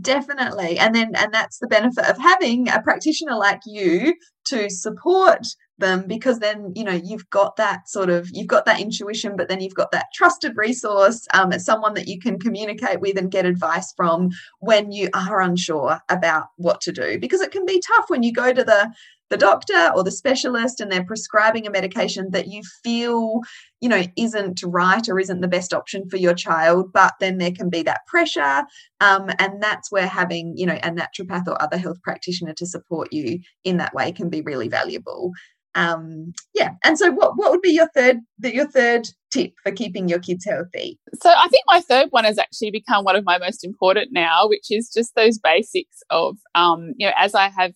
Definitely. 0.02 0.78
And 0.78 0.94
then 0.94 1.14
and 1.16 1.34
that's 1.34 1.60
the 1.60 1.68
benefit 1.68 2.06
of 2.06 2.18
having 2.20 2.70
a 2.70 2.82
practitioner 2.82 3.36
like 3.36 3.62
you 3.66 4.16
to 4.46 4.70
support 4.70 5.48
them 5.80 6.06
because 6.08 6.40
then 6.40 6.72
you 6.76 6.84
know 6.84 7.00
you've 7.04 7.30
got 7.30 7.56
that 7.58 7.88
sort 7.88 8.10
of 8.10 8.30
you've 8.34 8.48
got 8.48 8.66
that 8.66 8.80
intuition 8.80 9.36
but 9.36 9.48
then 9.48 9.62
you've 9.62 9.76
got 9.76 9.92
that 9.92 10.08
trusted 10.14 10.54
resource 10.56 11.28
um, 11.34 11.52
as 11.52 11.66
someone 11.66 11.94
that 11.94 12.08
you 12.08 12.20
can 12.20 12.40
communicate 12.40 13.00
with 13.00 13.18
and 13.18 13.32
get 13.32 13.46
advice 13.46 13.94
from 13.96 14.30
when 14.60 14.92
you 14.92 15.10
are 15.14 15.40
unsure 15.40 16.00
about 16.10 16.48
what 16.56 16.82
to 16.82 16.92
do 16.92 17.20
because 17.20 17.42
it 17.42 17.52
can 17.52 17.66
be 17.66 17.82
tough 17.96 18.06
when 18.08 18.24
you 18.24 18.34
go 18.34 18.52
to 18.52 18.64
the 18.64 18.92
the 19.30 19.38
doctor 19.38 19.92
or 19.96 20.04
the 20.04 20.12
specialist 20.12 20.80
and 20.80 20.92
they're 20.92 21.04
prescribing 21.04 21.68
a 21.68 21.72
medication 21.72 22.30
that 22.32 22.48
you 22.48 22.62
feel 22.84 23.42
you 23.82 23.90
know 23.90 24.04
isn't 24.16 24.62
right 24.64 25.08
or 25.10 25.20
isn't 25.20 25.42
the 25.42 25.48
best 25.48 25.74
option 25.74 26.10
for 26.10 26.18
your 26.18 26.34
child 26.34 26.92
but 26.94 27.14
then 27.20 27.38
there 27.38 27.52
can 27.52 27.70
be 27.70 27.84
that 27.84 28.06
pressure 28.08 28.64
um, 29.02 29.30
and 29.40 29.62
that's 29.62 29.92
where 29.92 30.08
having 30.08 30.54
you 30.56 30.66
know 30.66 30.80
a 30.84 30.92
naturopath 30.92 31.48
or 31.48 31.62
other 31.62 31.78
health 31.78 32.02
practitioner 32.04 32.54
to 32.54 32.66
support 32.66 33.12
you 33.12 33.40
in 33.64 33.78
that 33.78 33.94
way 33.94 34.12
can 34.12 34.30
be 34.30 34.42
really 34.42 34.68
valuable. 34.68 35.32
Um, 35.76 36.34
yeah 36.56 36.72
and 36.84 36.98
so 36.98 37.12
what, 37.12 37.38
what 37.38 37.52
would 37.52 37.62
be 37.62 37.70
your 37.70 37.90
third 37.94 38.18
your 38.42 38.68
third 38.68 39.08
tip 39.30 39.54
for 39.62 39.72
keeping 39.72 40.08
your 40.08 40.18
kids 40.18 40.44
healthy? 40.44 40.98
So 41.22 41.30
i 41.30 41.48
think 41.50 41.64
my 41.68 41.82
third 41.82 42.08
one 42.10 42.24
has 42.24 42.40
actually 42.40 42.72
become 42.72 43.04
one 43.04 43.16
of 43.16 43.26
my 43.26 43.38
most 43.38 43.64
important 43.64 44.10
now 44.12 44.48
which 44.48 44.72
is 44.72 44.90
just 44.92 45.14
those 45.14 45.38
basics 45.38 46.00
of 46.10 46.38
um, 46.56 46.94
you 46.98 47.06
know 47.06 47.14
as 47.16 47.36
i 47.36 47.50
have 47.50 47.74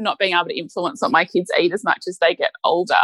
not 0.00 0.18
being 0.18 0.34
able 0.34 0.46
to 0.46 0.58
influence 0.58 1.02
what 1.02 1.10
my 1.10 1.24
kids 1.24 1.50
eat 1.58 1.72
as 1.72 1.84
much 1.84 2.02
as 2.08 2.18
they 2.18 2.34
get 2.34 2.52
older, 2.64 2.94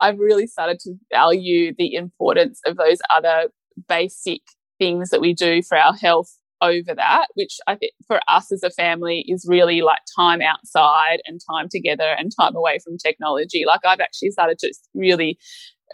I've 0.00 0.18
really 0.18 0.46
started 0.46 0.78
to 0.80 0.94
value 1.12 1.72
the 1.76 1.94
importance 1.94 2.60
of 2.66 2.76
those 2.76 2.98
other 3.10 3.48
basic 3.88 4.42
things 4.78 5.10
that 5.10 5.20
we 5.20 5.32
do 5.32 5.62
for 5.62 5.78
our 5.78 5.94
health 5.94 6.30
over 6.62 6.94
that, 6.94 7.26
which 7.34 7.58
I 7.66 7.74
think 7.74 7.92
for 8.06 8.20
us 8.28 8.50
as 8.50 8.62
a 8.62 8.70
family 8.70 9.24
is 9.28 9.46
really 9.48 9.82
like 9.82 10.00
time 10.16 10.40
outside 10.40 11.18
and 11.26 11.40
time 11.50 11.68
together 11.70 12.14
and 12.18 12.32
time 12.38 12.56
away 12.56 12.78
from 12.82 12.96
technology. 12.98 13.64
Like 13.66 13.80
I've 13.84 14.00
actually 14.00 14.30
started 14.30 14.58
to 14.60 14.72
really 14.94 15.38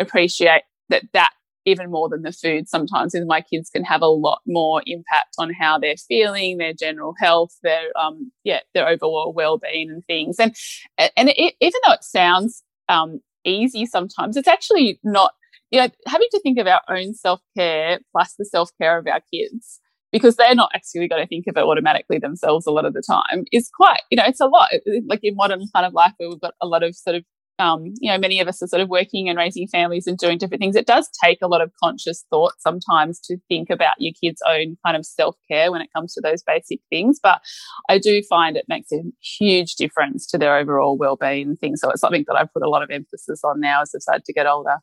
appreciate 0.00 0.62
that 0.88 1.02
that 1.12 1.32
even 1.64 1.90
more 1.90 2.08
than 2.08 2.22
the 2.22 2.32
food 2.32 2.68
sometimes 2.68 3.14
with 3.14 3.26
my 3.26 3.40
kids 3.40 3.70
can 3.70 3.84
have 3.84 4.02
a 4.02 4.06
lot 4.06 4.40
more 4.46 4.82
impact 4.86 5.34
on 5.38 5.52
how 5.52 5.78
they're 5.78 5.96
feeling 5.96 6.58
their 6.58 6.72
general 6.72 7.14
health 7.18 7.56
their 7.62 7.96
um 7.98 8.30
yeah 8.44 8.60
their 8.74 8.88
overall 8.88 9.32
well-being 9.34 9.90
and 9.90 10.04
things. 10.06 10.36
And 10.38 10.54
and 10.98 11.28
it, 11.30 11.54
even 11.60 11.80
though 11.86 11.92
it 11.92 12.04
sounds 12.04 12.62
um 12.88 13.20
easy 13.44 13.86
sometimes 13.86 14.36
it's 14.36 14.48
actually 14.48 15.00
not 15.02 15.32
you 15.70 15.80
know 15.80 15.88
having 16.06 16.28
to 16.30 16.40
think 16.40 16.58
of 16.58 16.66
our 16.66 16.82
own 16.88 17.14
self-care 17.14 18.00
plus 18.12 18.34
the 18.38 18.44
self-care 18.44 18.98
of 18.98 19.06
our 19.06 19.20
kids 19.32 19.80
because 20.12 20.36
they're 20.36 20.54
not 20.54 20.70
actually 20.74 21.08
going 21.08 21.22
to 21.22 21.26
think 21.26 21.46
of 21.48 21.56
it 21.56 21.64
automatically 21.64 22.18
themselves 22.18 22.66
a 22.66 22.70
lot 22.70 22.84
of 22.84 22.92
the 22.92 23.02
time 23.02 23.44
is 23.50 23.68
quite 23.74 24.00
you 24.10 24.16
know 24.16 24.24
it's 24.26 24.40
a 24.40 24.46
lot. 24.46 24.68
Like 25.06 25.20
in 25.22 25.34
modern 25.34 25.64
kind 25.74 25.86
of 25.86 25.92
life 25.94 26.12
where 26.18 26.28
we've 26.28 26.40
got 26.40 26.54
a 26.60 26.66
lot 26.66 26.82
of 26.82 26.94
sort 26.94 27.16
of 27.16 27.24
um, 27.62 27.94
you 28.00 28.10
know, 28.10 28.18
many 28.18 28.40
of 28.40 28.48
us 28.48 28.60
are 28.60 28.66
sort 28.66 28.82
of 28.82 28.88
working 28.88 29.28
and 29.28 29.38
raising 29.38 29.68
families 29.68 30.08
and 30.08 30.18
doing 30.18 30.36
different 30.36 30.60
things. 30.60 30.74
It 30.74 30.86
does 30.86 31.08
take 31.22 31.38
a 31.42 31.46
lot 31.46 31.60
of 31.60 31.70
conscious 31.82 32.24
thought 32.28 32.54
sometimes 32.58 33.20
to 33.20 33.36
think 33.48 33.70
about 33.70 33.94
your 33.98 34.12
kids' 34.20 34.42
own 34.48 34.76
kind 34.84 34.96
of 34.96 35.06
self 35.06 35.36
care 35.48 35.70
when 35.70 35.80
it 35.80 35.88
comes 35.94 36.12
to 36.14 36.20
those 36.20 36.42
basic 36.42 36.80
things. 36.90 37.20
But 37.22 37.40
I 37.88 37.98
do 37.98 38.20
find 38.28 38.56
it 38.56 38.64
makes 38.68 38.90
a 38.90 39.02
huge 39.38 39.76
difference 39.76 40.26
to 40.28 40.38
their 40.38 40.56
overall 40.56 40.98
well 40.98 41.14
being 41.14 41.50
and 41.50 41.58
things. 41.58 41.80
So 41.80 41.90
it's 41.90 42.00
something 42.00 42.24
that 42.26 42.34
I've 42.36 42.52
put 42.52 42.64
a 42.64 42.68
lot 42.68 42.82
of 42.82 42.90
emphasis 42.90 43.42
on 43.44 43.60
now 43.60 43.82
as 43.82 43.92
they've 43.92 44.02
started 44.02 44.24
to 44.24 44.32
get 44.32 44.48
older. 44.48 44.78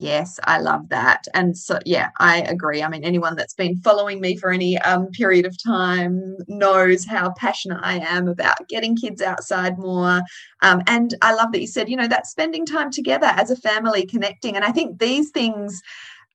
Yes, 0.00 0.40
I 0.42 0.58
love 0.58 0.88
that. 0.88 1.22
And 1.34 1.56
so, 1.56 1.78
yeah, 1.86 2.08
I 2.18 2.38
agree. 2.42 2.82
I 2.82 2.88
mean, 2.88 3.04
anyone 3.04 3.36
that's 3.36 3.54
been 3.54 3.76
following 3.78 4.20
me 4.20 4.36
for 4.36 4.50
any 4.50 4.76
um, 4.78 5.06
period 5.12 5.46
of 5.46 5.56
time 5.62 6.36
knows 6.48 7.06
how 7.06 7.32
passionate 7.38 7.78
I 7.80 8.00
am 8.00 8.26
about 8.26 8.68
getting 8.68 8.96
kids 8.96 9.22
outside 9.22 9.78
more. 9.78 10.20
Um, 10.62 10.82
and 10.88 11.14
I 11.22 11.32
love 11.34 11.52
that 11.52 11.60
you 11.60 11.68
said, 11.68 11.88
you 11.88 11.96
know, 11.96 12.08
that 12.08 12.26
spending 12.26 12.66
time 12.66 12.90
together 12.90 13.28
as 13.36 13.50
a 13.52 13.56
family, 13.56 14.04
connecting. 14.04 14.56
And 14.56 14.64
I 14.64 14.72
think 14.72 14.98
these 14.98 15.30
things 15.30 15.80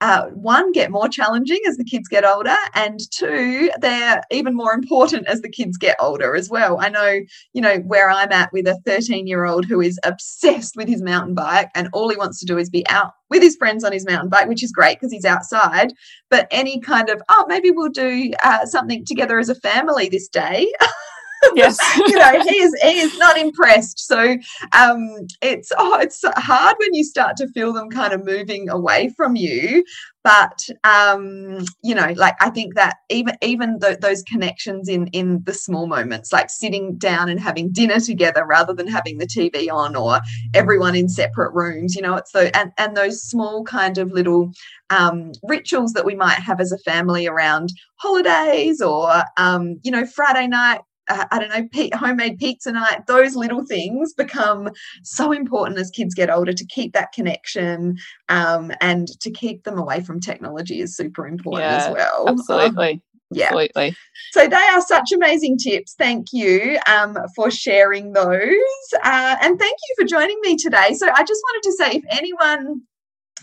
uh, 0.02 0.28
one, 0.28 0.72
get 0.72 0.91
more 0.91 1.10
challenging 1.10 1.60
as 1.68 1.78
the 1.78 1.84
kids 1.84 2.08
get 2.08 2.24
older, 2.24 2.56
and 2.74 3.00
two, 3.12 3.70
they're 3.82 4.22
even 4.32 4.56
more 4.56 4.74
important 4.74 5.28
as 5.28 5.41
the 5.41 5.50
kids 5.50 5.78
get 5.78 5.97
older 6.00 6.36
as 6.36 6.50
well. 6.50 6.80
I 6.80 6.89
know, 6.89 7.20
you 7.54 7.62
know, 7.62 7.78
where 7.80 8.10
I'm 8.10 8.32
at 8.32 8.54
with 8.54 8.66
a 8.68 8.80
13 8.86 9.28
year 9.28 9.45
old 9.45 9.66
who 9.66 9.82
is 9.82 10.00
obsessed 10.06 10.76
with 10.78 10.88
his 10.88 11.02
mountain 11.02 11.36
bike, 11.36 11.70
and 11.76 11.89
all 11.91 12.10
he 12.10 12.16
wants 12.16 12.39
to 12.39 12.45
do 12.45 12.58
is 12.58 12.70
be 12.70 12.88
out 12.88 13.12
with 13.30 13.43
his 13.43 13.58
friends 13.58 13.84
on 13.84 13.91
his 13.91 14.06
mountain 14.06 14.30
bike, 14.30 14.47
which 14.47 14.64
is 14.64 14.72
great 14.72 15.00
because 15.00 15.12
he's 15.12 15.26
outside. 15.26 15.93
But 16.30 16.47
any 16.50 16.80
kind 16.80 17.10
of, 17.10 17.22
oh, 17.30 17.45
maybe 17.50 17.72
we'll 17.72 17.89
do 17.89 18.32
uh, 18.43 18.66
something 18.66 19.04
together 19.06 19.38
as 19.38 19.50
a 19.50 19.56
family 19.56 20.08
this 20.08 20.30
day. 20.30 20.72
yes. 21.56 21.78
you 22.08 22.16
know 22.18 22.42
he 22.42 22.56
is 22.56 22.76
he 22.82 23.00
is 23.00 23.18
not 23.18 23.38
impressed. 23.38 24.00
So 24.00 24.38
um 24.74 25.08
it's 25.42 25.72
oh 25.78 26.00
it's 26.00 26.24
hard 26.38 26.76
when 26.80 26.94
you 26.94 27.04
start 27.04 27.38
to 27.38 27.48
feel 27.50 27.74
them 27.74 27.90
kind 27.90 28.14
of 28.14 28.26
moving 28.26 28.70
away 28.70 29.14
from 29.16 29.36
you. 29.36 29.84
But 30.24 30.68
um 30.84 31.60
you 31.84 31.96
know 31.96 32.14
like 32.16 32.36
i 32.42 32.50
think 32.50 32.76
that 32.76 32.98
even 33.10 33.36
even 33.42 33.80
th- 33.80 34.00
those 34.00 34.22
connections 34.24 34.90
in 34.90 35.08
in 35.08 35.42
the 35.46 35.54
small 35.54 35.88
moments 35.88 36.32
like 36.32 36.50
sitting 36.50 36.98
down 36.98 37.30
and 37.30 37.40
having 37.40 37.72
dinner 37.72 38.00
together 38.00 38.46
rather 38.46 38.74
than 38.74 38.88
having 38.88 39.18
the 39.18 39.26
tv 39.26 39.72
on 39.72 39.96
or 39.96 40.20
everyone 40.54 40.96
in 40.96 41.08
separate 41.10 41.54
rooms 41.54 41.96
you 41.96 42.02
know 42.02 42.16
it's 42.16 42.32
so 42.32 42.50
and 42.54 42.72
and 42.78 42.96
those 42.96 43.22
small 43.24 43.64
kind 43.64 43.98
of 43.98 44.12
little 44.12 44.52
um 44.90 45.32
rituals 45.44 45.94
that 45.94 46.06
we 46.06 46.16
might 46.16 46.40
have 46.40 46.60
as 46.60 46.72
a 46.72 46.78
family 46.80 47.28
around 47.28 47.70
holidays 47.96 48.82
or 48.82 49.24
um 49.38 49.80
you 49.84 49.92
know 49.92 50.06
friday 50.06 50.48
night 50.48 50.82
uh, 51.10 51.26
I 51.32 51.39
don't 51.39 51.49
know, 51.49 51.97
homemade 51.97 52.38
pizza 52.38 52.72
night, 52.72 53.07
those 53.07 53.36
little 53.36 53.66
things 53.66 54.14
become 54.14 54.70
so 55.03 55.32
important 55.32 55.80
as 55.80 55.89
kids 55.89 56.14
get 56.14 56.30
older 56.30 56.53
to 56.53 56.66
keep 56.66 56.93
that 56.93 57.12
connection 57.12 57.97
um, 58.30 58.72
and 58.80 59.07
to 59.20 59.32
keep 59.32 59.64
them 59.64 59.78
away 59.78 60.01
from 60.01 60.20
technology 60.20 60.80
is 60.80 60.95
super 60.95 61.28
important 61.28 61.70
yeah, 61.70 61.88
as 61.88 61.93
well. 61.93 62.26
Absolutely. 62.30 62.91
Um, 62.93 63.01
yeah. 63.32 63.45
Absolutely. 63.45 63.95
So 64.32 64.47
they 64.47 64.55
are 64.55 64.82
such 64.82 65.12
amazing 65.14 65.57
tips. 65.57 65.93
Thank 65.97 66.28
you 66.34 66.80
um, 66.88 67.18
for 67.36 67.51
sharing 67.51 68.14
those. 68.14 68.55
Uh, 69.03 69.36
and 69.41 69.60
thank 69.60 69.78
you 69.88 69.95
for 69.99 70.07
joining 70.07 70.39
me 70.41 70.55
today. 70.55 70.93
So 70.95 71.07
I 71.07 71.24
just 71.24 71.41
wanted 71.43 71.64
to 71.64 71.72
say 71.74 71.91
if 71.97 72.03
anyone 72.10 72.82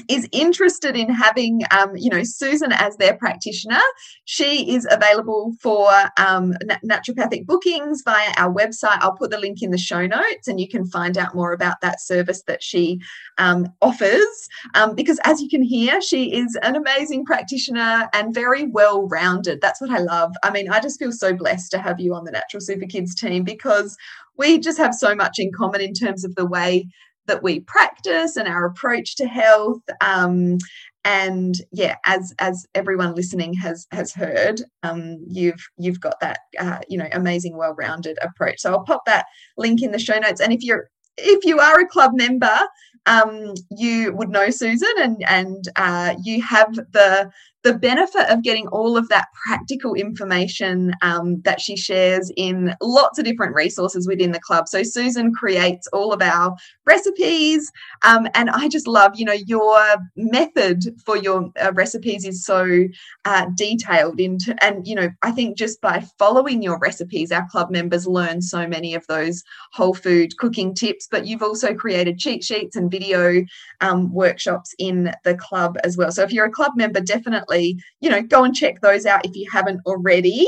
is 0.08 0.28
interested 0.32 0.96
in 0.96 1.08
having, 1.08 1.62
um, 1.70 1.96
you 1.96 2.10
know, 2.10 2.22
Susan 2.22 2.72
as 2.72 2.96
their 2.96 3.16
practitioner, 3.16 3.80
she 4.24 4.74
is 4.74 4.86
available 4.90 5.54
for 5.60 5.88
um, 6.18 6.54
naturopathic 6.84 7.46
bookings 7.46 8.02
via 8.04 8.32
our 8.36 8.52
website. 8.52 8.98
I'll 9.00 9.16
put 9.16 9.30
the 9.30 9.38
link 9.38 9.62
in 9.62 9.70
the 9.70 9.78
show 9.78 10.06
notes, 10.06 10.48
and 10.48 10.60
you 10.60 10.68
can 10.68 10.84
find 10.86 11.16
out 11.18 11.34
more 11.34 11.52
about 11.52 11.80
that 11.82 12.00
service 12.00 12.42
that 12.46 12.62
she 12.62 13.00
um, 13.38 13.66
offers. 13.82 14.48
Um, 14.74 14.94
because 14.94 15.20
as 15.24 15.40
you 15.40 15.48
can 15.48 15.62
hear, 15.62 16.00
she 16.00 16.32
is 16.34 16.56
an 16.62 16.76
amazing 16.76 17.24
practitioner 17.24 18.08
and 18.12 18.34
very 18.34 18.66
well 18.66 19.06
rounded. 19.08 19.60
That's 19.60 19.80
what 19.80 19.90
I 19.90 19.98
love. 19.98 20.32
I 20.42 20.50
mean, 20.50 20.70
I 20.70 20.80
just 20.80 20.98
feel 20.98 21.12
so 21.12 21.34
blessed 21.34 21.70
to 21.72 21.78
have 21.78 22.00
you 22.00 22.14
on 22.14 22.24
the 22.24 22.32
Natural 22.32 22.60
Super 22.60 22.86
Kids 22.86 23.14
team 23.14 23.44
because 23.44 23.96
we 24.38 24.58
just 24.58 24.78
have 24.78 24.94
so 24.94 25.14
much 25.14 25.38
in 25.38 25.52
common 25.52 25.80
in 25.80 25.94
terms 25.94 26.24
of 26.24 26.34
the 26.34 26.46
way 26.46 26.88
that 27.26 27.42
we 27.42 27.60
practice 27.60 28.36
and 28.36 28.48
our 28.48 28.64
approach 28.64 29.16
to 29.16 29.26
health. 29.26 29.82
Um, 30.00 30.58
and 31.04 31.54
yeah, 31.70 31.96
as 32.04 32.34
as 32.40 32.66
everyone 32.74 33.14
listening 33.14 33.54
has 33.54 33.86
has 33.92 34.12
heard, 34.12 34.62
um, 34.82 35.18
you've 35.28 35.64
you've 35.78 36.00
got 36.00 36.18
that 36.20 36.40
uh, 36.58 36.80
you 36.88 36.98
know 36.98 37.08
amazing, 37.12 37.56
well-rounded 37.56 38.18
approach. 38.22 38.60
So 38.60 38.72
I'll 38.72 38.84
pop 38.84 39.04
that 39.06 39.26
link 39.56 39.82
in 39.82 39.92
the 39.92 40.00
show 40.00 40.18
notes. 40.18 40.40
And 40.40 40.52
if 40.52 40.62
you're 40.62 40.90
if 41.16 41.44
you 41.44 41.60
are 41.60 41.80
a 41.80 41.86
club 41.86 42.12
member, 42.14 42.58
um, 43.06 43.54
you 43.70 44.12
would 44.14 44.30
know 44.30 44.50
Susan, 44.50 44.92
and 44.98 45.22
and 45.28 45.68
uh, 45.76 46.16
you 46.24 46.42
have 46.42 46.74
the 46.74 47.30
the 47.66 47.74
benefit 47.74 48.30
of 48.30 48.44
getting 48.44 48.68
all 48.68 48.96
of 48.96 49.08
that 49.08 49.26
practical 49.44 49.94
information 49.94 50.92
um, 51.02 51.40
that 51.40 51.60
she 51.60 51.76
shares 51.76 52.30
in 52.36 52.72
lots 52.80 53.18
of 53.18 53.24
different 53.24 53.56
resources 53.56 54.06
within 54.06 54.30
the 54.30 54.38
club. 54.38 54.68
So 54.68 54.84
Susan 54.84 55.34
creates 55.34 55.88
all 55.88 56.12
of 56.12 56.22
our 56.22 56.54
recipes, 56.84 57.72
um, 58.04 58.28
and 58.34 58.50
I 58.50 58.68
just 58.68 58.86
love, 58.86 59.12
you 59.16 59.24
know, 59.24 59.32
your 59.32 59.76
method 60.14 60.84
for 61.04 61.16
your 61.16 61.50
uh, 61.60 61.72
recipes 61.72 62.24
is 62.24 62.44
so 62.44 62.84
uh, 63.24 63.46
detailed 63.56 64.20
into, 64.20 64.54
and 64.64 64.86
you 64.86 64.94
know, 64.94 65.08
I 65.22 65.32
think 65.32 65.58
just 65.58 65.80
by 65.80 66.04
following 66.20 66.62
your 66.62 66.78
recipes, 66.78 67.32
our 67.32 67.48
club 67.50 67.72
members 67.72 68.06
learn 68.06 68.42
so 68.42 68.68
many 68.68 68.94
of 68.94 69.04
those 69.08 69.42
whole 69.72 69.94
food 69.94 70.36
cooking 70.38 70.72
tips. 70.72 71.08
But 71.10 71.26
you've 71.26 71.42
also 71.42 71.74
created 71.74 72.20
cheat 72.20 72.44
sheets 72.44 72.76
and 72.76 72.92
video 72.92 73.42
um, 73.80 74.12
workshops 74.12 74.72
in 74.78 75.12
the 75.24 75.34
club 75.34 75.78
as 75.82 75.96
well. 75.96 76.12
So 76.12 76.22
if 76.22 76.32
you're 76.32 76.46
a 76.46 76.50
club 76.50 76.72
member, 76.76 77.00
definitely 77.00 77.55
definitely, 77.56 77.82
you 78.00 78.10
know, 78.10 78.22
go 78.22 78.44
and 78.44 78.54
check 78.54 78.80
those 78.80 79.06
out 79.06 79.24
if 79.24 79.34
you 79.34 79.48
haven't 79.50 79.80
already. 79.86 80.46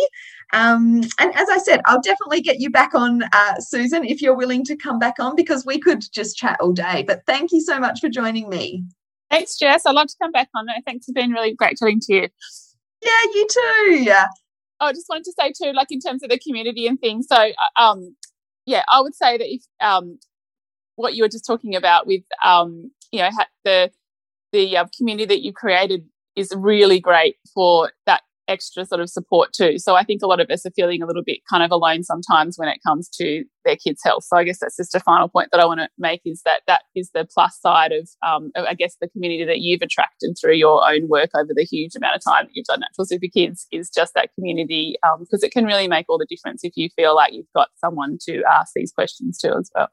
Um, 0.53 1.03
and 1.19 1.35
as 1.37 1.49
I 1.51 1.59
said, 1.59 1.81
I'll 1.87 2.01
definitely 2.01 2.41
get 2.41 2.59
you 2.59 2.71
back 2.71 2.95
on, 2.95 3.23
uh, 3.33 3.55
Susan, 3.59 4.05
if 4.05 4.23
you're 4.23 4.37
willing 4.37 4.65
to 4.65 4.77
come 4.77 4.99
back 4.99 5.15
on, 5.19 5.37
because 5.37 5.67
we 5.67 5.79
could 5.79 6.03
just 6.13 6.37
chat 6.37 6.59
all 6.61 6.73
day. 6.73 7.05
But 7.07 7.23
thank 7.27 7.53
you 7.53 7.61
so 7.61 7.79
much 7.79 8.01
for 8.01 8.09
joining 8.09 8.49
me. 8.49 8.85
Thanks, 9.31 9.59
Jess. 9.59 9.85
I'd 9.85 9.95
love 9.95 10.07
to 10.09 10.17
come 10.23 10.33
back 10.33 10.49
on. 10.55 10.67
Thanks 10.87 11.05
for 11.05 11.13
being 11.13 11.33
really 11.33 11.55
great 11.55 11.77
chatting 11.77 12.01
to 12.01 12.15
you. 12.15 12.29
Yeah, 13.03 13.23
you 13.35 13.47
too. 13.51 14.03
Yeah. 14.05 14.27
Oh, 14.81 14.87
I 14.87 14.93
just 14.93 15.07
wanted 15.09 15.25
to 15.25 15.33
say 15.39 15.53
too, 15.53 15.73
like 15.73 15.89
in 15.91 16.01
terms 16.01 16.23
of 16.23 16.31
the 16.31 16.39
community 16.39 16.87
and 16.87 16.99
things. 16.99 17.27
So, 17.29 17.37
uh, 17.37 17.81
um, 17.81 18.17
yeah, 18.65 18.85
I 18.89 19.01
would 19.03 19.15
say 19.15 19.37
that 19.37 19.47
if 19.47 19.63
um, 19.81 20.19
what 20.97 21.15
you 21.15 21.25
were 21.25 21.29
just 21.29 21.45
talking 21.47 21.77
about 21.77 22.07
with 22.07 22.23
um, 22.43 22.91
you 23.13 23.21
know 23.21 23.31
the 23.65 23.91
the 24.53 24.79
uh, 24.79 24.87
community 24.97 25.27
that 25.27 25.43
you 25.43 25.53
created 25.53 26.05
is 26.39 26.53
really 26.57 27.01
great 27.01 27.36
for 27.55 27.93
that 28.07 28.22
extra 28.49 28.84
sort 28.84 29.01
of 29.01 29.11
support 29.11 29.53
too. 29.53 29.78
So 29.78 29.95
I 29.95 30.03
think 30.03 30.22
a 30.22 30.26
lot 30.26 30.41
of 30.41 30.51
us 30.51 30.64
are 30.66 30.72
feeling 30.74 31.03
a 31.03 31.07
little 31.07 31.22
bit 31.22 31.41
kind 31.49 31.62
of 31.62 31.70
alone 31.70 32.03
sometimes 32.03 32.57
when 32.57 32.68
it 32.68 32.80
comes 32.84 33.09
to 33.20 33.45
their 33.64 33.76
kids' 33.76 34.01
health. 34.03 34.24
So 34.24 34.36
I 34.36 34.45
guess 34.45 34.59
that's 34.61 34.76
just 34.76 34.95
a 34.95 35.01
final 35.01 35.28
point 35.28 35.51
that 35.53 35.61
I 35.61 35.66
want 35.66 35.80
to 35.80 35.89
make 35.99 36.22
is 36.24 36.43
that 36.45 36.62
that 36.66 36.82
is 36.97 37.11
the 37.12 37.28
plus 37.32 37.61
side 37.61 37.93
of, 37.93 38.09
um, 38.26 38.51
I 38.57 38.74
guess, 38.74 38.97
the 39.01 39.09
community 39.09 39.45
that 39.45 39.61
you've 39.61 39.82
attracted 39.82 40.36
through 40.41 40.55
your 40.55 40.89
own 40.89 41.09
work 41.09 41.30
over 41.36 41.51
the 41.55 41.64
huge 41.64 41.95
amount 41.95 42.16
of 42.16 42.24
time 42.24 42.47
that 42.47 42.53
you've 42.55 42.66
done 42.66 42.80
Natural 42.80 43.05
Super 43.05 43.28
Kids 43.32 43.66
is 43.70 43.91
just 43.91 44.14
that 44.14 44.30
community 44.34 44.97
because 45.20 45.43
um, 45.43 45.47
it 45.47 45.53
can 45.53 45.64
really 45.64 45.89
make 45.89 46.07
all 46.09 46.18
the 46.18 46.26
difference 46.26 46.64
if 46.64 46.72
you 46.76 46.89
feel 46.97 47.14
like 47.14 47.32
you've 47.34 47.53
got 47.55 47.68
someone 47.76 48.18
to 48.22 48.43
ask 48.51 48.72
these 48.74 48.93
questions 48.93 49.39
to 49.39 49.55
as 49.57 49.70
well. 49.74 49.89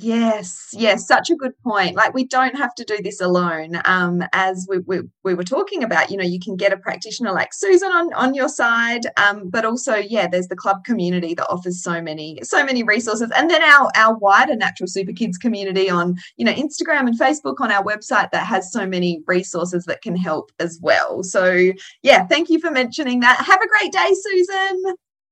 Yes, 0.00 0.68
yes, 0.72 1.06
such 1.08 1.30
a 1.30 1.34
good 1.34 1.58
point. 1.62 1.96
Like 1.96 2.14
we 2.14 2.24
don't 2.24 2.56
have 2.56 2.74
to 2.76 2.84
do 2.84 2.98
this 3.02 3.20
alone. 3.20 3.80
Um, 3.84 4.22
as 4.32 4.66
we, 4.68 4.78
we, 4.80 5.00
we 5.24 5.34
were 5.34 5.44
talking 5.44 5.82
about, 5.82 6.10
you 6.10 6.16
know, 6.16 6.24
you 6.24 6.38
can 6.38 6.56
get 6.56 6.72
a 6.72 6.76
practitioner 6.76 7.32
like 7.32 7.52
Susan 7.52 7.90
on, 7.90 8.12
on 8.12 8.34
your 8.34 8.48
side, 8.48 9.06
um, 9.16 9.48
but 9.48 9.64
also, 9.64 9.96
yeah, 9.96 10.28
there's 10.28 10.48
the 10.48 10.56
club 10.56 10.84
community 10.84 11.34
that 11.34 11.48
offers 11.48 11.82
so 11.82 12.02
many, 12.02 12.38
so 12.42 12.64
many 12.64 12.82
resources. 12.82 13.32
And 13.34 13.50
then 13.50 13.62
our 13.62 13.90
our 13.96 14.16
wider 14.16 14.56
Natural 14.56 14.86
Super 14.86 15.12
Kids 15.12 15.38
community 15.38 15.88
on, 15.90 16.16
you 16.36 16.44
know, 16.44 16.52
Instagram 16.52 17.06
and 17.08 17.18
Facebook 17.18 17.56
on 17.60 17.72
our 17.72 17.82
website 17.82 18.30
that 18.30 18.46
has 18.46 18.70
so 18.70 18.86
many 18.86 19.22
resources 19.26 19.84
that 19.86 20.02
can 20.02 20.16
help 20.16 20.52
as 20.60 20.78
well. 20.82 21.22
So 21.22 21.72
yeah, 22.02 22.26
thank 22.26 22.50
you 22.50 22.60
for 22.60 22.70
mentioning 22.70 23.20
that. 23.20 23.38
Have 23.38 23.60
a 23.60 23.68
great 23.68 23.92
day, 23.92 24.14
Susan. 24.14 24.84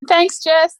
Thanks, 0.08 0.38
Jess. 0.38 0.78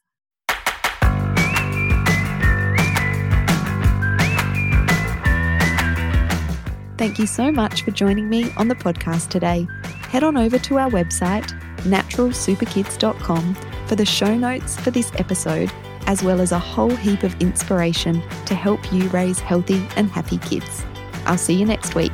Thank 6.97 7.19
you 7.19 7.27
so 7.27 7.51
much 7.51 7.83
for 7.83 7.91
joining 7.91 8.27
me 8.27 8.51
on 8.57 8.67
the 8.67 8.75
podcast 8.75 9.29
today. 9.29 9.67
Head 10.09 10.23
on 10.23 10.35
over 10.35 10.57
to 10.57 10.79
our 10.79 10.89
website, 10.89 11.47
naturalsuperkids.com, 11.81 13.55
for 13.85 13.95
the 13.95 14.05
show 14.05 14.35
notes 14.35 14.79
for 14.79 14.89
this 14.89 15.11
episode, 15.15 15.71
as 16.07 16.23
well 16.23 16.41
as 16.41 16.51
a 16.51 16.59
whole 16.59 16.95
heap 16.95 17.21
of 17.21 17.39
inspiration 17.39 18.23
to 18.47 18.55
help 18.55 18.91
you 18.91 19.07
raise 19.09 19.39
healthy 19.39 19.87
and 19.95 20.09
happy 20.09 20.39
kids. 20.39 20.83
I'll 21.25 21.37
see 21.37 21.53
you 21.53 21.65
next 21.65 21.93
week. 21.93 22.13